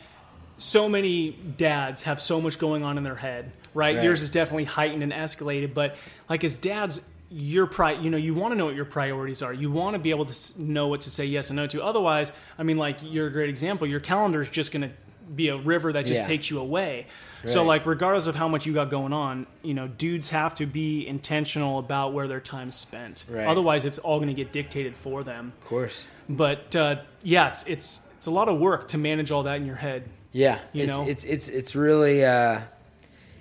so 0.58 0.88
many 0.88 1.30
dads 1.30 2.02
have 2.02 2.20
so 2.20 2.40
much 2.40 2.58
going 2.58 2.82
on 2.82 2.98
in 2.98 3.04
their 3.04 3.14
head, 3.14 3.50
right? 3.72 3.96
Right. 3.96 4.04
Yours 4.04 4.20
is 4.20 4.30
definitely 4.30 4.64
heightened 4.64 5.02
and 5.02 5.12
escalated, 5.12 5.72
but 5.72 5.96
like 6.28 6.44
as 6.44 6.56
dads, 6.56 7.00
your 7.30 7.66
pri 7.66 7.92
you 7.92 8.10
know, 8.10 8.18
you 8.18 8.34
want 8.34 8.52
to 8.52 8.58
know 8.58 8.66
what 8.66 8.74
your 8.74 8.84
priorities 8.84 9.40
are. 9.40 9.52
You 9.52 9.70
want 9.70 9.94
to 9.94 9.98
be 9.98 10.10
able 10.10 10.26
to 10.26 10.62
know 10.62 10.88
what 10.88 11.02
to 11.02 11.10
say 11.10 11.24
yes 11.24 11.48
and 11.48 11.56
no 11.56 11.66
to. 11.68 11.82
Otherwise, 11.82 12.32
I 12.58 12.64
mean, 12.64 12.76
like 12.76 12.98
you're 13.02 13.28
a 13.28 13.32
great 13.32 13.48
example. 13.48 13.86
Your 13.86 14.00
calendar 14.00 14.42
is 14.42 14.48
just 14.48 14.72
going 14.72 14.82
to 14.82 14.90
be 15.34 15.48
a 15.48 15.56
river 15.56 15.92
that 15.92 16.06
just 16.06 16.22
Yeah. 16.22 16.26
takes 16.28 16.50
you 16.50 16.58
away. 16.58 17.06
So 17.46 17.62
like 17.64 17.86
regardless 17.86 18.26
of 18.26 18.34
how 18.34 18.48
much 18.48 18.66
you 18.66 18.74
got 18.74 18.90
going 18.90 19.12
on, 19.12 19.46
you 19.62 19.72
know, 19.72 19.88
dudes 19.88 20.28
have 20.30 20.54
to 20.56 20.66
be 20.66 21.06
intentional 21.06 21.78
about 21.78 22.12
where 22.12 22.28
their 22.28 22.40
time's 22.40 22.74
spent. 22.74 23.24
Right. 23.28 23.46
Otherwise, 23.46 23.84
it's 23.84 23.98
all 23.98 24.18
going 24.18 24.28
to 24.28 24.34
get 24.34 24.52
dictated 24.52 24.96
for 24.96 25.22
them. 25.22 25.52
Of 25.62 25.66
course. 25.68 26.06
But 26.28 26.76
uh, 26.76 26.96
yeah, 27.22 27.48
it's 27.48 27.64
it's 27.64 28.08
it's 28.16 28.26
a 28.26 28.30
lot 28.30 28.48
of 28.48 28.58
work 28.58 28.88
to 28.88 28.98
manage 28.98 29.30
all 29.30 29.44
that 29.44 29.56
in 29.56 29.66
your 29.66 29.76
head. 29.76 30.04
Yeah, 30.32 30.58
You 30.72 30.84
it's, 30.84 30.92
know? 30.92 31.08
it's 31.08 31.24
it's 31.24 31.48
it's 31.48 31.74
really, 31.74 32.24
uh, 32.24 32.60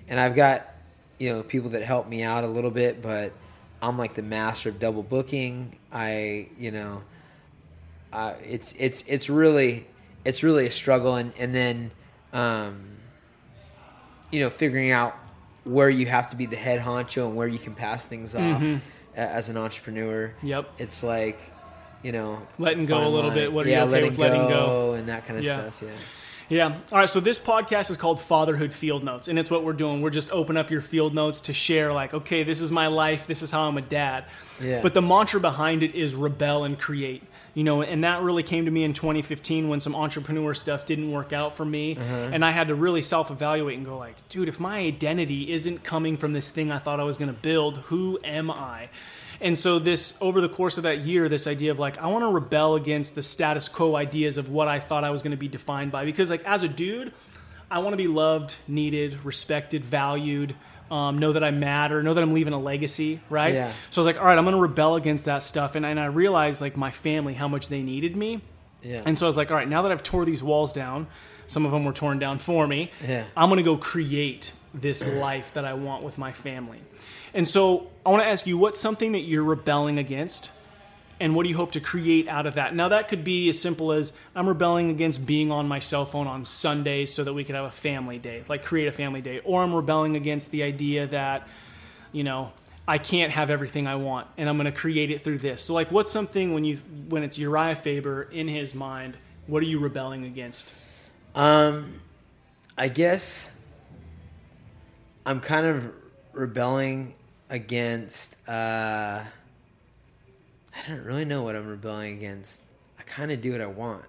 and 0.08 0.18
I've 0.18 0.34
got 0.34 0.66
you 1.18 1.30
know 1.32 1.42
people 1.42 1.70
that 1.70 1.82
help 1.82 2.08
me 2.08 2.22
out 2.22 2.42
a 2.42 2.48
little 2.48 2.70
bit, 2.70 3.02
but 3.02 3.32
I'm 3.82 3.96
like 3.98 4.14
the 4.14 4.22
master 4.22 4.70
of 4.70 4.78
double 4.80 5.02
booking. 5.02 5.78
I 5.92 6.48
you 6.58 6.70
know, 6.70 7.02
uh, 8.12 8.34
it's 8.44 8.72
it's 8.78 9.02
it's 9.06 9.28
really 9.30 9.86
it's 10.24 10.42
really 10.42 10.66
a 10.66 10.70
struggle, 10.70 11.16
and 11.16 11.32
and 11.38 11.54
then 11.54 11.90
um, 12.32 12.96
you 14.30 14.40
know 14.40 14.50
figuring 14.50 14.90
out 14.90 15.14
where 15.64 15.90
you 15.90 16.06
have 16.06 16.30
to 16.30 16.36
be 16.36 16.46
the 16.46 16.56
head 16.56 16.80
honcho 16.80 17.26
and 17.26 17.36
where 17.36 17.46
you 17.48 17.58
can 17.58 17.74
pass 17.74 18.04
things 18.04 18.34
off 18.34 18.60
Mm-hmm. 18.60 18.78
as 19.14 19.48
an 19.48 19.56
entrepreneur. 19.56 20.34
Yep. 20.42 20.70
It's 20.78 21.02
like 21.02 21.38
you 22.02 22.12
know 22.12 22.40
Letting 22.58 22.86
go 22.86 22.98
a 22.98 23.08
little 23.08 23.28
line. 23.30 23.34
bit. 23.34 23.52
What 23.52 23.66
are 23.66 23.68
you 23.68 23.74
yeah, 23.76 23.84
okay 23.84 24.02
with 24.04 24.18
letting 24.18 24.48
go? 24.48 24.94
and 24.94 25.08
that 25.08 25.26
kind 25.26 25.38
of 25.38 25.44
Yeah. 25.44 25.60
stuff. 25.60 25.82
Yeah. 25.82 25.90
Yeah. 26.50 26.74
All 26.90 26.98
right. 26.98 27.08
So 27.08 27.20
this 27.20 27.38
podcast 27.38 27.90
is 27.90 27.96
called 27.96 28.20
Fatherhood 28.20 28.72
Field 28.72 29.04
Notes, 29.04 29.28
and 29.28 29.38
it's 29.38 29.50
what 29.50 29.64
we're 29.64 29.72
doing. 29.72 30.02
We're 30.02 30.10
just 30.10 30.32
open 30.32 30.56
up 30.56 30.68
your 30.70 30.80
field 30.80 31.14
notes 31.14 31.40
to 31.42 31.54
share, 31.54 31.92
like, 31.92 32.12
okay, 32.12 32.42
this 32.42 32.60
is 32.60 32.72
my 32.72 32.88
life. 32.88 33.28
This 33.28 33.42
is 33.42 33.52
how 33.52 33.68
I'm 33.68 33.78
a 33.78 33.82
dad. 33.82 34.24
Yeah. 34.60 34.82
But 34.82 34.92
the 34.92 35.00
mantra 35.00 35.40
behind 35.40 35.84
it 35.84 35.94
is 35.94 36.14
rebel 36.14 36.64
and 36.64 36.78
create. 36.78 37.22
You 37.54 37.64
know, 37.64 37.82
and 37.82 38.04
that 38.04 38.22
really 38.22 38.42
came 38.42 38.64
to 38.64 38.70
me 38.70 38.84
in 38.84 38.92
2015 38.92 39.68
when 39.68 39.80
some 39.80 39.94
entrepreneur 39.94 40.52
stuff 40.54 40.86
didn't 40.86 41.10
work 41.10 41.32
out 41.32 41.54
for 41.54 41.64
me, 41.64 41.96
uh-huh. 41.96 42.30
and 42.32 42.44
I 42.44 42.50
had 42.50 42.68
to 42.68 42.74
really 42.74 43.02
self-evaluate 43.02 43.76
and 43.76 43.86
go, 43.86 43.96
like, 43.96 44.28
dude, 44.28 44.48
if 44.48 44.60
my 44.60 44.78
identity 44.78 45.52
isn't 45.52 45.84
coming 45.84 46.16
from 46.16 46.32
this 46.32 46.50
thing 46.50 46.70
I 46.70 46.78
thought 46.78 47.00
I 47.00 47.04
was 47.04 47.16
going 47.16 47.32
to 47.32 47.40
build, 47.40 47.78
who 47.78 48.18
am 48.24 48.50
I? 48.50 48.88
And 49.40 49.58
so 49.58 49.78
this 49.78 50.16
over 50.20 50.40
the 50.40 50.48
course 50.48 50.76
of 50.76 50.82
that 50.82 50.98
year, 51.00 51.28
this 51.28 51.46
idea 51.46 51.70
of 51.70 51.78
like 51.78 51.98
I 51.98 52.06
want 52.08 52.22
to 52.24 52.28
rebel 52.28 52.74
against 52.74 53.14
the 53.14 53.22
status 53.22 53.68
quo 53.68 53.96
ideas 53.96 54.36
of 54.36 54.48
what 54.50 54.68
I 54.68 54.80
thought 54.80 55.02
I 55.04 55.10
was 55.10 55.22
going 55.22 55.30
to 55.32 55.36
be 55.38 55.48
defined 55.48 55.90
by 55.92 56.04
because 56.04 56.30
like 56.30 56.44
as 56.44 56.62
a 56.62 56.68
dude, 56.68 57.12
I 57.70 57.78
want 57.78 57.92
to 57.94 57.96
be 57.96 58.06
loved, 58.08 58.56
needed, 58.68 59.24
respected, 59.24 59.84
valued, 59.84 60.54
um, 60.90 61.18
know 61.18 61.32
that 61.32 61.44
I 61.44 61.52
matter, 61.52 62.02
know 62.02 62.12
that 62.14 62.22
I'm 62.22 62.32
leaving 62.34 62.52
a 62.52 62.58
legacy, 62.58 63.20
right? 63.30 63.54
Yeah. 63.54 63.72
So 63.90 64.00
I 64.00 64.04
was 64.04 64.06
like, 64.06 64.18
all 64.18 64.26
right, 64.26 64.36
I'm 64.36 64.44
going 64.44 64.56
to 64.56 64.60
rebel 64.60 64.96
against 64.96 65.24
that 65.26 65.42
stuff, 65.44 65.76
and, 65.76 65.86
and 65.86 65.98
I 66.00 66.06
realized 66.06 66.60
like 66.60 66.76
my 66.76 66.90
family 66.90 67.32
how 67.32 67.46
much 67.46 67.68
they 67.68 67.80
needed 67.82 68.16
me, 68.16 68.40
Yeah. 68.82 69.00
and 69.06 69.16
so 69.16 69.24
I 69.26 69.28
was 69.28 69.36
like, 69.36 69.52
all 69.52 69.56
right, 69.56 69.68
now 69.68 69.82
that 69.82 69.92
I've 69.92 70.02
tore 70.02 70.24
these 70.24 70.42
walls 70.42 70.72
down, 70.72 71.06
some 71.46 71.64
of 71.64 71.70
them 71.70 71.84
were 71.84 71.92
torn 71.92 72.18
down 72.18 72.40
for 72.40 72.66
me. 72.66 72.90
Yeah. 73.06 73.24
I'm 73.36 73.48
going 73.48 73.58
to 73.58 73.62
go 73.62 73.76
create 73.76 74.52
this 74.72 75.06
life 75.06 75.52
that 75.54 75.64
I 75.64 75.74
want 75.74 76.02
with 76.02 76.18
my 76.18 76.32
family. 76.32 76.80
And 77.34 77.46
so 77.46 77.90
I 78.04 78.10
want 78.10 78.22
to 78.22 78.28
ask 78.28 78.46
you, 78.46 78.58
what's 78.58 78.78
something 78.78 79.12
that 79.12 79.20
you're 79.20 79.44
rebelling 79.44 79.98
against? 79.98 80.50
And 81.18 81.34
what 81.34 81.42
do 81.42 81.50
you 81.50 81.56
hope 81.56 81.72
to 81.72 81.80
create 81.80 82.28
out 82.28 82.46
of 82.46 82.54
that? 82.54 82.74
Now, 82.74 82.88
that 82.88 83.08
could 83.08 83.24
be 83.24 83.50
as 83.50 83.60
simple 83.60 83.92
as 83.92 84.14
I'm 84.34 84.48
rebelling 84.48 84.88
against 84.90 85.26
being 85.26 85.52
on 85.52 85.68
my 85.68 85.78
cell 85.78 86.06
phone 86.06 86.26
on 86.26 86.46
Sundays 86.46 87.12
so 87.12 87.24
that 87.24 87.34
we 87.34 87.44
could 87.44 87.54
have 87.54 87.66
a 87.66 87.70
family 87.70 88.16
day, 88.16 88.42
like 88.48 88.64
create 88.64 88.88
a 88.88 88.92
family 88.92 89.20
day. 89.20 89.40
Or 89.44 89.62
I'm 89.62 89.74
rebelling 89.74 90.16
against 90.16 90.50
the 90.50 90.62
idea 90.62 91.06
that, 91.08 91.46
you 92.12 92.24
know, 92.24 92.52
I 92.88 92.96
can't 92.96 93.32
have 93.32 93.50
everything 93.50 93.86
I 93.86 93.96
want 93.96 94.28
and 94.38 94.48
I'm 94.48 94.56
going 94.56 94.64
to 94.64 94.76
create 94.76 95.10
it 95.10 95.22
through 95.22 95.38
this. 95.38 95.62
So, 95.62 95.74
like, 95.74 95.92
what's 95.92 96.10
something 96.10 96.54
when 96.54 96.64
you 96.64 96.76
when 97.08 97.22
it's 97.22 97.36
Urijah 97.36 97.76
Faber 97.76 98.22
in 98.22 98.48
his 98.48 98.74
mind, 98.74 99.16
what 99.46 99.62
are 99.62 99.66
you 99.66 99.78
rebelling 99.78 100.24
against? 100.24 100.72
Um, 101.34 102.00
I 102.78 102.88
guess 102.88 103.54
I'm 105.30 105.40
kind 105.40 105.64
of 105.64 105.92
rebelling 106.32 107.14
against. 107.48 108.36
Uh, 108.48 109.22
I 109.22 110.88
don't 110.88 111.04
really 111.04 111.24
know 111.24 111.44
what 111.44 111.54
I'm 111.54 111.68
rebelling 111.68 112.16
against. 112.16 112.62
I 112.98 113.04
kind 113.04 113.30
of 113.30 113.40
do 113.40 113.52
what 113.52 113.60
I 113.60 113.66
want. 113.66 114.06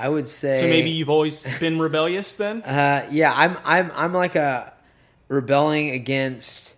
I 0.00 0.08
would 0.08 0.28
say. 0.28 0.58
So 0.58 0.66
maybe 0.66 0.90
you've 0.90 1.08
always 1.08 1.48
been 1.60 1.78
rebellious 1.78 2.34
then? 2.34 2.62
Uh, 2.62 3.06
yeah, 3.12 3.32
I'm. 3.32 3.56
I'm. 3.64 3.92
I'm 3.94 4.12
like 4.12 4.34
a 4.34 4.72
rebelling 5.28 5.90
against 5.90 6.74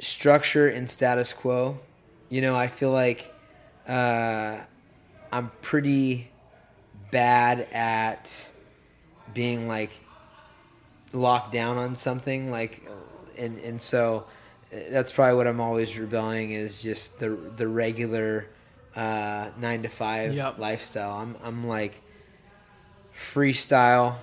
structure 0.00 0.68
and 0.68 0.88
status 0.88 1.34
quo. 1.34 1.80
You 2.30 2.40
know, 2.40 2.56
I 2.56 2.68
feel 2.68 2.92
like 2.92 3.30
uh, 3.86 4.60
I'm 5.30 5.50
pretty 5.60 6.30
bad 7.10 7.68
at 7.72 8.48
being 9.34 9.68
like 9.68 9.90
locked 11.12 11.52
down 11.52 11.76
on 11.78 11.96
something. 11.96 12.50
Like, 12.50 12.82
and 13.38 13.58
and 13.58 13.80
so 13.80 14.26
uh, 14.72 14.76
that's 14.90 15.12
probably 15.12 15.36
what 15.36 15.46
I'm 15.46 15.60
always 15.60 15.98
rebelling 15.98 16.52
is 16.52 16.80
just 16.82 17.20
the 17.20 17.30
the 17.30 17.66
regular 17.68 18.48
uh, 18.96 19.48
nine 19.58 19.82
to 19.82 19.88
five 19.88 20.34
Yep. 20.34 20.58
lifestyle. 20.58 21.12
I'm 21.18 21.36
I'm 21.42 21.66
like 21.66 22.00
freestyle 23.14 24.16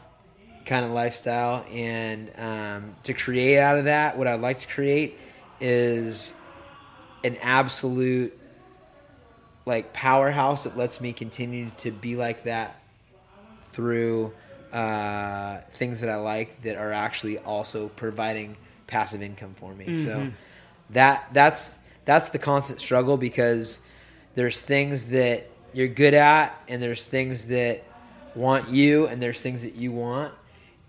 kind 0.65 0.85
of 0.85 0.91
lifestyle 0.91 1.65
and 1.71 2.31
um, 2.37 2.95
to 3.03 3.13
create 3.13 3.57
out 3.59 3.77
of 3.77 3.85
that 3.85 4.17
what 4.17 4.27
i'd 4.27 4.41
like 4.41 4.59
to 4.59 4.67
create 4.67 5.17
is 5.61 6.33
an 7.23 7.37
absolute 7.41 8.37
like 9.65 9.93
powerhouse 9.93 10.63
that 10.65 10.75
lets 10.77 10.99
me 10.99 11.13
continue 11.13 11.69
to 11.77 11.91
be 11.91 12.15
like 12.17 12.43
that 12.43 12.81
through 13.71 14.33
uh, 14.73 15.61
things 15.73 16.01
that 16.01 16.09
i 16.09 16.15
like 16.15 16.61
that 16.63 16.77
are 16.77 16.91
actually 16.91 17.37
also 17.39 17.89
providing 17.89 18.55
passive 18.87 19.21
income 19.21 19.53
for 19.55 19.73
me. 19.73 20.03
So 20.03 20.31
that 20.91 21.27
that's 21.33 21.77
that's 22.05 22.29
the 22.29 22.39
constant 22.39 22.79
struggle 22.79 23.17
because 23.17 23.81
there's 24.35 24.59
things 24.59 25.07
that 25.07 25.49
you're 25.73 25.89
good 25.89 26.13
at 26.13 26.59
and 26.67 26.81
there's 26.81 27.03
things 27.03 27.45
that 27.45 27.83
want 28.33 28.69
you 28.69 29.07
and 29.07 29.21
there's 29.21 29.41
things 29.41 29.61
that 29.61 29.75
you 29.75 29.91
want. 29.91 30.33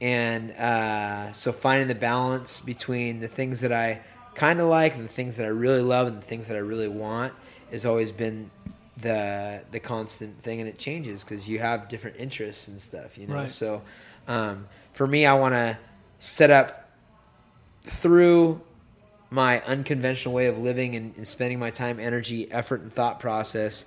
And 0.00 0.52
uh, 0.52 1.32
so 1.32 1.50
finding 1.50 1.88
the 1.88 1.94
balance 1.96 2.60
between 2.60 3.18
the 3.20 3.28
things 3.28 3.60
that 3.60 3.72
i 3.72 4.00
kind 4.34 4.60
of 4.60 4.68
like 4.68 4.94
and 4.94 5.04
the 5.04 5.12
things 5.12 5.36
that 5.36 5.44
i 5.44 5.48
really 5.48 5.82
love 5.82 6.06
and 6.06 6.16
the 6.16 6.24
things 6.24 6.46
that 6.46 6.54
i 6.54 6.60
really 6.60 6.86
want 6.86 7.32
has 7.72 7.84
always 7.84 8.12
been 8.12 8.48
the 9.00 9.62
the 9.70 9.78
constant 9.80 10.42
thing 10.42 10.60
and 10.60 10.68
it 10.68 10.78
changes 10.78 11.22
because 11.22 11.48
you 11.48 11.58
have 11.58 11.88
different 11.88 12.16
interests 12.18 12.68
and 12.68 12.80
stuff 12.80 13.16
you 13.18 13.26
know 13.26 13.34
Right. 13.34 13.52
so 13.52 13.82
um, 14.26 14.66
for 14.92 15.06
me 15.06 15.24
i 15.26 15.34
want 15.34 15.54
to 15.54 15.78
set 16.18 16.50
up 16.50 16.88
through 17.84 18.60
my 19.30 19.60
unconventional 19.62 20.34
way 20.34 20.46
of 20.46 20.58
living 20.58 20.94
and, 20.96 21.14
and 21.16 21.28
spending 21.28 21.58
my 21.58 21.70
time, 21.70 22.00
energy, 22.00 22.50
effort, 22.50 22.80
and 22.80 22.92
thought 22.92 23.20
process, 23.20 23.84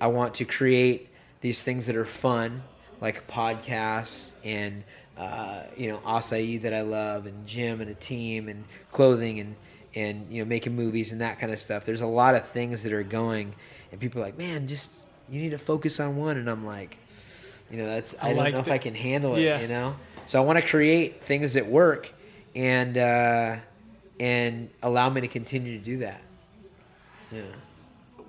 I 0.00 0.08
want 0.08 0.34
to 0.34 0.44
create 0.44 1.08
these 1.40 1.62
things 1.62 1.86
that 1.86 1.96
are 1.96 2.04
fun, 2.04 2.62
like 3.00 3.28
podcasts 3.28 4.32
and 4.44 4.82
uh, 5.16 5.62
you 5.76 5.90
know 5.90 5.98
acai 5.98 6.60
that 6.62 6.74
I 6.74 6.80
love, 6.80 7.26
and 7.26 7.46
gym 7.46 7.80
and 7.80 7.90
a 7.90 7.94
team 7.94 8.48
and 8.48 8.64
clothing 8.90 9.38
and 9.40 9.54
and 9.94 10.26
you 10.32 10.42
know 10.42 10.48
making 10.48 10.74
movies 10.74 11.12
and 11.12 11.20
that 11.20 11.38
kind 11.38 11.52
of 11.52 11.60
stuff. 11.60 11.84
There's 11.84 12.00
a 12.00 12.06
lot 12.06 12.34
of 12.34 12.46
things 12.46 12.82
that 12.82 12.92
are 12.92 13.02
going, 13.04 13.54
and 13.92 14.00
people 14.00 14.20
are 14.20 14.24
like, 14.24 14.36
man, 14.38 14.66
just 14.66 15.06
you 15.28 15.40
need 15.40 15.50
to 15.50 15.58
focus 15.58 16.00
on 16.00 16.16
one, 16.16 16.36
and 16.36 16.50
I'm 16.50 16.66
like, 16.66 16.96
you 17.70 17.76
know, 17.78 17.86
that's 17.86 18.14
I, 18.20 18.30
I 18.30 18.34
don't 18.34 18.52
know 18.52 18.58
if. 18.58 18.68
I 18.70 18.78
can 18.78 18.94
handle 18.94 19.36
it, 19.36 19.42
Yeah. 19.42 19.60
you 19.60 19.68
know. 19.68 19.94
So 20.26 20.42
I 20.42 20.44
want 20.44 20.58
to 20.58 20.66
create 20.66 21.22
things 21.22 21.52
that 21.54 21.66
work, 21.66 22.12
and 22.56 22.98
uh, 22.98 23.56
and 24.18 24.70
allow 24.82 25.08
me 25.10 25.20
to 25.22 25.28
continue 25.28 25.78
to 25.78 25.84
do 25.84 25.98
that. 25.98 26.20
Yeah. 27.30 27.42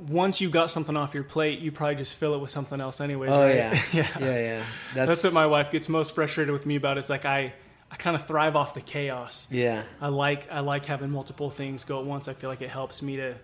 Once 0.09 0.41
you 0.41 0.49
got 0.49 0.69
something 0.71 0.97
off 0.97 1.13
your 1.13 1.23
plate, 1.23 1.59
you 1.59 1.71
probably 1.71 1.95
just 1.95 2.15
fill 2.15 2.33
it 2.35 2.39
with 2.39 2.49
something 2.49 2.81
else, 2.81 2.99
anyways. 2.99 3.31
Oh 3.31 3.41
right? 3.41 3.55
yeah. 3.55 3.81
yeah. 3.93 4.07
yeah, 4.19 4.39
yeah. 4.39 4.65
That's, 4.95 5.07
That's 5.09 5.23
what 5.23 5.33
my 5.33 5.45
wife 5.47 5.71
gets 5.71 5.87
most 5.87 6.13
frustrated 6.15 6.51
with 6.51 6.65
me 6.65 6.75
about. 6.75 6.97
Is 6.97 7.09
like 7.09 7.25
I, 7.25 7.53
I 7.91 7.95
kind 7.95 8.15
of 8.15 8.25
thrive 8.25 8.55
off 8.55 8.73
the 8.73 8.81
chaos. 8.81 9.47
yeah, 9.51 9.83
I 10.01 10.07
like 10.09 10.51
I 10.51 10.59
like 10.61 10.85
having 10.85 11.09
multiple 11.09 11.49
things 11.49 11.83
go 11.85 11.99
at 11.99 12.05
once. 12.05 12.27
I 12.27 12.33
feel 12.33 12.49
like 12.49 12.61
it 12.61 12.69
helps 12.69 13.01
me 13.01 13.17
to 13.17 13.35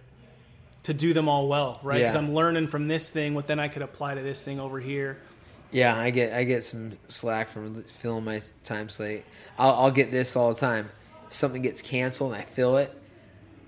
to 0.84 0.94
do 0.94 1.14
them 1.14 1.28
all 1.30 1.48
well, 1.48 1.80
right? 1.84 1.98
Because 2.00 2.14
Yeah. 2.14 2.20
I'm 2.22 2.34
learning 2.34 2.68
from 2.68 2.88
this 2.88 3.10
thing, 3.10 3.34
what 3.34 3.48
then 3.48 3.60
I 3.60 3.68
could 3.68 3.82
apply 3.82 4.16
to 4.16 4.22
this 4.22 4.44
thing 4.46 4.60
over 4.60 4.80
here. 4.80 5.18
yeah. 5.72 5.96
I 5.98 6.10
get 6.10 6.34
I 6.34 6.44
get 6.46 6.64
some 6.64 6.94
slack 7.08 7.50
from 7.50 7.84
filling 7.84 8.24
my 8.26 8.42
time 8.64 8.90
slate. 8.90 9.24
I'll, 9.58 9.76
I'll 9.76 9.92
get 9.92 10.12
this 10.12 10.36
all 10.36 10.54
the 10.54 10.60
time. 10.60 10.90
Something 11.30 11.62
gets 11.62 11.82
canceled 11.82 12.34
and 12.34 12.42
I 12.42 12.46
fill 12.46 12.78
it. 12.78 12.96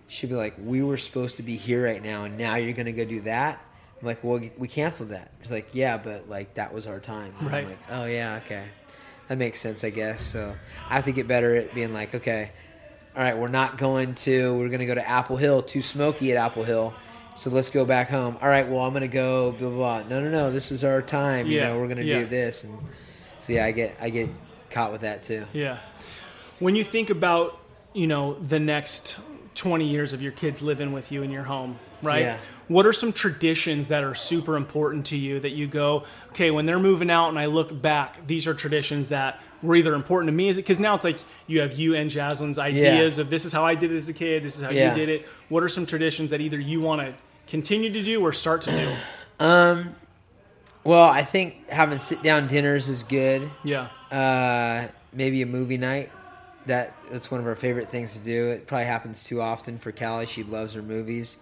She'll 0.07 0.29
be 0.29 0.35
like, 0.35 0.55
"We 0.59 0.81
were 0.83 0.97
supposed 0.97 1.35
to 1.37 1.43
be 1.43 1.55
here 1.57 1.85
right 1.85 2.03
now, 2.03 2.23
and 2.25 2.37
now 2.37 2.55
you're 2.55 2.73
gonna 2.73 2.91
go 2.91 3.05
do 3.05 3.21
that." 3.21 3.63
I'm 4.01 4.07
like, 4.07 4.23
"Well, 4.23 4.41
we 4.57 4.67
canceled 4.67 5.09
that." 5.09 5.31
She's 5.41 5.51
like, 5.51 5.69
"Yeah, 5.73 5.97
but 5.97 6.27
like 6.27 6.55
that 6.55 6.73
was 6.73 6.87
our 6.87 6.99
time." 6.99 7.33
And 7.39 7.47
Right. 7.51 7.63
I'm 7.63 7.69
like, 7.69 7.79
"Oh 7.91 8.05
yeah, 8.05 8.41
okay, 8.45 8.67
that 9.27 9.37
makes 9.37 9.61
sense, 9.61 9.83
I 9.85 9.89
guess." 9.89 10.21
So 10.23 10.55
I 10.89 10.95
have 10.95 11.05
to 11.05 11.11
get 11.13 11.27
better 11.29 11.55
at 11.55 11.73
being 11.73 11.93
like, 11.93 12.13
"Okay, 12.15 12.51
all 13.15 13.21
right, 13.23 13.37
we're 13.37 13.47
not 13.47 13.77
going 13.77 14.15
to. 14.15 14.57
We're 14.57 14.69
gonna 14.69 14.85
go 14.85 14.95
to 14.95 15.07
Apple 15.07 15.37
Hill. 15.37 15.61
Too 15.61 15.81
smoky 15.81 16.31
at 16.31 16.37
Apple 16.37 16.63
Hill." 16.63 16.93
So 17.35 17.49
let's 17.49 17.69
go 17.69 17.85
back 17.85 18.09
home. 18.09 18.37
All 18.41 18.47
right. 18.49 18.67
Well, 18.67 18.81
I'm 18.81 18.93
gonna 18.93 19.07
go. 19.07 19.51
Blah 19.51 19.69
blah. 19.69 20.03
blah. 20.03 20.09
No, 20.09 20.21
no, 20.23 20.29
no. 20.29 20.51
This 20.51 20.71
is 20.71 20.83
our 20.83 21.01
time. 21.01 21.47
You 21.47 21.59
Yeah, 21.59 21.69
know, 21.69 21.79
we're 21.79 21.87
gonna 21.87 22.01
yeah. 22.03 22.19
do 22.19 22.25
this. 22.25 22.63
And 22.63 22.77
so 23.39 23.53
yeah, 23.53 23.65
I 23.65 23.71
get 23.71 23.95
I 24.01 24.09
get 24.09 24.29
caught 24.69 24.91
with 24.91 25.01
that 25.01 25.23
too. 25.23 25.45
Yeah. 25.53 25.77
When 26.59 26.75
you 26.75 26.83
think 26.83 27.09
about, 27.09 27.57
you 27.93 28.05
know, 28.07 28.35
the 28.35 28.59
next 28.59 29.17
20 29.55 29.85
years 29.87 30.13
of 30.13 30.21
your 30.21 30.31
kids 30.31 30.61
living 30.61 30.91
with 30.91 31.11
you 31.11 31.23
in 31.23 31.31
your 31.31 31.43
home, 31.43 31.79
right? 32.03 32.21
Yeah. 32.21 32.37
What 32.67 32.85
are 32.85 32.93
some 32.93 33.11
traditions 33.11 33.87
that 33.89 34.03
are 34.03 34.15
super 34.15 34.55
important 34.55 35.07
to 35.07 35.17
you 35.17 35.39
that 35.39 35.51
you 35.51 35.67
go, 35.67 36.03
okay, 36.29 36.51
when 36.51 36.65
they're 36.65 36.79
moving 36.79 37.09
out 37.09 37.29
and 37.29 37.39
I 37.39 37.47
look 37.47 37.81
back, 37.81 38.27
these 38.27 38.47
are 38.47 38.53
traditions 38.53 39.09
that 39.09 39.41
were 39.63 39.75
either 39.75 39.93
important 39.93 40.27
to 40.27 40.31
me 40.33 40.49
as 40.49 40.55
because 40.57 40.79
now 40.79 40.95
it's 40.95 41.03
like 41.03 41.17
you 41.47 41.61
have 41.61 41.73
you 41.77 41.95
and 41.95 42.09
Jaslyn's 42.09 42.57
ideas 42.57 43.17
of 43.19 43.29
this 43.29 43.45
is 43.45 43.51
how 43.51 43.65
I 43.65 43.75
did 43.75 43.91
it 43.91 43.97
as 43.97 44.09
a 44.09 44.13
kid, 44.13 44.43
this 44.43 44.57
is 44.57 44.63
how 44.63 44.69
Yeah. 44.71 44.89
you 44.89 44.95
did 44.95 45.09
it. 45.09 45.27
What 45.49 45.63
are 45.63 45.69
some 45.69 45.85
traditions 45.85 46.31
that 46.31 46.41
either 46.41 46.59
you 46.59 46.81
want 46.81 47.01
to 47.01 47.13
continue 47.47 47.91
to 47.93 48.01
do 48.03 48.21
or 48.21 48.33
start 48.33 48.61
to 48.63 48.71
do? 48.71 48.91
Um. 49.39 49.95
Well, 50.83 51.03
I 51.09 51.23
think 51.23 51.67
having 51.69 51.97
sit 51.99 52.21
down 52.21 52.47
dinners 52.47 52.89
is 52.89 53.01
good. 53.03 53.49
Yeah. 53.63 53.87
Uh, 54.11 54.87
maybe 55.13 55.41
a 55.41 55.45
movie 55.47 55.77
night. 55.77 56.11
That 56.67 56.93
that's 57.11 57.31
one 57.31 57.39
of 57.39 57.47
our 57.47 57.55
favorite 57.55 57.89
things 57.89 58.13
to 58.13 58.19
do. 58.19 58.49
It 58.49 58.67
probably 58.67 58.85
happens 58.85 59.23
too 59.23 59.41
often 59.41 59.79
for 59.79 59.91
Callie. 59.91 60.27
She 60.27 60.43
loves 60.43 60.75
her 60.75 60.83
movies, 60.83 61.37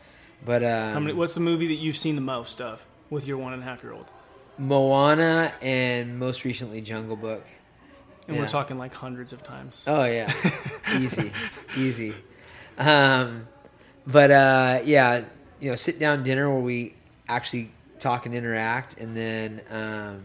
but 0.45 0.63
um, 0.63 0.93
How 0.93 0.99
many, 1.01 1.13
what's 1.13 1.33
the 1.33 1.41
movie 1.41 1.67
that 1.67 1.73
you've 1.75 1.97
seen 1.97 2.15
the 2.15 2.21
most 2.21 2.61
of 2.61 2.85
with 3.09 3.27
your 3.27 3.37
one 3.37 3.51
and 3.51 3.61
a 3.61 3.65
half 3.65 3.83
year 3.83 3.91
old? 3.91 4.11
Moana 4.57 5.51
and 5.61 6.17
most 6.19 6.45
recently 6.45 6.79
Jungle 6.81 7.15
Book. 7.17 7.43
And 8.29 8.37
Yeah. 8.37 8.43
we're 8.43 8.47
talking 8.47 8.77
like 8.77 8.93
hundreds 8.93 9.33
of 9.33 9.41
times. 9.43 9.83
Oh 9.87 10.05
yeah, 10.05 10.31
easy, 10.97 11.31
easy. 11.75 12.13
Um, 12.77 13.47
but 14.05 14.29
uh, 14.31 14.79
yeah, 14.85 15.25
you 15.59 15.71
know, 15.71 15.75
sit 15.75 15.99
down 15.99 16.23
dinner 16.23 16.49
where 16.49 16.61
we 16.61 16.93
actually 17.27 17.71
talk 17.99 18.25
and 18.27 18.35
interact, 18.35 18.97
and 18.99 19.17
then 19.17 19.61
um, 19.71 20.21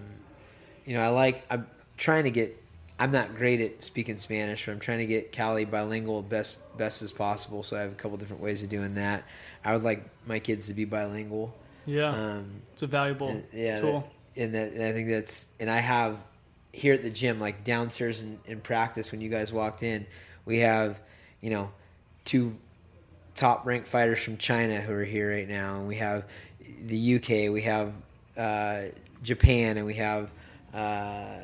you 0.84 0.94
know, 0.94 1.00
I 1.02 1.08
like 1.08 1.44
I'm 1.50 1.66
trying 1.96 2.24
to 2.24 2.30
get. 2.30 2.60
I'm 3.00 3.10
not 3.10 3.34
great 3.34 3.60
at 3.60 3.82
speaking 3.82 4.18
Spanish, 4.18 4.66
but 4.66 4.72
I'm 4.72 4.78
trying 4.80 4.98
to 4.98 5.06
get 5.06 5.34
Callie 5.36 5.64
bilingual 5.64 6.22
best 6.22 6.76
best 6.78 7.02
as 7.02 7.10
possible. 7.10 7.62
So 7.64 7.76
I 7.76 7.80
have 7.80 7.92
a 7.92 7.94
couple 7.96 8.16
different 8.18 8.42
ways 8.42 8.62
of 8.62 8.68
doing 8.68 8.94
that. 8.94 9.24
I 9.64 9.72
would 9.72 9.82
like 9.82 10.04
my 10.26 10.38
kids 10.38 10.66
to 10.68 10.74
be 10.74 10.84
bilingual. 10.84 11.52
Yeah. 11.86 12.10
Um, 12.10 12.60
It's 12.74 12.82
a 12.82 12.86
valuable 12.86 13.28
and- 13.30 13.44
yeah, 13.52 13.80
tool. 13.80 14.00
that- 14.36 14.42
and 14.42 14.54
that 14.54 14.72
and 14.74 14.82
I 14.82 14.92
think 14.92 15.08
that's 15.08 15.46
and 15.58 15.70
I 15.70 15.78
have 15.78 16.18
here 16.74 16.94
at 16.94 17.02
the 17.02 17.10
gym, 17.10 17.40
like 17.40 17.64
downstairs 17.64 18.20
in, 18.20 18.38
in 18.46 18.60
practice 18.60 19.12
when 19.12 19.20
you 19.20 19.28
guys 19.28 19.52
walked 19.52 19.82
in, 19.82 20.06
we 20.44 20.58
have 20.58 21.00
you 21.40 21.50
know 21.50 21.70
two 22.24 22.56
top 23.34 23.66
ranked 23.66 23.88
fighters 23.88 24.22
from 24.22 24.36
China 24.36 24.80
who 24.80 24.92
are 24.92 25.04
here 25.04 25.30
right 25.30 25.48
now, 25.48 25.76
and 25.76 25.88
we 25.88 25.96
have 25.96 26.24
the 26.82 27.16
UK, 27.16 27.52
we 27.52 27.62
have 27.62 27.92
uh, 28.36 28.82
Japan, 29.22 29.76
and 29.76 29.86
we 29.86 29.94
have 29.94 30.30
uh, 30.72 31.38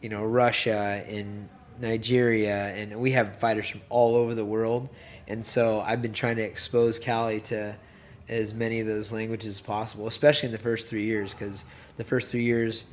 you 0.00 0.08
know 0.08 0.24
Russia 0.24 1.04
and 1.06 1.48
Nigeria, 1.80 2.74
and 2.74 2.98
we 2.98 3.12
have 3.12 3.36
fighters 3.36 3.68
from 3.68 3.80
all 3.88 4.16
over 4.16 4.34
the 4.34 4.44
world. 4.44 4.88
And 5.28 5.46
so 5.46 5.80
I've 5.80 6.02
been 6.02 6.12
trying 6.12 6.36
to 6.36 6.42
expose 6.42 6.98
Callie 6.98 7.40
to 7.42 7.76
as 8.28 8.52
many 8.52 8.80
of 8.80 8.86
those 8.86 9.12
languages 9.12 9.56
as 9.56 9.60
possible, 9.60 10.06
especially 10.06 10.46
in 10.46 10.52
the 10.52 10.58
first 10.58 10.88
three 10.88 11.04
years, 11.04 11.32
because 11.32 11.64
the 11.96 12.04
first 12.04 12.28
three 12.28 12.44
years, 12.44 12.84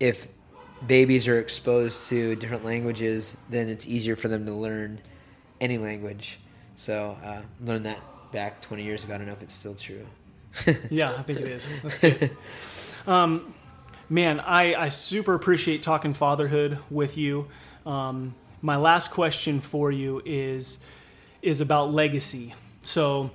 if 0.00 0.28
babies 0.86 1.28
are 1.28 1.38
exposed 1.38 2.06
to 2.08 2.36
different 2.36 2.64
languages, 2.64 3.36
then 3.50 3.68
it's 3.68 3.86
easier 3.86 4.16
for 4.16 4.28
them 4.28 4.44
to 4.46 4.52
learn 4.52 5.00
any 5.60 5.78
language. 5.78 6.38
So 6.76 7.16
uh, 7.24 7.42
learned 7.64 7.86
that 7.86 8.00
back 8.32 8.60
20 8.62 8.82
years 8.82 9.04
ago. 9.04 9.14
I 9.14 9.18
don't 9.18 9.26
know 9.26 9.32
if 9.32 9.42
it's 9.42 9.54
still 9.54 9.74
true. 9.74 10.06
Yeah, 10.90 11.12
I 11.12 11.22
think 11.22 11.40
it 11.40 11.48
is. 11.48 11.66
That's 11.82 11.98
good. 11.98 12.36
um, 13.08 13.54
man, 14.08 14.38
I, 14.40 14.74
I 14.74 14.88
super 14.88 15.34
appreciate 15.34 15.82
talking 15.82 16.14
fatherhood 16.14 16.78
with 16.90 17.16
you. 17.18 17.48
Um, 17.84 18.34
my 18.62 18.76
last 18.76 19.10
question 19.10 19.60
for 19.60 19.90
you 19.90 20.22
is 20.24 20.78
is 21.42 21.60
about 21.60 21.92
legacy. 21.92 22.54
So, 22.82 23.30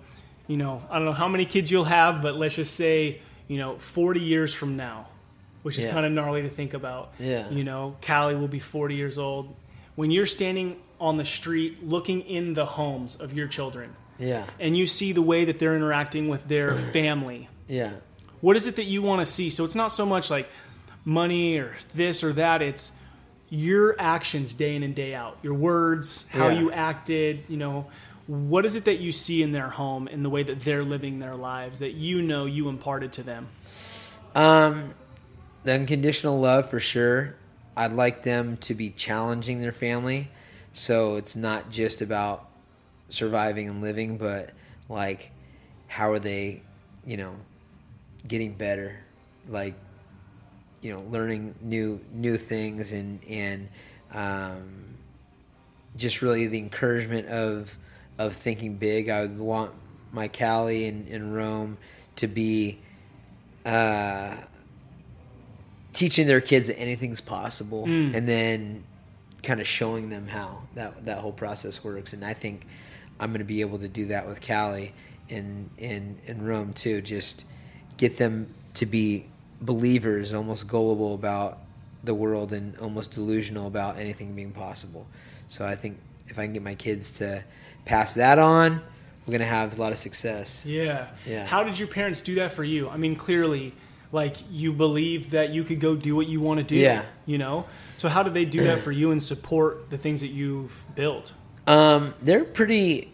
you 0.47 0.57
know, 0.57 0.81
I 0.89 0.95
don't 0.95 1.05
know 1.05 1.13
how 1.13 1.27
many 1.27 1.45
kids 1.45 1.69
you'll 1.69 1.83
have, 1.83 2.23
but 2.23 2.35
let's 2.37 2.55
just 2.55 2.73
say, 2.75 3.21
you 3.47 3.57
know, 3.57 3.77
40 3.77 4.19
years 4.19 4.53
from 4.53 4.75
now, 4.77 5.08
which 5.63 5.77
is 5.77 5.85
Yeah. 5.85 5.91
kind 5.91 6.05
of 6.05 6.11
gnarly 6.11 6.41
to 6.43 6.49
think 6.49 6.73
about. 6.73 7.13
Yeah. 7.19 7.49
You 7.49 7.63
know, 7.63 7.95
Callie 8.05 8.35
will 8.35 8.47
be 8.47 8.59
40 8.59 8.95
years 8.95 9.17
old. 9.17 9.55
When 9.95 10.11
you're 10.11 10.25
standing 10.25 10.77
on 10.99 11.17
the 11.17 11.25
street 11.25 11.85
looking 11.87 12.21
in 12.21 12.53
the 12.53 12.65
homes 12.65 13.15
of 13.15 13.33
your 13.33 13.47
children 13.47 13.95
yeah, 14.17 14.45
and 14.59 14.75
you 14.77 14.85
see 14.85 15.13
the 15.13 15.21
way 15.21 15.45
that 15.45 15.59
they're 15.59 15.75
interacting 15.75 16.27
with 16.27 16.47
their 16.47 16.75
family, 16.93 17.49
yeah, 17.67 17.91
what 18.41 18.55
is 18.55 18.67
it 18.67 18.75
that 18.77 18.85
you 18.85 19.01
want 19.01 19.19
to 19.21 19.25
see? 19.25 19.49
So 19.49 19.63
it's 19.65 19.75
not 19.75 19.89
so 19.93 20.05
much 20.05 20.29
like 20.29 20.49
money 21.05 21.57
or 21.57 21.75
this 21.95 22.23
or 22.23 22.33
that. 22.33 22.61
It's 22.61 22.91
your 23.49 23.95
actions 23.99 24.53
day 24.53 24.75
in 24.75 24.83
and 24.83 24.93
day 24.93 25.13
out, 25.15 25.37
your 25.41 25.53
words, 25.55 26.25
how 26.29 26.49
Yeah. 26.49 26.59
you 26.59 26.71
acted, 26.71 27.43
you 27.49 27.57
know, 27.57 27.87
what 28.27 28.63
is 28.65 28.75
it 28.75 28.85
that 28.85 28.99
you 28.99 29.11
see 29.11 29.41
in 29.41 29.51
their 29.53 29.69
home 29.69 30.07
in 30.07 30.21
the 30.23 30.29
way 30.29 30.43
that 30.43 30.61
they're 30.61 30.83
living 30.83 31.17
their 31.19 31.35
lives 31.35 31.79
that 31.79 31.93
you 31.93 32.21
know 32.21 32.45
you 32.45 32.69
imparted 32.69 33.11
to 33.13 33.23
them? 33.23 33.47
Um, 34.35 34.93
the 35.63 35.73
unconditional 35.73 36.39
love 36.39 36.69
for 36.69 36.79
sure. 36.79 37.35
I'd 37.75 37.93
like 37.93 38.23
them 38.23 38.57
to 38.57 38.73
be 38.73 38.89
challenging 38.89 39.61
their 39.61 39.71
family, 39.71 40.29
so 40.73 41.15
it's 41.15 41.35
not 41.35 41.69
just 41.69 42.01
about 42.01 42.49
surviving 43.09 43.69
and 43.69 43.81
living, 43.81 44.17
but 44.17 44.51
like 44.89 45.31
how 45.87 46.11
are 46.11 46.19
they, 46.19 46.61
you 47.05 47.17
know, 47.17 47.35
getting 48.27 48.53
better, 48.53 48.99
like 49.47 49.75
you 50.81 50.93
know, 50.93 51.01
learning 51.09 51.55
new 51.61 51.99
new 52.13 52.37
things 52.37 52.91
and 52.91 53.19
and 53.29 53.69
um, 54.13 54.97
just 55.95 56.21
really 56.21 56.47
the 56.47 56.57
encouragement 56.57 57.27
of 57.27 57.77
of 58.17 58.35
thinking 58.35 58.75
big. 58.75 59.09
I 59.09 59.21
would 59.21 59.37
want 59.37 59.71
my 60.11 60.27
Callie 60.27 60.85
in, 60.85 61.07
in 61.07 61.31
Rome 61.31 61.77
to 62.17 62.27
be 62.27 62.79
uh, 63.65 64.35
teaching 65.99 66.27
their 66.27 66.41
kids 66.41 66.67
that 66.67 66.79
anything's 66.79 67.21
possible, 67.21 67.85
Mm. 67.85 68.15
and 68.15 68.27
then 68.27 68.83
kind 69.43 69.59
of 69.59 69.67
showing 69.67 70.09
them 70.09 70.27
how 70.27 70.63
that 70.75 71.05
that 71.05 71.17
whole 71.19 71.31
process 71.33 71.83
works. 71.83 72.13
And 72.13 72.23
I 72.23 72.33
think 72.33 72.65
I'm 73.19 73.29
going 73.31 73.39
to 73.39 73.45
be 73.45 73.61
able 73.61 73.79
to 73.79 73.87
do 73.89 74.05
that 74.07 74.25
with 74.27 74.39
Callie 74.45 74.93
in 75.27 75.69
in 75.77 76.17
in 76.25 76.43
Rome 76.45 76.71
too. 76.73 77.01
Just 77.01 77.45
get 77.97 78.15
them 78.17 78.47
to 78.75 78.85
be 78.85 79.25
believers, 79.61 80.33
almost 80.33 80.67
gullible 80.67 81.13
about 81.13 81.57
the 82.03 82.13
world, 82.13 82.53
and 82.53 82.77
almost 82.77 83.11
delusional 83.11 83.67
about 83.67 83.97
anything 83.97 84.33
being 84.35 84.51
possible. 84.51 85.05
So 85.49 85.65
I 85.65 85.75
think 85.75 85.97
if 86.27 86.39
I 86.39 86.43
can 86.45 86.53
get 86.53 86.63
my 86.63 86.75
kids 86.75 87.11
to 87.19 87.43
pass 87.83 88.13
that 88.13 88.39
on, 88.39 88.81
we're 89.25 89.31
going 89.31 89.39
to 89.41 89.45
have 89.59 89.77
a 89.77 89.81
lot 89.81 89.91
of 89.91 89.97
success. 89.97 90.65
Yeah. 90.65 91.07
Yeah. 91.27 91.45
How 91.45 91.63
did 91.63 91.77
your 91.77 91.87
parents 91.89 92.21
do 92.21 92.35
that 92.35 92.51
for 92.53 92.63
you? 92.63 92.87
I 92.89 92.95
mean, 92.97 93.15
clearly, 93.17 93.73
like 94.11 94.37
you 94.51 94.73
believe 94.73 95.31
that 95.31 95.49
you 95.49 95.63
could 95.63 95.79
go 95.79 95.95
do 95.95 96.15
what 96.15 96.27
you 96.27 96.41
want 96.41 96.59
to 96.59 96.63
do. 96.63 96.75
Yeah. 96.75 97.05
You 97.25 97.37
know. 97.37 97.65
So 97.97 98.09
how 98.09 98.23
do 98.23 98.31
they 98.31 98.45
do 98.45 98.63
that 98.63 98.79
for 98.83 98.91
you 98.91 99.11
and 99.11 99.21
support 99.21 99.89
the 99.89 99.97
things 99.97 100.21
that 100.21 100.29
you've 100.29 100.83
built? 100.95 101.33
Um, 101.67 102.13
they're 102.21 102.45
pretty. 102.45 103.11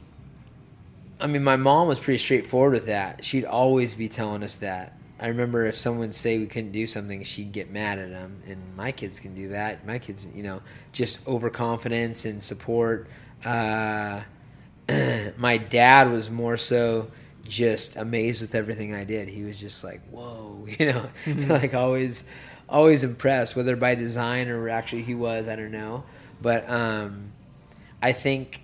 I 1.19 1.27
mean, 1.27 1.43
my 1.43 1.55
mom 1.55 1.87
was 1.87 1.99
pretty 1.99 2.19
straightforward 2.19 2.73
with 2.73 2.87
that. 2.87 3.23
She'd 3.23 3.45
always 3.45 3.95
be 3.95 4.09
telling 4.09 4.43
us 4.43 4.55
that. 4.55 4.97
I 5.17 5.27
remember 5.27 5.65
if 5.65 5.77
someone 5.77 6.01
would 6.01 6.15
say 6.15 6.37
we 6.39 6.47
couldn't 6.47 6.73
do 6.73 6.87
something, 6.87 7.23
she'd 7.23 7.53
get 7.53 7.71
mad 7.71 7.99
at 7.99 8.09
them. 8.09 8.41
And 8.47 8.75
my 8.75 8.91
kids 8.91 9.21
can 9.21 9.33
do 9.33 9.49
that. 9.49 9.87
My 9.87 9.97
kids, 9.97 10.27
you 10.33 10.43
know, 10.43 10.61
just 10.91 11.25
overconfidence 11.25 12.25
and 12.25 12.43
support. 12.43 13.07
Uh, 13.43 14.23
my 15.37 15.57
dad 15.57 16.11
was 16.11 16.29
more 16.29 16.57
so 16.57 17.09
just 17.47 17.95
amazed 17.95 18.41
with 18.41 18.55
everything 18.55 18.93
I 18.93 19.03
did. 19.03 19.27
He 19.27 19.43
was 19.43 19.59
just 19.59 19.83
like, 19.83 20.01
"Whoa," 20.09 20.65
you 20.79 20.93
know, 20.93 21.09
like 21.25 21.73
always, 21.73 22.29
always 22.67 23.03
impressed. 23.03 23.55
Whether 23.55 23.75
by 23.75 23.95
design 23.95 24.49
or 24.49 24.69
actually 24.69 25.03
he 25.03 25.15
was, 25.15 25.47
I 25.47 25.55
don't 25.55 25.71
know. 25.71 26.03
But 26.41 26.69
um, 26.69 27.31
I 28.01 28.11
think 28.11 28.61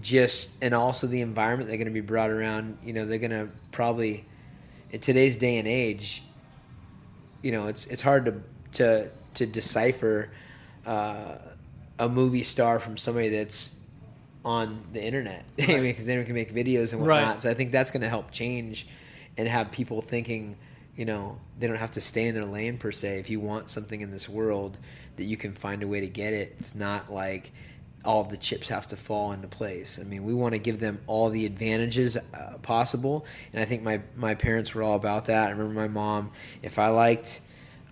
just 0.00 0.62
and 0.62 0.74
also 0.74 1.06
the 1.06 1.20
environment 1.20 1.68
they're 1.68 1.76
going 1.76 1.86
to 1.86 1.92
be 1.92 2.00
brought 2.00 2.30
around. 2.30 2.78
You 2.84 2.92
know, 2.92 3.06
they're 3.06 3.18
going 3.18 3.30
to 3.30 3.48
probably 3.70 4.24
in 4.90 5.00
today's 5.00 5.36
day 5.36 5.58
and 5.58 5.68
age. 5.68 6.22
You 7.42 7.52
know, 7.52 7.66
it's 7.66 7.86
it's 7.86 8.02
hard 8.02 8.24
to 8.26 8.42
to 8.74 9.10
to 9.34 9.46
decipher 9.46 10.30
uh, 10.86 11.38
a 11.98 12.08
movie 12.08 12.44
star 12.44 12.78
from 12.78 12.96
somebody 12.96 13.28
that's 13.28 13.76
on 14.44 14.82
the 14.92 15.02
internet 15.02 15.44
right. 15.58 15.80
because 15.80 16.06
then 16.06 16.18
we 16.18 16.24
can 16.24 16.34
make 16.34 16.54
videos 16.54 16.92
and 16.92 17.00
whatnot. 17.00 17.26
Right. 17.26 17.42
So 17.42 17.50
I 17.50 17.54
think 17.54 17.72
that's 17.72 17.90
going 17.90 18.02
to 18.02 18.08
help 18.08 18.30
change 18.30 18.86
and 19.36 19.48
have 19.48 19.70
people 19.70 20.02
thinking, 20.02 20.56
you 20.96 21.04
know, 21.04 21.38
they 21.58 21.66
don't 21.66 21.76
have 21.76 21.92
to 21.92 22.00
stay 22.00 22.26
in 22.26 22.34
their 22.34 22.44
lane 22.44 22.78
per 22.78 22.92
se. 22.92 23.18
If 23.18 23.30
you 23.30 23.40
want 23.40 23.70
something 23.70 24.00
in 24.00 24.10
this 24.10 24.28
world, 24.28 24.76
that 25.16 25.24
you 25.24 25.36
can 25.36 25.52
find 25.54 25.82
a 25.82 25.88
way 25.88 26.00
to 26.00 26.08
get 26.08 26.32
it. 26.32 26.56
It's 26.58 26.74
not 26.74 27.12
like 27.12 27.52
all 28.04 28.24
the 28.24 28.36
chips 28.36 28.68
have 28.68 28.86
to 28.88 28.96
fall 28.96 29.32
into 29.32 29.46
place. 29.46 29.98
I 30.00 30.04
mean, 30.04 30.24
we 30.24 30.34
want 30.34 30.54
to 30.54 30.58
give 30.58 30.80
them 30.80 31.00
all 31.06 31.28
the 31.28 31.46
advantages 31.46 32.16
uh, 32.16 32.58
possible, 32.62 33.26
and 33.52 33.62
I 33.62 33.64
think 33.64 33.82
my 33.82 34.00
my 34.16 34.34
parents 34.34 34.74
were 34.74 34.82
all 34.82 34.96
about 34.96 35.26
that. 35.26 35.48
I 35.48 35.50
remember 35.50 35.74
my 35.74 35.88
mom, 35.88 36.32
if 36.62 36.78
I 36.78 36.88
liked 36.88 37.40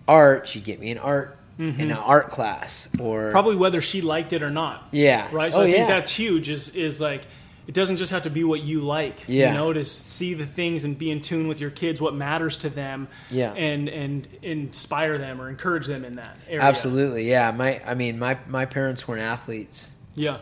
art, 0.09 0.48
she'd 0.48 0.64
get 0.64 0.80
me 0.80 0.90
an 0.90 0.98
art 0.98 1.38
mm-hmm. 1.61 1.81
in 1.81 1.91
an 1.91 1.97
art 1.97 2.31
class 2.31 2.89
or 2.99 3.31
probably 3.31 3.57
whether 3.57 3.81
she 3.81 4.01
liked 4.01 4.33
it 4.33 4.43
or 4.43 4.51
not. 4.51 4.89
Yeah. 4.91 5.29
Right. 5.31 5.53
So 5.53 5.61
oh, 5.61 5.63
I 5.63 5.67
think 5.67 5.79
yeah. 5.79 5.87
that's 5.87 6.11
huge. 6.11 6.49
Is 6.49 6.71
is 6.71 7.01
like 7.01 7.27
it 7.67 7.75
doesn't 7.75 7.99
just 7.99 8.11
have 8.11 8.25
to 8.25 8.31
be 8.31 8.43
what 8.43 8.63
you 8.63 8.81
like. 8.81 9.25
Yeah. 9.29 9.51
You 9.53 9.59
know, 9.59 9.73
to 9.73 9.85
see 9.85 10.35
the 10.35 10.47
things 10.47 10.83
and 10.85 10.99
be 10.99 11.11
in 11.11 11.21
tune 11.21 11.47
with 11.47 11.61
your 11.61 11.71
kids, 11.71 12.01
what 12.01 12.15
matters 12.15 12.57
to 12.59 12.71
them. 12.71 13.09
Yeah. 13.31 13.53
And 13.53 13.89
and 13.89 14.27
inspire 14.43 15.19
them 15.19 15.41
or 15.41 15.49
encourage 15.49 15.87
them 15.87 16.05
in 16.05 16.17
that 16.17 16.37
area. 16.49 16.63
Absolutely. 16.63 17.29
Yeah. 17.29 17.51
My 17.53 17.81
I 17.85 17.95
mean 17.95 18.19
my 18.19 18.39
my 18.49 18.65
parents 18.65 19.07
weren't 19.07 19.23
athletes. 19.23 19.91
Yeah. 20.15 20.39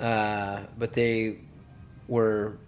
Uh, 0.00 0.62
but 0.78 0.94
they 0.94 1.38
were 2.08 2.58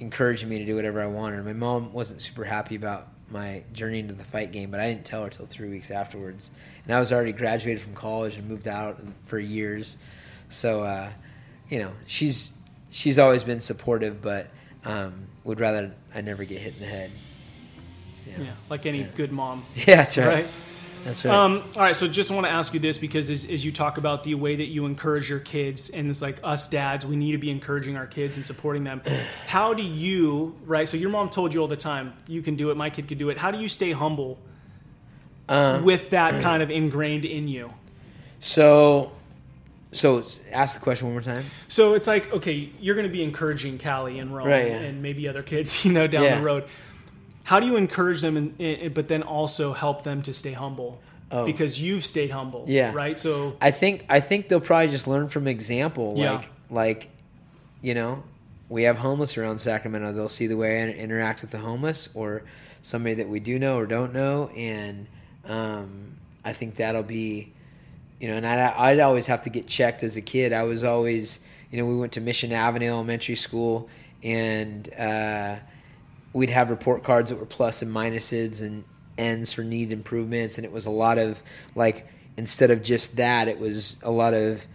encouraging 0.00 0.48
me 0.48 0.58
to 0.58 0.64
do 0.64 0.76
whatever 0.76 1.02
I 1.02 1.06
wanted. 1.06 1.44
My 1.44 1.52
mom 1.52 1.92
wasn't 1.92 2.22
super 2.22 2.44
happy 2.44 2.76
about 2.76 3.08
my 3.30 3.64
journey 3.72 3.98
into 3.98 4.14
the 4.14 4.24
fight 4.24 4.52
game, 4.52 4.70
but 4.70 4.80
I 4.80 4.88
didn't 4.88 5.04
tell 5.04 5.24
her 5.24 5.30
till 5.30 5.46
three 5.46 5.68
weeks 5.68 5.90
afterwards. 5.90 6.50
And 6.84 6.94
I 6.94 7.00
was 7.00 7.12
already 7.12 7.32
graduated 7.32 7.82
from 7.82 7.94
college 7.94 8.36
and 8.36 8.48
moved 8.48 8.68
out 8.68 9.00
for 9.24 9.38
years. 9.38 9.96
So, 10.48 10.84
uh, 10.84 11.10
you 11.68 11.80
know, 11.80 11.92
she's 12.06 12.58
she's 12.90 13.18
always 13.18 13.42
been 13.42 13.60
supportive, 13.60 14.22
but 14.22 14.48
um, 14.84 15.26
would 15.44 15.60
rather 15.60 15.92
I 16.14 16.20
never 16.20 16.44
get 16.44 16.60
hit 16.60 16.74
in 16.74 16.80
the 16.80 16.86
head. 16.86 17.10
Yeah, 18.26 18.40
yeah 18.40 18.50
like 18.70 18.86
any 18.86 19.00
yeah. 19.00 19.08
good 19.14 19.32
mom. 19.32 19.64
Yeah, 19.74 19.96
that's 19.96 20.16
right. 20.16 20.26
right? 20.26 20.46
That's 21.06 21.24
right. 21.24 21.32
Um, 21.32 21.62
all 21.76 21.82
right, 21.82 21.94
so 21.94 22.08
just 22.08 22.32
want 22.32 22.46
to 22.46 22.50
ask 22.50 22.74
you 22.74 22.80
this 22.80 22.98
because 22.98 23.30
as, 23.30 23.48
as, 23.48 23.64
you 23.64 23.70
talk 23.70 23.96
about 23.96 24.24
the 24.24 24.34
way 24.34 24.56
that 24.56 24.66
you 24.66 24.86
encourage 24.86 25.30
your 25.30 25.38
kids, 25.38 25.88
and 25.88 26.10
it's 26.10 26.20
like 26.20 26.38
us 26.42 26.66
dads, 26.68 27.06
we 27.06 27.14
need 27.14 27.32
to 27.32 27.38
be 27.38 27.48
encouraging 27.48 27.96
our 27.96 28.06
kids 28.06 28.36
and 28.36 28.44
supporting 28.44 28.82
them. 28.82 29.00
How 29.46 29.72
do 29.72 29.84
you, 29.84 30.56
right? 30.64 30.88
So 30.88 30.96
your 30.96 31.10
mom 31.10 31.30
told 31.30 31.54
you 31.54 31.60
all 31.60 31.68
the 31.68 31.76
time, 31.76 32.12
you 32.26 32.42
can 32.42 32.56
do 32.56 32.70
it, 32.70 32.76
my 32.76 32.90
kid 32.90 33.06
can 33.06 33.18
do 33.18 33.30
it. 33.30 33.38
How 33.38 33.52
do 33.52 33.58
you 33.60 33.68
stay 33.68 33.92
humble 33.92 34.38
uh, 35.48 35.80
with 35.84 36.10
that 36.10 36.42
kind 36.42 36.60
of 36.60 36.72
ingrained 36.72 37.24
in 37.24 37.46
you? 37.46 37.72
So, 38.40 39.12
so 39.92 40.24
ask 40.50 40.74
the 40.74 40.82
question 40.82 41.06
one 41.06 41.14
more 41.14 41.22
time. 41.22 41.44
So 41.68 41.94
it's 41.94 42.08
like, 42.08 42.32
okay, 42.32 42.72
you're 42.80 42.96
going 42.96 43.06
to 43.06 43.12
be 43.12 43.22
encouraging 43.22 43.78
Callie 43.78 44.18
and 44.18 44.34
Rome 44.34 44.48
right, 44.48 44.66
yeah. 44.66 44.78
and 44.78 45.02
maybe 45.02 45.28
other 45.28 45.44
kids, 45.44 45.84
you 45.84 45.92
know, 45.92 46.08
down 46.08 46.24
yeah. 46.24 46.38
the 46.38 46.42
road 46.42 46.64
how 47.46 47.60
do 47.60 47.66
you 47.66 47.76
encourage 47.76 48.22
them 48.22 48.36
and, 48.36 48.60
and, 48.60 48.92
but 48.92 49.06
then 49.06 49.22
also 49.22 49.72
help 49.72 50.02
them 50.02 50.20
to 50.22 50.32
stay 50.32 50.52
humble? 50.52 51.00
Oh. 51.28 51.44
because 51.44 51.82
you've 51.82 52.04
stayed 52.04 52.30
humble 52.30 52.66
yeah. 52.68 52.92
right? 52.94 53.18
So 53.18 53.56
i 53.60 53.72
think 53.72 54.06
i 54.08 54.20
think 54.20 54.48
they'll 54.48 54.60
probably 54.60 54.92
just 54.92 55.08
learn 55.08 55.26
from 55.28 55.48
example 55.48 56.14
yeah. 56.16 56.34
like 56.34 56.50
like 56.70 57.10
you 57.82 57.94
know 57.94 58.22
we 58.68 58.84
have 58.84 58.96
homeless 58.98 59.36
around 59.36 59.58
sacramento. 59.58 60.12
They'll 60.12 60.28
see 60.28 60.46
the 60.46 60.56
way 60.56 60.82
i 60.82 60.88
interact 60.88 61.40
with 61.40 61.50
the 61.50 61.58
homeless 61.58 62.08
or 62.14 62.44
somebody 62.82 63.14
that 63.16 63.28
we 63.28 63.40
do 63.40 63.58
know 63.58 63.76
or 63.76 63.86
don't 63.86 64.12
know. 64.12 64.50
And 64.56 65.08
um, 65.46 66.16
i 66.44 66.52
think 66.52 66.76
that'll 66.76 67.02
be 67.02 67.52
you 68.20 68.28
know 68.28 68.34
and 68.34 68.46
I'd, 68.46 68.92
I'd 68.92 69.00
always 69.00 69.26
have 69.26 69.42
to 69.42 69.50
get 69.50 69.66
checked 69.66 70.04
as 70.04 70.16
a 70.16 70.22
kid. 70.22 70.52
I 70.52 70.62
was 70.62 70.84
always 70.84 71.44
you 71.72 71.78
know 71.78 71.86
we 71.86 71.96
went 71.96 72.12
to 72.12 72.20
mission 72.20 72.52
avenue 72.52 72.90
elementary 72.90 73.36
school 73.36 73.88
and 74.22 74.88
uh, 74.94 75.56
we'd 76.36 76.50
have 76.50 76.68
report 76.68 77.02
cards 77.02 77.30
that 77.30 77.40
were 77.40 77.46
plus 77.46 77.80
and 77.80 77.90
minuses 77.90 78.60
and 78.60 78.84
ends 79.16 79.54
for 79.54 79.62
need 79.62 79.90
improvements, 79.90 80.58
and 80.58 80.66
it 80.66 80.70
was 80.70 80.84
a 80.84 80.90
lot 80.90 81.16
of 81.16 81.42
like 81.74 82.06
instead 82.36 82.70
of 82.70 82.82
just 82.82 83.16
that, 83.16 83.48
it 83.48 83.58
was 83.58 83.96
a 84.02 84.10
lot 84.10 84.34
of 84.34 84.66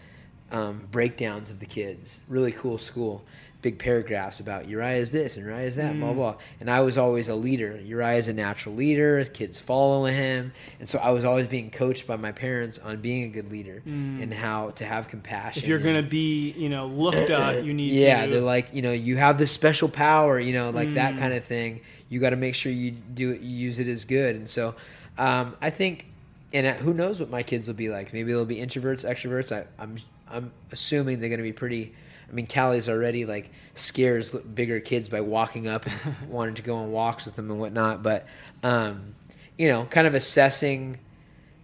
um, 0.51 0.87
breakdowns 0.91 1.51
of 1.51 1.59
the 1.59 1.67
kids. 1.67 2.19
Really 2.27 2.51
cool 2.51 2.79
school 2.79 3.23
big 3.61 3.77
paragraphs 3.77 4.39
about 4.39 4.65
Urijah 4.65 4.97
is 4.97 5.11
this 5.11 5.37
and 5.37 5.45
Urijah 5.45 5.63
is 5.63 5.75
that, 5.75 5.93
mm. 5.93 5.99
blah 5.99 6.13
blah. 6.13 6.35
And 6.59 6.69
I 6.69 6.81
was 6.81 6.97
always 6.97 7.27
a 7.27 7.35
leader. 7.35 7.79
Urijah 7.83 8.17
is 8.17 8.27
a 8.27 8.33
natural 8.33 8.75
leader. 8.75 9.23
Kids 9.25 9.59
following 9.59 10.15
him, 10.15 10.53
and 10.79 10.89
so 10.89 10.99
I 10.99 11.11
was 11.11 11.25
always 11.25 11.47
being 11.47 11.69
coached 11.69 12.07
by 12.07 12.15
my 12.15 12.31
parents 12.31 12.79
on 12.79 13.01
being 13.01 13.23
a 13.25 13.27
good 13.29 13.51
leader 13.51 13.81
mm. 13.85 14.21
and 14.21 14.33
how 14.33 14.71
to 14.71 14.85
have 14.85 15.07
compassion. 15.07 15.63
If 15.63 15.69
you're 15.69 15.79
going 15.79 16.01
to 16.01 16.09
be, 16.09 16.51
you 16.51 16.69
know, 16.69 16.87
looked 16.87 17.29
at, 17.29 17.63
you 17.65 17.73
need. 17.73 17.93
yeah, 17.93 18.25
to... 18.25 18.31
they're 18.31 18.41
like, 18.41 18.73
you 18.73 18.81
know, 18.81 18.91
you 18.91 19.17
have 19.17 19.37
this 19.37 19.51
special 19.51 19.89
power, 19.89 20.39
you 20.39 20.53
know, 20.53 20.71
like 20.71 20.89
mm. 20.89 20.95
that 20.95 21.17
kind 21.17 21.33
of 21.33 21.43
thing. 21.43 21.81
You 22.09 22.19
got 22.19 22.31
to 22.31 22.35
make 22.35 22.55
sure 22.55 22.71
you 22.71 22.91
do 22.91 23.31
it, 23.31 23.41
you 23.41 23.55
use 23.55 23.79
it 23.79 23.87
as 23.87 24.03
good. 24.03 24.35
And 24.35 24.49
so, 24.49 24.75
um, 25.17 25.55
I 25.61 25.69
think, 25.69 26.07
and 26.51 26.67
who 26.67 26.93
knows 26.93 27.21
what 27.21 27.29
my 27.29 27.43
kids 27.43 27.67
will 27.67 27.73
be 27.73 27.87
like? 27.87 28.11
Maybe 28.11 28.33
they'll 28.33 28.45
be 28.45 28.57
introverts, 28.57 29.09
extroverts. 29.09 29.55
I, 29.55 29.65
I'm 29.81 29.97
I'm 30.29 30.51
assuming 30.71 31.19
they're 31.19 31.29
going 31.29 31.39
to 31.39 31.43
be 31.43 31.53
pretty 31.53 31.93
I 32.31 32.33
mean, 32.33 32.47
Callie's 32.47 32.87
already 32.87 33.25
like 33.25 33.51
scares 33.75 34.29
bigger 34.29 34.79
kids 34.79 35.09
by 35.09 35.21
walking 35.21 35.67
up 35.67 35.85
and 35.85 36.15
wanting 36.29 36.55
to 36.55 36.61
go 36.61 36.77
on 36.77 36.91
walks 36.91 37.25
with 37.25 37.35
them 37.35 37.51
and 37.51 37.59
whatnot. 37.59 38.01
But 38.01 38.25
um, 38.63 39.15
you 39.57 39.67
know, 39.67 39.83
kind 39.85 40.07
of 40.07 40.13
assessing 40.13 40.99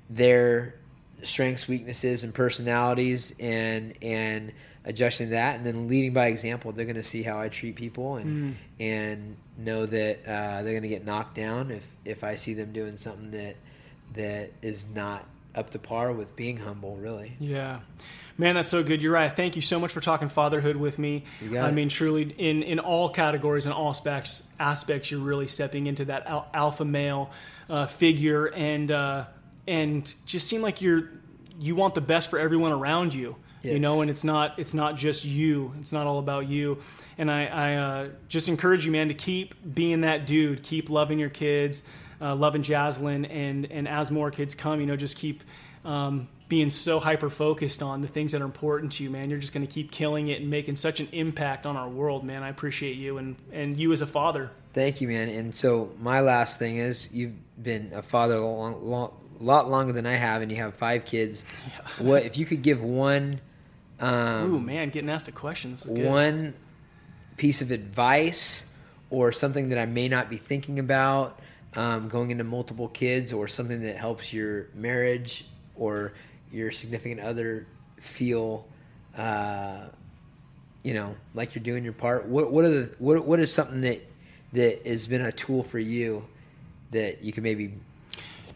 their 0.10 0.76
strengths, 1.24 1.68
weaknesses, 1.68 2.24
and 2.24 2.34
personalities, 2.34 3.34
and 3.40 3.94
and 4.02 4.52
adjusting 4.84 5.30
that, 5.30 5.56
and 5.56 5.66
then 5.66 5.88
leading 5.88 6.14
by 6.14 6.28
example. 6.28 6.74
They're 6.74 6.86
going 6.86 6.96
to 6.96 7.04
see 7.04 7.24
how 7.24 7.40
I 7.40 7.48
treat 7.48 7.76
people 7.76 8.18
and 8.18 8.54
mm. 8.54 8.56
and 8.80 9.38
know 9.58 9.86
that 9.86 10.20
uh, 10.26 10.64
they're 10.64 10.74
going 10.74 10.84
to 10.84 10.90
get 10.90 11.06
knocked 11.06 11.36
down 11.36 11.72
if 11.72 11.96
if 12.04 12.24
I 12.26 12.36
see 12.36 12.54
them 12.54 12.74
doing 12.74 12.98
something 12.98 13.32
that 13.32 13.56
that 14.16 14.52
is 14.62 14.86
not 14.94 15.26
up 15.56 15.70
to 15.72 15.80
par 15.80 16.12
with 16.12 16.36
being 16.36 16.58
humble. 16.58 16.98
Really. 16.98 17.38
Yeah. 17.40 17.80
Man, 18.40 18.54
that's 18.54 18.70
so 18.70 18.84
good. 18.84 19.02
You're 19.02 19.14
right. 19.14 19.32
Thank 19.32 19.56
you 19.56 19.64
so 19.64 19.80
much 19.80 19.92
for 19.92 20.00
talking 20.00 20.30
fatherhood 20.30 20.76
with 20.76 21.00
me. 21.00 21.26
I 21.42 21.70
it. 21.70 21.74
mean, 21.74 21.90
truly, 21.90 22.24
in, 22.24 22.62
in 22.62 22.78
all 22.78 23.10
categories 23.10 23.66
and 23.66 23.74
all 23.74 23.90
aspects, 23.90 24.44
aspects, 24.60 25.10
you're 25.10 25.20
really 25.20 25.48
stepping 25.48 25.88
into 25.88 26.06
that 26.06 26.28
al- 26.28 26.48
alpha 26.54 26.86
male 26.86 27.32
uh, 27.68 27.88
figure, 27.88 28.46
and 28.46 28.92
uh, 28.92 29.26
and 29.68 30.14
just 30.26 30.48
seem 30.48 30.62
like 30.62 30.82
you're 30.82 31.10
you 31.60 31.76
want 31.76 31.96
the 31.96 32.02
best 32.02 32.30
for 32.30 32.38
everyone 32.38 32.72
around 32.72 33.14
you. 33.14 33.36
Yes. 33.64 33.74
You 33.74 33.80
know, 33.80 34.02
and 34.02 34.10
it's 34.12 34.24
not 34.24 34.60
it's 34.60 34.76
not 34.76 34.96
just 34.96 35.26
you. 35.26 35.74
It's 35.80 35.92
not 35.92 36.06
all 36.06 36.20
about 36.20 36.48
you. 36.48 36.78
And 37.18 37.32
I, 37.32 37.46
I 37.48 37.76
uh, 37.76 38.10
just 38.28 38.48
encourage 38.50 38.86
you, 38.86 38.92
man, 38.92 39.08
to 39.08 39.16
keep 39.16 39.56
being 39.74 40.02
that 40.02 40.28
dude. 40.28 40.62
Keep 40.62 40.92
loving 40.92 41.18
your 41.18 41.32
kids, 41.32 41.82
uh, 42.22 42.36
loving 42.36 42.62
Jaslyn, 42.62 43.28
and 43.30 43.66
and 43.72 43.88
as 43.88 44.12
more 44.12 44.30
kids 44.30 44.54
come, 44.54 44.80
you 44.80 44.86
know, 44.86 44.96
just 44.96 45.18
keep. 45.18 45.44
Um, 45.84 46.28
being 46.48 46.70
so 46.70 47.00
hyper 47.00 47.30
focused 47.30 47.84
on 47.84 48.02
the 48.02 48.08
things 48.08 48.32
that 48.32 48.42
are 48.42 48.46
important 48.46 48.94
to 48.94 49.04
you, 49.04 49.10
man. 49.10 49.30
You're 49.30 49.40
just 49.40 49.54
going 49.54 49.66
to 49.66 49.72
keep 49.72 49.92
killing 49.92 50.30
it 50.30 50.42
and 50.42 50.50
making 50.50 50.78
such 50.78 51.00
an 51.00 51.10
impact 51.12 51.66
on 51.66 51.76
our 51.76 51.90
world, 51.90 52.24
man. 52.24 52.44
I 52.44 52.50
appreciate 52.50 52.96
you 52.96 53.18
and, 53.18 53.36
and 53.52 53.78
you 53.78 53.92
as 53.92 54.02
a 54.02 54.08
father. 54.08 54.52
Thank 54.74 55.02
you, 55.02 55.10
man. 55.10 55.28
And 55.30 55.54
so 55.54 55.92
my 56.00 56.22
last 56.22 56.60
thing 56.60 56.78
is 56.78 57.14
you've 57.14 57.34
been 57.62 57.92
a 57.94 58.02
father 58.02 58.36
a 58.36 58.46
long, 58.46 58.86
long, 58.86 59.12
lot 59.40 59.70
longer 59.70 59.92
than 59.92 60.06
I 60.06 60.14
have, 60.14 60.42
and 60.42 60.52
you 60.52 60.58
have 60.58 60.74
five 60.74 61.06
kids. 61.06 61.44
Yeah. 61.68 62.06
What 62.06 62.24
if 62.24 62.38
you 62.38 62.46
could 62.46 62.62
give 62.62 62.82
one? 62.82 63.42
Um, 64.00 64.54
Ooh, 64.54 64.60
man, 64.60 64.90
getting 64.90 65.10
asked 65.10 65.28
a 65.28 65.32
question. 65.32 65.76
One 65.88 66.54
piece 67.36 67.62
of 67.62 67.72
advice 67.72 68.72
or 69.10 69.32
something 69.32 69.70
that 69.70 69.78
I 69.78 69.86
may 69.86 70.08
not 70.08 70.30
be 70.30 70.38
thinking 70.38 70.80
about 70.80 71.40
um, 71.76 72.08
going 72.08 72.32
into 72.32 72.44
multiple 72.44 72.88
kids 72.88 73.34
or 73.34 73.48
something 73.48 73.82
that 73.82 73.98
helps 73.98 74.34
your 74.34 74.68
marriage 74.74 75.46
or 75.76 76.14
your 76.52 76.72
significant 76.72 77.20
other 77.22 77.66
feel 78.00 78.66
uh, 79.18 79.80
you 80.84 80.94
know 80.94 81.16
like 81.34 81.56
you're 81.56 81.64
doing 81.64 81.84
your 81.84 81.94
part 81.94 82.26
what 82.28 82.52
what 82.52 82.64
are 82.66 82.70
the 82.70 82.96
what 83.00 83.26
what 83.26 83.40
is 83.40 83.52
something 83.54 83.82
that 83.82 84.00
that 84.54 84.86
has 84.86 85.08
been 85.08 85.22
a 85.22 85.32
tool 85.32 85.64
for 85.64 85.80
you 85.80 86.26
that 86.92 87.22
you 87.24 87.32
can 87.34 87.44
maybe 87.44 87.74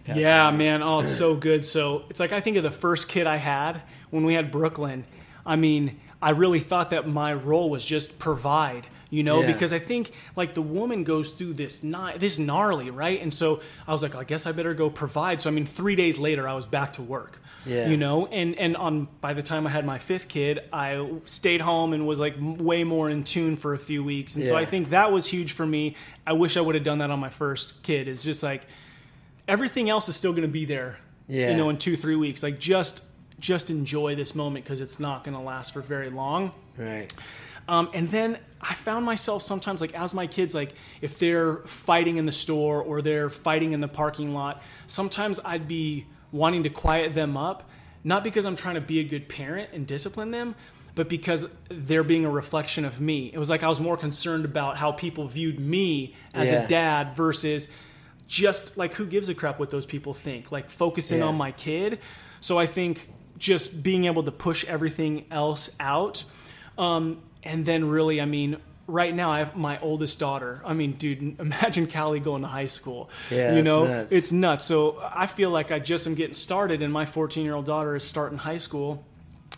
pass 0.06 0.16
Yeah, 0.16 0.48
on? 0.48 0.58
man. 0.58 0.82
Oh, 0.82 1.00
it's 1.02 1.16
so 1.16 1.36
good. 1.36 1.66
So 1.66 2.04
it's 2.10 2.20
like 2.20 2.32
I 2.32 2.39
think 2.39 2.56
of 2.58 2.64
the 2.64 2.72
first 2.72 3.10
kid 3.10 3.28
I 3.28 3.36
had 3.38 3.82
when 4.10 4.24
we 4.24 4.34
had 4.36 4.52
Brooklyn. 4.52 5.04
I 5.46 5.58
mean, 5.58 6.00
I 6.22 6.30
really 6.30 6.62
thought 6.62 6.92
that 6.92 7.08
my 7.08 7.34
role 7.34 7.70
was 7.70 7.84
just 7.84 8.20
provide, 8.20 8.88
you 9.10 9.22
know, 9.24 9.42
Yeah. 9.42 9.52
because 9.52 9.74
I 9.74 9.80
think 9.80 10.14
like 10.38 10.54
the 10.54 10.62
woman 10.62 11.04
goes 11.04 11.32
through 11.32 11.56
this 11.56 11.84
gna- 11.84 12.18
this 12.18 12.39
gnarly, 12.39 12.89
right? 12.89 13.22
And 13.22 13.34
so 13.34 13.60
I 13.86 13.92
was 13.92 14.02
like, 14.02 14.16
I 14.16 14.24
guess 14.24 14.46
I 14.46 14.54
better 14.54 14.74
go 14.74 14.89
provide. 14.89 15.42
So 15.42 15.50
I 15.50 15.54
mean, 15.54 15.66
three 15.66 15.96
days 15.98 16.18
later, 16.18 16.48
I 16.48 16.54
was 16.54 16.66
back 16.66 16.94
to 16.94 17.02
work. 17.02 17.41
Yeah. 17.66 17.89
You 17.89 17.97
know, 17.97 18.28
and 18.28 18.55
and 18.55 18.76
on 18.76 19.07
by 19.22 19.34
the 19.34 19.43
time 19.43 19.68
I 19.68 19.70
had 19.70 19.86
my 19.86 19.97
fifth 19.97 20.28
kid, 20.28 20.62
I 20.74 21.07
stayed 21.26 21.62
home 21.62 21.93
and 21.93 22.07
was 22.07 22.20
like 22.20 22.36
way 22.39 22.84
more 22.84 23.09
in 23.09 23.24
tune 23.24 23.55
for 23.55 23.74
a 23.74 23.78
few 23.78 24.03
weeks. 24.03 24.36
And 24.36 24.45
so 24.45 24.55
I 24.55 24.66
think 24.66 24.89
that 24.89 25.12
was 25.12 25.28
huge 25.28 25.53
for 25.53 25.66
me. 25.66 25.95
I 26.26 26.34
wish 26.34 26.57
I 26.57 26.62
would 26.62 26.76
have 26.76 26.84
done 26.84 26.99
that 26.99 27.12
on 27.12 27.20
my 27.20 27.30
first 27.30 27.84
kid. 27.84 28.07
It's 28.07 28.24
just 28.24 28.41
like 28.41 28.64
everything 29.47 29.89
else 29.89 30.09
is 30.09 30.16
still 30.16 30.32
going 30.32 30.43
to 30.43 30.47
be 30.47 30.66
there. 30.66 30.97
Yeah. 31.28 31.51
You 31.51 31.57
know, 31.57 31.70
in 31.70 31.78
two 31.78 31.95
three 31.95 32.16
weeks, 32.16 32.41
like 32.41 32.59
just 32.59 33.03
just 33.39 33.70
enjoy 33.70 34.16
this 34.16 34.36
moment 34.36 34.66
because 34.66 34.82
it's 34.82 34.99
not 34.99 35.24
going 35.24 35.36
to 35.36 35.41
last 35.41 35.74
for 35.74 35.82
very 35.82 36.09
long. 36.09 36.51
right 36.78 37.14
Um, 37.68 37.89
and 37.93 38.09
then 38.09 38.38
I 38.59 38.74
found 38.74 39.05
myself 39.05 39.41
sometimes, 39.41 39.82
like, 39.82 39.93
as 39.93 40.14
my 40.14 40.28
kids, 40.28 40.53
like, 40.53 40.74
if 41.01 41.20
they're 41.20 41.57
fighting 41.66 42.18
in 42.18 42.26
the 42.26 42.32
store 42.32 42.82
or 42.82 43.01
they're 43.01 43.30
fighting 43.30 43.74
in 43.74 43.82
the 43.82 43.88
parking 43.88 44.34
lot, 44.34 44.62
sometimes 44.88 45.39
I'd 45.43 45.68
be 45.68 46.05
wanting 46.32 46.64
to 46.64 46.70
quiet 46.70 47.14
them 47.14 47.36
up, 47.38 47.70
not 48.04 48.24
because 48.24 48.46
I'm 48.46 48.56
trying 48.56 48.76
to 48.76 48.82
be 48.82 49.00
a 49.00 49.04
good 49.04 49.28
parent 49.30 49.70
and 49.74 49.86
discipline 49.86 50.32
them, 50.32 50.56
but 50.96 51.08
because 51.08 51.48
they're 51.70 52.04
being 52.04 52.26
a 52.26 52.30
reflection 52.30 52.84
of 52.86 53.00
me. 53.00 53.32
It 53.34 53.38
was 53.38 53.50
like 53.50 53.64
I 53.64 53.70
was 53.70 53.80
more 53.80 53.98
concerned 53.98 54.46
about 54.46 54.78
how 54.78 54.92
people 54.92 55.28
viewed 55.28 55.60
me 55.60 56.16
as 56.34 56.52
Yeah. 56.52 56.64
a 56.64 56.68
dad 56.68 57.16
versus 57.16 57.68
just 58.28 58.78
like 58.78 58.94
who 58.96 59.06
gives 59.06 59.30
a 59.30 59.34
crap 59.36 59.60
what 59.60 59.70
those 59.70 59.86
people 59.86 60.14
think, 60.14 60.52
like 60.52 60.70
focusing 60.70 61.20
Yeah. 61.20 61.26
on 61.26 61.36
my 61.36 61.52
kid. 61.52 62.00
So 62.40 62.58
I 62.58 62.66
think 62.66 63.10
just 63.38 63.84
being 63.84 64.06
able 64.06 64.24
to 64.24 64.32
push 64.32 64.64
everything 64.66 65.26
else 65.32 65.70
out. 65.80 66.24
Um, 66.78 67.20
and 67.44 67.66
then 67.66 67.90
really, 67.90 68.22
I 68.22 68.26
mean, 68.26 68.58
right 68.92 69.14
now 69.16 69.32
I 69.32 69.39
have 69.39 69.56
my 69.56 69.80
oldest 69.80 70.20
daughter. 70.20 70.62
I 70.66 70.74
mean, 70.74 70.94
dude, 70.94 71.39
imagine 71.39 71.88
Callie 71.88 72.20
going 72.20 72.42
to 72.42 72.48
high 72.48 72.68
school. 72.68 73.10
Yeah, 73.30 73.54
you 73.54 73.60
it's 73.60 73.66
know, 73.66 73.86
nuts. 73.86 74.14
it's 74.14 74.32
nuts. 74.32 74.66
So 74.66 75.02
I 75.14 75.28
feel 75.28 75.50
like 75.50 75.72
I 75.72 75.80
just 75.80 76.06
am 76.08 76.16
getting 76.16 76.34
started, 76.34 76.82
and 76.82 76.92
my 76.92 77.06
14 77.06 77.44
year 77.44 77.56
old 77.56 77.66
daughter 77.66 77.96
is 77.96 78.04
starting 78.04 78.38
high 78.38 78.58
school, 78.58 79.06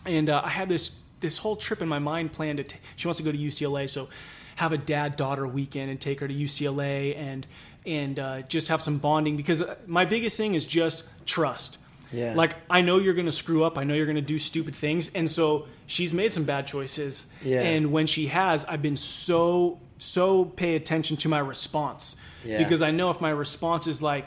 and 0.06 0.30
uh, 0.30 0.42
I 0.44 0.50
had 0.50 0.68
this 0.68 0.98
this 1.20 1.38
whole 1.38 1.56
trip 1.56 1.82
in 1.82 1.88
my 1.88 1.98
mind 1.98 2.32
planned 2.32 2.58
to. 2.58 2.64
T- 2.64 2.78
she 2.96 3.08
wants 3.08 3.18
to 3.18 3.24
go 3.24 3.32
to 3.32 3.38
UCLA, 3.38 3.88
so 3.88 4.08
have 4.56 4.72
a 4.72 4.78
dad 4.78 5.16
daughter 5.16 5.46
weekend 5.46 5.90
and 5.90 6.00
take 6.00 6.20
her 6.20 6.28
to 6.28 6.34
UCLA 6.34 7.16
and 7.16 7.46
and 7.86 8.18
uh, 8.18 8.42
just 8.42 8.68
have 8.68 8.80
some 8.80 8.98
bonding 8.98 9.36
because 9.36 9.62
my 9.86 10.04
biggest 10.04 10.36
thing 10.36 10.54
is 10.54 10.64
just 10.64 11.04
trust. 11.26 11.78
Yeah. 12.14 12.34
Like 12.34 12.54
I 12.70 12.80
know 12.80 12.98
you're 12.98 13.14
going 13.14 13.26
to 13.26 13.32
screw 13.32 13.64
up. 13.64 13.76
I 13.78 13.84
know 13.84 13.94
you're 13.94 14.06
going 14.06 14.16
to 14.16 14.22
do 14.22 14.38
stupid 14.38 14.74
things, 14.76 15.10
and 15.14 15.28
so 15.28 15.66
she's 15.86 16.12
made 16.12 16.32
some 16.32 16.44
bad 16.44 16.66
choices. 16.66 17.26
Yeah. 17.42 17.62
And 17.62 17.92
when 17.92 18.06
she 18.06 18.26
has, 18.28 18.64
I've 18.64 18.82
been 18.82 18.96
so 18.96 19.80
so 19.98 20.44
pay 20.44 20.76
attention 20.76 21.16
to 21.18 21.28
my 21.28 21.38
response 21.38 22.16
Yeah. 22.44 22.58
because 22.58 22.82
I 22.82 22.90
know 22.90 23.10
if 23.10 23.20
my 23.20 23.30
response 23.30 23.86
is 23.86 24.02
like 24.02 24.26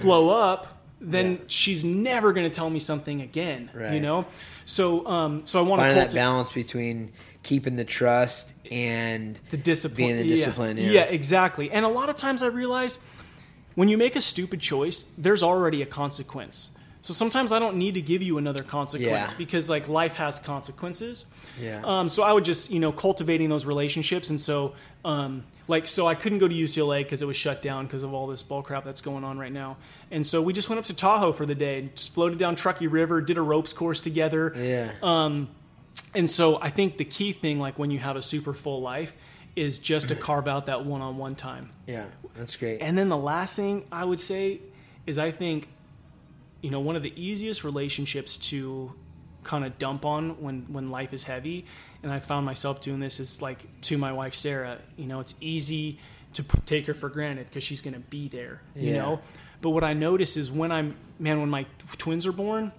blow 0.00 0.28
up, 0.30 0.78
then 1.00 1.32
Yeah. 1.32 1.38
she's 1.48 1.84
never 1.84 2.32
going 2.32 2.48
to 2.50 2.54
tell 2.54 2.70
me 2.70 2.78
something 2.80 3.20
again. 3.20 3.70
You 3.92 4.00
know. 4.00 4.26
So 4.64 5.06
um 5.06 5.44
so 5.44 5.58
I 5.58 5.62
want 5.62 5.82
to 5.82 5.94
that 5.94 6.14
balance 6.14 6.52
between 6.52 7.12
keeping 7.42 7.76
the 7.76 7.84
trust 7.84 8.52
and 8.70 9.38
the 9.50 9.56
discipline. 9.56 9.96
being 9.96 10.16
the 10.18 10.28
discipline, 10.28 10.76
yeah. 10.76 10.90
yeah, 10.90 11.02
exactly. 11.02 11.70
And 11.70 11.84
a 11.84 11.88
lot 11.88 12.08
of 12.10 12.16
times 12.16 12.42
I 12.42 12.46
realize 12.48 12.98
when 13.74 13.88
you 13.88 13.96
make 13.96 14.16
a 14.16 14.20
stupid 14.20 14.60
choice, 14.60 15.06
there's 15.16 15.42
already 15.42 15.80
a 15.82 15.86
consequence. 15.86 16.70
So 17.08 17.14
sometimes 17.14 17.52
I 17.52 17.58
don't 17.58 17.76
need 17.76 17.94
to 17.94 18.02
give 18.02 18.22
you 18.22 18.36
another 18.36 18.62
consequence 18.62 19.30
Yeah. 19.32 19.38
because 19.38 19.70
like 19.70 19.88
life 19.88 20.16
has 20.16 20.38
consequences. 20.38 21.24
Yeah. 21.58 21.80
Um, 21.82 22.10
so 22.10 22.22
I 22.22 22.34
would 22.34 22.44
just 22.44 22.70
you 22.70 22.80
know 22.80 22.92
cultivating 22.92 23.48
those 23.48 23.64
relationships, 23.64 24.28
and 24.28 24.38
so 24.38 24.74
um, 25.06 25.42
like 25.68 25.86
so 25.88 26.06
I 26.06 26.14
couldn't 26.14 26.38
go 26.38 26.46
to 26.48 26.54
UCLA 26.54 26.98
because 27.02 27.22
it 27.22 27.24
was 27.24 27.34
shut 27.38 27.62
down 27.62 27.86
because 27.86 28.02
of 28.02 28.12
all 28.12 28.26
this 28.26 28.42
bull 28.42 28.62
crap 28.62 28.84
that's 28.84 29.00
going 29.00 29.24
on 29.24 29.38
right 29.38 29.50
now. 29.50 29.78
And 30.10 30.26
so 30.26 30.42
we 30.42 30.52
just 30.52 30.68
went 30.68 30.80
up 30.80 30.84
to 30.84 30.94
Tahoe 30.94 31.32
for 31.32 31.46
the 31.46 31.54
day, 31.54 31.78
and 31.78 31.96
just 31.96 32.12
floated 32.12 32.38
down 32.38 32.56
Truckee 32.56 32.88
River, 32.88 33.22
did 33.22 33.38
a 33.38 33.42
ropes 33.42 33.72
course 33.72 34.02
together. 34.02 34.52
yeah 34.54 34.92
Um, 35.02 35.48
And 36.14 36.30
so 36.30 36.60
I 36.60 36.68
think 36.68 36.98
the 36.98 37.06
key 37.06 37.32
thing, 37.32 37.58
like 37.58 37.78
when 37.78 37.90
you 37.90 38.00
have 38.00 38.16
a 38.16 38.22
super 38.22 38.52
full 38.52 38.82
life, 38.82 39.14
is 39.56 39.78
just 39.78 40.08
to 40.08 40.14
carve 40.28 40.46
out 40.46 40.66
that 40.66 40.84
one-on-one 40.84 41.36
time. 41.36 41.70
yeah 41.86 42.04
that's 42.36 42.54
great 42.56 42.82
And 42.82 42.98
then 42.98 43.08
the 43.08 43.16
last 43.16 43.56
thing 43.56 43.84
I 43.90 44.04
would 44.04 44.20
say 44.20 44.60
is 45.06 45.16
I 45.16 45.30
think, 45.30 45.68
you 46.60 46.70
know, 46.70 46.80
one 46.80 46.96
of 46.96 47.02
the 47.02 47.12
easiest 47.20 47.64
relationships 47.64 48.36
to 48.50 48.92
kind 49.44 49.64
of 49.64 49.78
dump 49.78 50.04
on 50.04 50.40
when 50.42 50.66
when 50.68 50.90
life 50.90 51.12
is 51.14 51.24
heavy, 51.24 51.64
and 52.02 52.10
I 52.12 52.18
found 52.18 52.44
myself 52.44 52.80
doing 52.80 53.00
this 53.00 53.20
is 53.20 53.40
like 53.40 53.66
to 53.82 53.96
my 53.98 54.12
wife 54.12 54.34
Sarah. 54.34 54.78
You 54.96 55.06
know, 55.06 55.20
it's 55.20 55.34
easy 55.40 55.98
to 56.34 56.42
take 56.66 56.86
her 56.86 56.94
for 56.94 57.08
granted 57.08 57.46
because 57.48 57.62
she's 57.64 57.80
going 57.80 57.94
to 57.94 58.00
be 58.00 58.28
there. 58.28 58.60
You 58.76 58.92
Yeah. 58.92 58.98
know, 59.02 59.20
but 59.62 59.70
what 59.70 59.84
I 59.84 59.94
notice 59.94 60.36
is 60.36 60.50
when 60.50 60.70
I'm 60.72 60.96
man, 61.18 61.40
when 61.40 61.50
my 61.50 61.66
twins 61.96 62.26
are 62.26 62.32
born, 62.32 62.72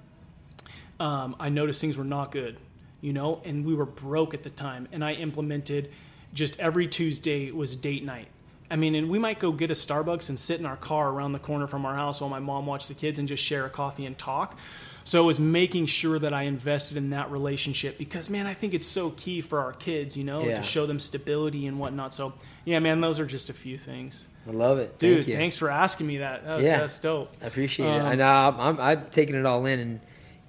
um, 1.00 1.36
I 1.40 1.50
noticed 1.50 1.82
things 1.82 1.98
were 1.98 2.04
not 2.04 2.32
good, 2.32 2.58
you 3.02 3.14
know, 3.14 3.42
and 3.46 3.66
we 3.66 3.74
were 3.74 3.86
broke 3.86 4.34
at 4.34 4.44
the 4.44 4.50
time. 4.50 4.88
And 4.92 5.04
I 5.04 5.14
implemented 5.14 5.92
just 6.34 6.60
every 6.60 6.88
Tuesday 6.88 7.52
was 7.52 7.76
date 7.76 8.04
night. 8.04 8.28
I 8.72 8.76
mean, 8.76 8.94
and 8.96 9.10
we 9.10 9.18
might 9.20 9.40
go 9.40 9.52
get 9.52 9.72
a 9.72 9.74
Starbucks 9.74 10.30
and 10.30 10.40
sit 10.40 10.60
in 10.60 10.66
our 10.66 10.78
car 10.78 11.10
around 11.10 11.32
the 11.32 11.40
corner 11.40 11.66
from 11.68 11.86
our 11.86 11.96
house 11.96 12.22
while 12.22 12.30
my 12.30 12.40
mom 12.40 12.66
watched 12.66 12.88
the 12.88 12.94
kids 12.94 13.18
and 13.18 13.28
just 13.28 13.44
share 13.44 13.66
a 13.66 13.70
coffee 13.70 14.06
and 14.06 14.18
talk. 14.18 14.58
So 15.04 15.24
it 15.24 15.26
was 15.26 15.40
making 15.40 15.88
sure 15.88 16.20
that 16.20 16.34
I 16.34 16.44
invested 16.44 16.96
in 16.96 17.10
that 17.12 17.32
relationship 17.32 17.98
because, 17.98 18.30
man, 18.30 18.46
I 18.46 18.54
think 18.54 18.76
it's 18.76 18.86
so 18.86 19.10
key 19.12 19.42
for 19.42 19.60
our 19.60 19.74
kids, 19.74 20.16
you 20.16 20.24
know, 20.24 20.44
Yeah. 20.44 20.58
to 20.58 20.64
show 20.64 20.86
them 20.86 21.00
stability 21.00 21.66
and 21.66 21.80
whatnot. 21.80 22.14
So, 22.14 22.34
yeah, 22.64 22.78
man, 22.78 23.02
those 23.02 23.20
are 23.20 23.26
just 23.26 23.50
a 23.50 23.54
few 23.54 23.78
things. 23.78 24.28
i 24.48 24.52
love 24.52 24.78
it 24.78 25.00
Dude, 25.00 25.26
Thank 25.26 25.38
thanks 25.38 25.58
for 25.58 25.70
asking 25.72 26.06
me 26.08 26.18
that. 26.20 26.46
That 26.46 26.58
was, 26.58 26.66
Yeah. 26.66 26.80
that's 26.80 27.00
dope. 27.00 27.34
I 27.42 27.48
appreciate 27.48 27.88
it. 27.88 28.00
Um, 28.02 28.12
And 28.12 28.22
uh, 28.22 28.54
I'm, 28.58 28.80
I'm 28.80 29.06
taking 29.10 29.36
it 29.36 29.46
all 29.46 29.66
in, 29.66 29.80
and 29.80 30.00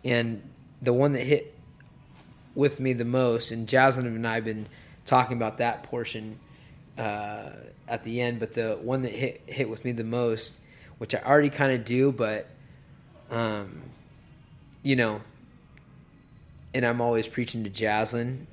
and 0.04 0.42
the 0.82 0.92
one 0.92 1.12
that 1.12 1.22
hit 1.24 1.54
with 2.54 2.80
me 2.80 2.92
the 2.92 3.04
most, 3.04 3.50
and 3.52 3.66
Jaslyn 3.66 4.06
and 4.06 4.26
I 4.26 4.34
have 4.36 4.44
been 4.44 4.66
talking 5.06 5.36
about 5.36 5.58
that 5.58 5.84
portion 5.84 6.38
uh, 7.00 7.50
at 7.88 8.04
the 8.04 8.20
end, 8.20 8.38
but 8.40 8.52
the 8.54 8.78
one 8.82 9.02
that 9.02 9.12
hit 9.12 9.42
hit 9.46 9.68
with 9.70 9.84
me 9.84 9.92
the 9.92 10.04
most, 10.04 10.58
which 10.98 11.14
I 11.14 11.18
already 11.18 11.50
kind 11.50 11.72
of 11.72 11.84
do, 11.84 12.12
but 12.12 12.46
um, 13.30 13.82
you 14.82 14.96
know, 14.96 15.20
and 16.74 16.84
I'm 16.84 17.00
always 17.00 17.26
preaching 17.26 17.64
to 17.64 17.70
Jaslyn, 17.70 18.46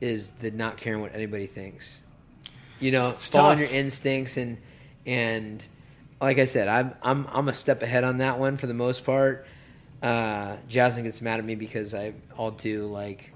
is 0.00 0.32
the 0.32 0.50
not 0.50 0.76
caring 0.76 1.00
what 1.00 1.14
anybody 1.14 1.46
thinks. 1.46 2.02
You 2.78 2.92
know, 2.92 3.08
It's 3.08 3.28
following 3.28 3.58
tough. 3.58 3.70
your 3.70 3.78
instincts 3.78 4.36
and 4.36 4.56
and 5.06 5.62
like 6.20 6.38
I 6.38 6.44
said, 6.44 6.68
I'm 6.68 6.94
I'm 7.02 7.26
I'm 7.30 7.48
a 7.48 7.54
step 7.54 7.82
ahead 7.82 8.04
on 8.04 8.18
that 8.18 8.38
one 8.38 8.56
for 8.56 8.66
the 8.66 8.74
most 8.74 9.04
part. 9.04 9.46
Uh, 10.02 10.56
Jaslyn 10.68 11.02
gets 11.02 11.20
mad 11.20 11.38
at 11.40 11.44
me 11.44 11.54
because 11.56 11.94
I 11.94 12.14
I'll 12.38 12.52
do 12.52 12.86
like 12.86 13.32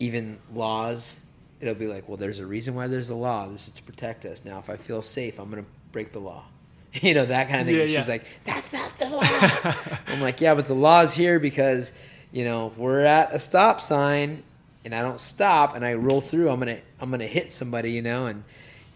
even 0.00 0.38
laws. 0.52 1.21
It'll 1.62 1.74
be 1.74 1.86
like, 1.86 2.08
well, 2.08 2.16
there's 2.18 2.40
a 2.40 2.44
reason 2.46 2.74
why 2.74 2.88
there's 2.88 3.08
a 3.08 3.14
law. 3.14 3.46
This 3.48 3.68
is 3.68 3.74
to 3.74 3.82
protect 3.84 4.24
us. 4.26 4.44
Now, 4.44 4.58
if 4.58 4.68
I 4.68 4.76
feel 4.76 5.00
safe, 5.00 5.38
I'm 5.38 5.48
gonna 5.48 5.64
break 5.92 6.12
the 6.12 6.18
law. 6.18 6.44
You 7.00 7.14
know 7.14 7.24
that 7.24 7.48
kind 7.48 7.60
of 7.62 7.66
thing. 7.66 7.76
Yeah, 7.76 7.82
and 7.82 7.90
yeah. 7.90 8.00
she's 8.00 8.08
like, 8.08 8.26
that's 8.44 8.70
not 8.74 8.98
the 8.98 9.08
law. 9.08 9.22
I'm 10.08 10.20
like, 10.20 10.42
yeah, 10.42 10.54
but 10.54 10.68
the 10.68 10.74
law's 10.74 11.14
here 11.14 11.40
because 11.40 11.90
you 12.32 12.44
know 12.44 12.70
we're 12.76 13.00
at 13.04 13.32
a 13.32 13.38
stop 13.38 13.80
sign 13.80 14.42
and 14.84 14.94
I 14.94 15.00
don't 15.00 15.18
stop 15.20 15.74
and 15.74 15.86
I 15.86 15.94
roll 15.94 16.20
through, 16.20 16.50
I'm 16.50 16.58
gonna 16.58 16.80
I'm 17.00 17.10
gonna 17.10 17.26
hit 17.26 17.50
somebody, 17.50 17.92
you 17.92 18.02
know, 18.02 18.26
and 18.26 18.44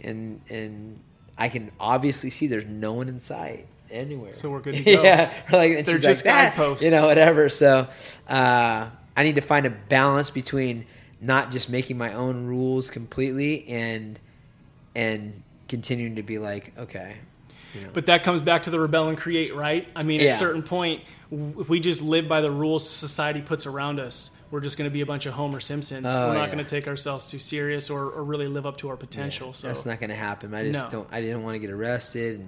and 0.02 0.42
and 0.50 0.98
I 1.38 1.48
can 1.48 1.70
obviously 1.80 2.28
see 2.28 2.48
there's 2.48 2.66
no 2.66 2.92
one 2.92 3.08
in 3.08 3.18
sight 3.20 3.66
anywhere. 3.90 4.34
So 4.34 4.50
we're 4.50 4.60
good 4.60 4.76
to 4.76 4.82
go. 4.96 5.02
yeah, 5.02 5.32
like 5.50 5.86
They're 5.86 5.98
just 5.98 6.26
like, 6.26 6.34
"Ah," 6.34 6.38
guideposts. 6.50 6.84
you 6.84 6.90
know, 6.90 7.06
whatever. 7.06 7.48
So 7.48 7.88
uh, 8.28 8.90
I 9.16 9.22
need 9.22 9.36
to 9.36 9.40
find 9.40 9.64
a 9.64 9.70
balance 9.70 10.28
between 10.28 10.84
not 11.20 11.50
just 11.50 11.68
making 11.70 11.98
my 11.98 12.12
own 12.12 12.46
rules 12.46 12.90
completely 12.90 13.66
and 13.68 14.18
and 14.94 15.42
continuing 15.68 16.16
to 16.16 16.22
be 16.22 16.38
like, 16.38 16.72
okay, 16.78 17.16
You 17.74 17.82
know? 17.82 17.90
But 17.92 18.06
that 18.06 18.22
comes 18.22 18.40
back 18.40 18.64
to 18.64 18.70
the 18.70 18.80
rebel 18.80 19.08
and 19.08 19.18
create, 19.18 19.54
right? 19.54 19.88
I 19.94 20.02
mean, 20.02 20.20
at 20.20 20.28
a 20.28 20.30
certain 20.36 20.62
point, 20.62 21.02
if 21.30 21.68
we 21.68 21.80
just 21.80 22.00
live 22.02 22.28
by 22.28 22.40
the 22.40 22.50
rules 22.50 22.88
society 22.88 23.42
puts 23.42 23.66
around 23.66 24.00
us, 24.00 24.30
we're 24.50 24.60
just 24.60 24.78
going 24.78 24.88
to 24.88 24.92
be 24.92 25.00
a 25.00 25.06
bunch 25.06 25.26
of 25.26 25.34
Homer 25.34 25.58
Simpsons. 25.58 26.06
Oh, 26.08 26.28
we're 26.28 26.34
not 26.34 26.48
yeah. 26.48 26.54
going 26.54 26.64
to 26.64 26.70
take 26.70 26.86
ourselves 26.86 27.26
too 27.26 27.38
serious 27.40 27.90
or, 27.90 28.04
or 28.10 28.22
really 28.22 28.46
live 28.46 28.64
up 28.64 28.76
to 28.78 28.88
our 28.88 28.96
potential. 28.96 29.52
so, 29.52 29.66
That's 29.66 29.84
not 29.84 29.98
going 29.98 30.10
to 30.10 30.16
happen. 30.16 30.54
I 30.54 30.70
just 30.70 30.84
No. 30.84 30.90
don't. 31.00 31.08
I 31.12 31.20
didn't 31.20 31.42
want 31.42 31.56
to 31.56 31.58
get 31.58 31.70
arrested. 31.70 32.46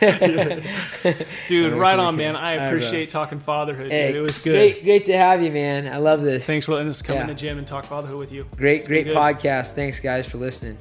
And 0.00 0.64
dude, 1.46 1.72
right 1.74 1.98
on, 1.98 2.16
man. 2.16 2.34
I 2.36 2.52
All 2.54 2.58
right, 2.58 2.66
appreciate 2.66 3.08
talking 3.10 3.38
fatherhood. 3.38 3.90
hey, 3.92 4.08
dude. 4.08 4.16
It 4.16 4.20
was 4.22 4.38
good. 4.38 4.52
Great, 4.74 4.84
great 4.84 5.04
to 5.06 5.16
have 5.16 5.42
you, 5.42 5.50
man. 5.52 5.86
I 5.86 5.98
love 5.98 6.22
this. 6.22 6.44
Thanks 6.46 6.66
for 6.66 6.72
letting 6.72 6.88
us 6.88 7.02
come 7.02 7.14
Yeah. 7.16 7.22
in 7.22 7.28
the 7.28 7.34
gym 7.34 7.58
and 7.58 7.66
talk 7.66 7.84
fatherhood 7.84 8.18
with 8.18 8.32
you. 8.32 8.46
Great, 8.56 8.78
It's 8.78 8.86
great 8.88 9.06
podcast. 9.06 9.72
Thanks, 9.72 10.00
guys, 10.00 10.28
for 10.28 10.38
listening. 10.38 10.78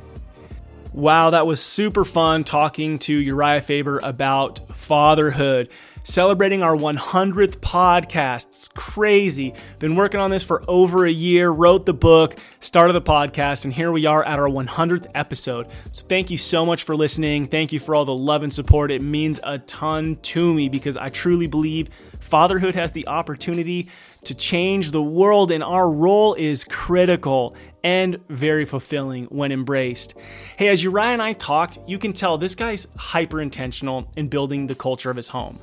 Wow, 0.91 1.29
that 1.29 1.45
was 1.45 1.61
super 1.61 2.03
fun 2.03 2.43
talking 2.43 2.97
to 2.99 3.19
Urijah 3.23 3.61
Faber 3.63 3.99
about 4.03 4.71
fatherhood. 4.71 5.69
Celebrating 6.03 6.63
our 6.63 6.75
100th 6.75 7.57
podcast. 7.57 8.47
It's 8.47 8.67
crazy. 8.69 9.53
Been 9.79 9.95
working 9.95 10.19
on 10.19 10.31
this 10.31 10.43
for 10.43 10.63
over 10.67 11.05
a 11.05 11.11
year, 11.11 11.51
wrote 11.51 11.85
the 11.85 11.93
book, 11.93 12.39
started 12.61 12.93
the 12.93 13.01
podcast, 13.01 13.65
and 13.65 13.73
here 13.73 13.91
we 13.91 14.05
are 14.05 14.23
at 14.23 14.39
our 14.39 14.47
100th 14.47 15.07
episode. 15.13 15.67
So 15.91 16.05
thank 16.07 16.31
you 16.31 16.37
so 16.37 16.65
much 16.65 16.83
for 16.83 16.95
listening. 16.95 17.47
Thank 17.47 17.71
you 17.71 17.79
for 17.79 17.93
all 17.93 18.05
the 18.05 18.15
love 18.15 18.43
and 18.43 18.51
support. 18.51 18.91
It 18.91 19.01
means 19.01 19.39
a 19.43 19.59
ton 19.59 20.15
to 20.15 20.53
me 20.53 20.69
because 20.69 20.97
I 20.97 21.09
truly 21.09 21.47
believe 21.47 21.89
fatherhood 22.19 22.75
has 22.75 22.91
the 22.91 23.07
opportunity 23.07 23.89
to 24.23 24.33
change 24.33 24.91
the 24.91 25.01
world, 25.01 25.51
and 25.51 25.63
our 25.63 25.89
role 25.89 26.33
is 26.35 26.63
critical 26.63 27.55
and 27.83 28.17
very 28.29 28.65
fulfilling 28.65 29.25
when 29.25 29.51
embraced. 29.51 30.13
Hey, 30.57 30.67
as 30.67 30.83
Urijah 30.83 31.13
and 31.13 31.21
I 31.21 31.33
talked, 31.33 31.79
you 31.87 31.97
can 31.97 32.13
tell 32.13 32.37
this 32.37 32.55
guy's 32.55 32.87
hyper 32.97 33.41
intentional 33.41 34.11
in 34.15 34.27
building 34.27 34.67
the 34.67 34.75
culture 34.75 35.09
of 35.09 35.17
his 35.17 35.29
home. 35.29 35.59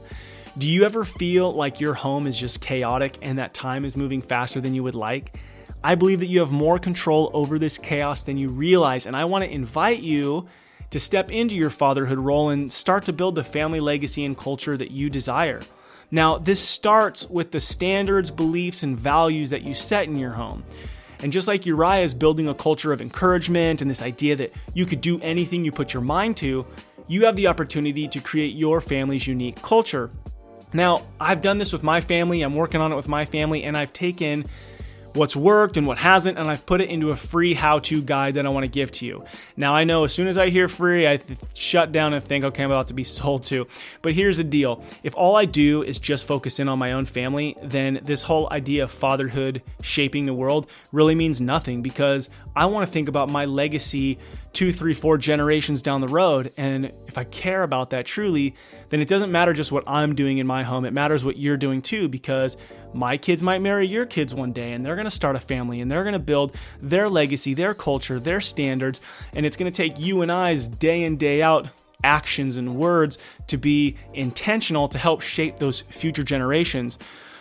Do 0.59 0.71
you 0.71 0.85
ever 0.85 1.05
feel 1.05 1.53
like 1.53 1.81
your 1.81 1.93
home 1.93 2.27
is 2.27 2.39
just 2.39 2.63
chaotic 2.63 3.19
and 3.21 3.39
that 3.39 3.53
time 3.53 3.85
is 3.85 3.95
moving 3.95 4.23
faster 4.23 4.59
than 4.59 4.75
you 4.75 4.83
would 4.85 4.95
like? 4.95 5.39
I 5.85 5.95
believe 5.95 6.21
that 6.21 6.29
you 6.29 6.41
have 6.41 6.51
more 6.51 6.79
control 6.79 7.31
over 7.35 7.59
this 7.59 7.77
chaos 7.77 8.23
than 8.23 8.39
you 8.39 8.49
realize, 8.49 9.05
and 9.05 9.15
I 9.15 9.27
want 9.27 9.45
to 9.45 9.53
invite 9.53 10.01
you 10.01 10.49
to 10.89 10.99
step 10.99 11.31
into 11.31 11.55
your 11.55 11.69
fatherhood 11.69 12.19
role 12.19 12.49
and 12.49 12.73
start 12.73 13.05
to 13.05 13.13
build 13.13 13.35
the 13.35 13.45
family 13.45 13.81
legacy 13.81 14.25
and 14.25 14.35
culture 14.35 14.79
that 14.79 14.91
you 14.91 15.11
desire. 15.11 15.61
Now, 16.11 16.39
this 16.39 16.67
starts 16.67 17.29
with 17.29 17.51
the 17.51 17.61
standards, 17.61 18.31
beliefs, 18.31 18.83
and 18.83 18.99
values 18.99 19.51
that 19.51 19.63
you 19.63 19.75
set 19.75 20.05
in 20.05 20.17
your 20.17 20.33
home. 20.33 20.65
And 21.23 21.35
just 21.35 21.49
like 21.49 21.63
Urijah 21.63 22.03
is 22.03 22.15
building 22.15 22.49
a 22.49 22.55
culture 22.55 22.95
of 22.95 23.03
encouragement 23.03 23.83
and 23.83 23.91
this 23.91 24.01
idea 24.01 24.35
that 24.37 24.55
you 24.73 24.87
could 24.87 25.03
do 25.03 25.21
anything 25.21 25.67
you 25.67 25.71
put 25.71 25.93
your 25.93 26.03
mind 26.03 26.39
to, 26.39 26.65
you 27.09 27.27
have 27.27 27.37
the 27.37 27.47
opportunity 27.47 28.09
to 28.09 28.21
create 28.21 28.55
your 28.55 28.81
family's 28.81 29.27
unique 29.27 29.61
culture. 29.61 30.11
Now, 30.77 31.07
I've 31.19 31.41
done 31.41 31.57
this 31.57 31.73
with 31.73 31.83
my 31.83 32.03
family, 32.03 32.43
I'm 32.43 32.55
working 32.55 32.83
on 32.83 32.93
it 32.93 32.97
with 32.97 33.09
my 33.09 33.25
family, 33.25 33.65
and 33.65 33.79
I've 33.79 33.95
taken 33.95 34.45
what's 35.15 35.35
worked 35.35 35.79
and 35.79 35.87
what 35.87 35.97
hasn't, 35.97 36.37
and 36.37 36.51
I've 36.51 36.67
put 36.67 36.83
it 36.83 36.91
into 36.91 37.11
a 37.11 37.17
free 37.17 37.55
how 37.55 37.79
to 37.79 38.03
guide 38.03 38.35
that 38.35 38.45
I 38.45 38.51
want 38.51 38.65
to 38.65 38.71
give 38.71 38.93
to 38.93 39.07
you. 39.07 39.25
Now, 39.57 39.75
I 39.75 39.85
know 39.85 40.05
as 40.05 40.13
soon 40.13 40.27
as 40.27 40.37
I 40.37 40.51
hear 40.51 40.69
free, 40.69 41.09
I 41.09 41.17
th- 41.17 41.39
shut 41.55 41.93
down 41.93 42.13
and 42.13 42.23
think, 42.23 42.45
okay, 42.45 42.63
I'm 42.63 42.71
about 42.71 42.89
to 42.89 42.95
be 42.95 43.05
sold 43.19 43.45
to. 43.45 43.67
But 44.03 44.13
here's 44.13 44.37
the 44.37 44.45
deal 44.45 44.85
if 45.03 45.17
all 45.17 45.35
I 45.35 45.47
do 45.47 45.83
is 45.83 45.99
just 45.99 46.27
focus 46.27 46.61
in 46.61 46.69
on 46.69 46.79
my 46.79 46.93
own 46.93 47.07
family, 47.07 47.57
then 47.63 48.01
this 48.03 48.23
whole 48.23 48.53
idea 48.53 48.85
of 48.85 48.91
fatherhood 48.91 49.63
shaping 49.81 50.27
the 50.27 50.35
world 50.35 50.67
really 50.93 51.15
means 51.15 51.41
nothing 51.41 51.81
because 51.81 52.29
I 52.57 52.65
want 52.67 52.89
to 52.89 52.93
think 52.93 53.09
about 53.09 53.31
my 53.31 53.45
legacy 53.45 54.19
two, 54.55 54.73
three, 54.73 54.95
four 54.95 55.19
generations 55.19 55.83
down 55.83 56.01
the 56.01 56.09
road. 56.09 56.51
And 56.57 56.91
if 57.07 57.19
I 57.19 57.25
care 57.25 57.63
about 57.63 57.91
that 57.91 58.07
truly, 58.07 58.55
then 58.89 59.03
it 59.03 59.09
doesn't 59.09 59.31
matter 59.31 59.53
just 59.53 59.71
what 59.71 59.85
I'm 59.87 60.15
doing 60.15 60.39
in 60.39 60.47
my 60.47 60.63
home. 60.63 60.87
It 60.87 60.95
matters 60.95 61.23
what 61.23 61.37
you're 61.37 61.59
doing 61.59 61.83
too, 61.83 62.09
because 62.09 62.57
my 62.95 63.19
kids 63.19 63.43
might 63.43 63.61
marry 63.61 63.87
your 63.87 64.07
kids 64.07 64.35
one 64.35 64.53
day 64.53 64.73
and 64.73 64.85
they're 64.85 64.97
going 64.97 65.05
to 65.05 65.11
start 65.11 65.37
a 65.37 65.41
family 65.41 65.83
and 65.83 65.91
they're 65.91 66.05
going 66.05 66.15
to 66.15 66.19
build 66.19 66.57
their 66.81 67.11
legacy, 67.11 67.53
their 67.53 67.75
culture, 67.75 68.19
their 68.19 68.41
standards. 68.41 69.03
And 69.35 69.45
it's 69.45 69.59
going 69.59 69.71
to 69.71 69.77
take 69.77 70.01
you 70.01 70.23
and 70.23 70.33
I's 70.33 70.67
day 70.67 71.03
in, 71.03 71.19
day 71.19 71.43
out 71.43 71.69
actions 72.03 72.57
and 72.57 72.77
words 72.77 73.19
to 73.49 73.59
be 73.59 73.97
intentional 74.15 74.89
to 74.89 74.97
help 74.97 75.21
shape 75.21 75.57
those 75.57 75.83
future 75.91 76.23
generations. 76.23 76.99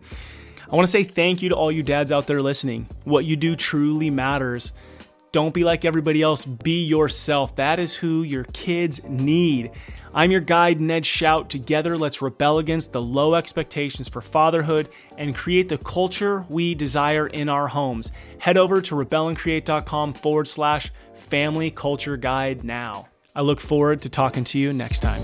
I 0.70 0.74
want 0.74 0.86
to 0.86 0.90
say 0.90 1.04
thank 1.04 1.42
you 1.42 1.50
to 1.50 1.56
all 1.56 1.70
you 1.70 1.82
dads 1.82 2.10
out 2.10 2.26
there 2.26 2.42
listening. 2.42 2.88
What 3.04 3.24
you 3.24 3.36
do 3.36 3.54
truly 3.56 4.10
matters. 4.10 4.72
Don't 5.32 5.54
be 5.54 5.64
like 5.64 5.84
everybody 5.84 6.22
else, 6.22 6.44
be 6.44 6.84
yourself. 6.84 7.56
That 7.56 7.78
is 7.78 7.94
who 7.94 8.22
your 8.22 8.44
kids 8.44 9.02
need. 9.04 9.70
I'm 10.14 10.30
your 10.30 10.40
guide, 10.40 10.80
Ned 10.80 11.04
Schaut. 11.04 11.48
Together, 11.48 11.98
let's 11.98 12.22
rebel 12.22 12.58
against 12.58 12.92
the 12.92 13.02
low 13.02 13.34
expectations 13.34 14.08
for 14.08 14.22
fatherhood 14.22 14.88
and 15.18 15.36
create 15.36 15.68
the 15.68 15.76
culture 15.76 16.46
we 16.48 16.74
desire 16.74 17.26
in 17.26 17.50
our 17.50 17.68
homes. 17.68 18.12
Head 18.40 18.56
over 18.56 18.80
to 18.80 18.94
rebelandcreate.com 18.94 20.14
forward 20.14 20.48
slash 20.48 20.90
family 21.12 21.70
culture 21.70 22.16
guide 22.16 22.64
now. 22.64 23.08
I 23.34 23.42
look 23.42 23.60
forward 23.60 24.00
to 24.02 24.08
talking 24.08 24.44
to 24.44 24.58
you 24.58 24.72
next 24.72 25.00
time. 25.00 25.20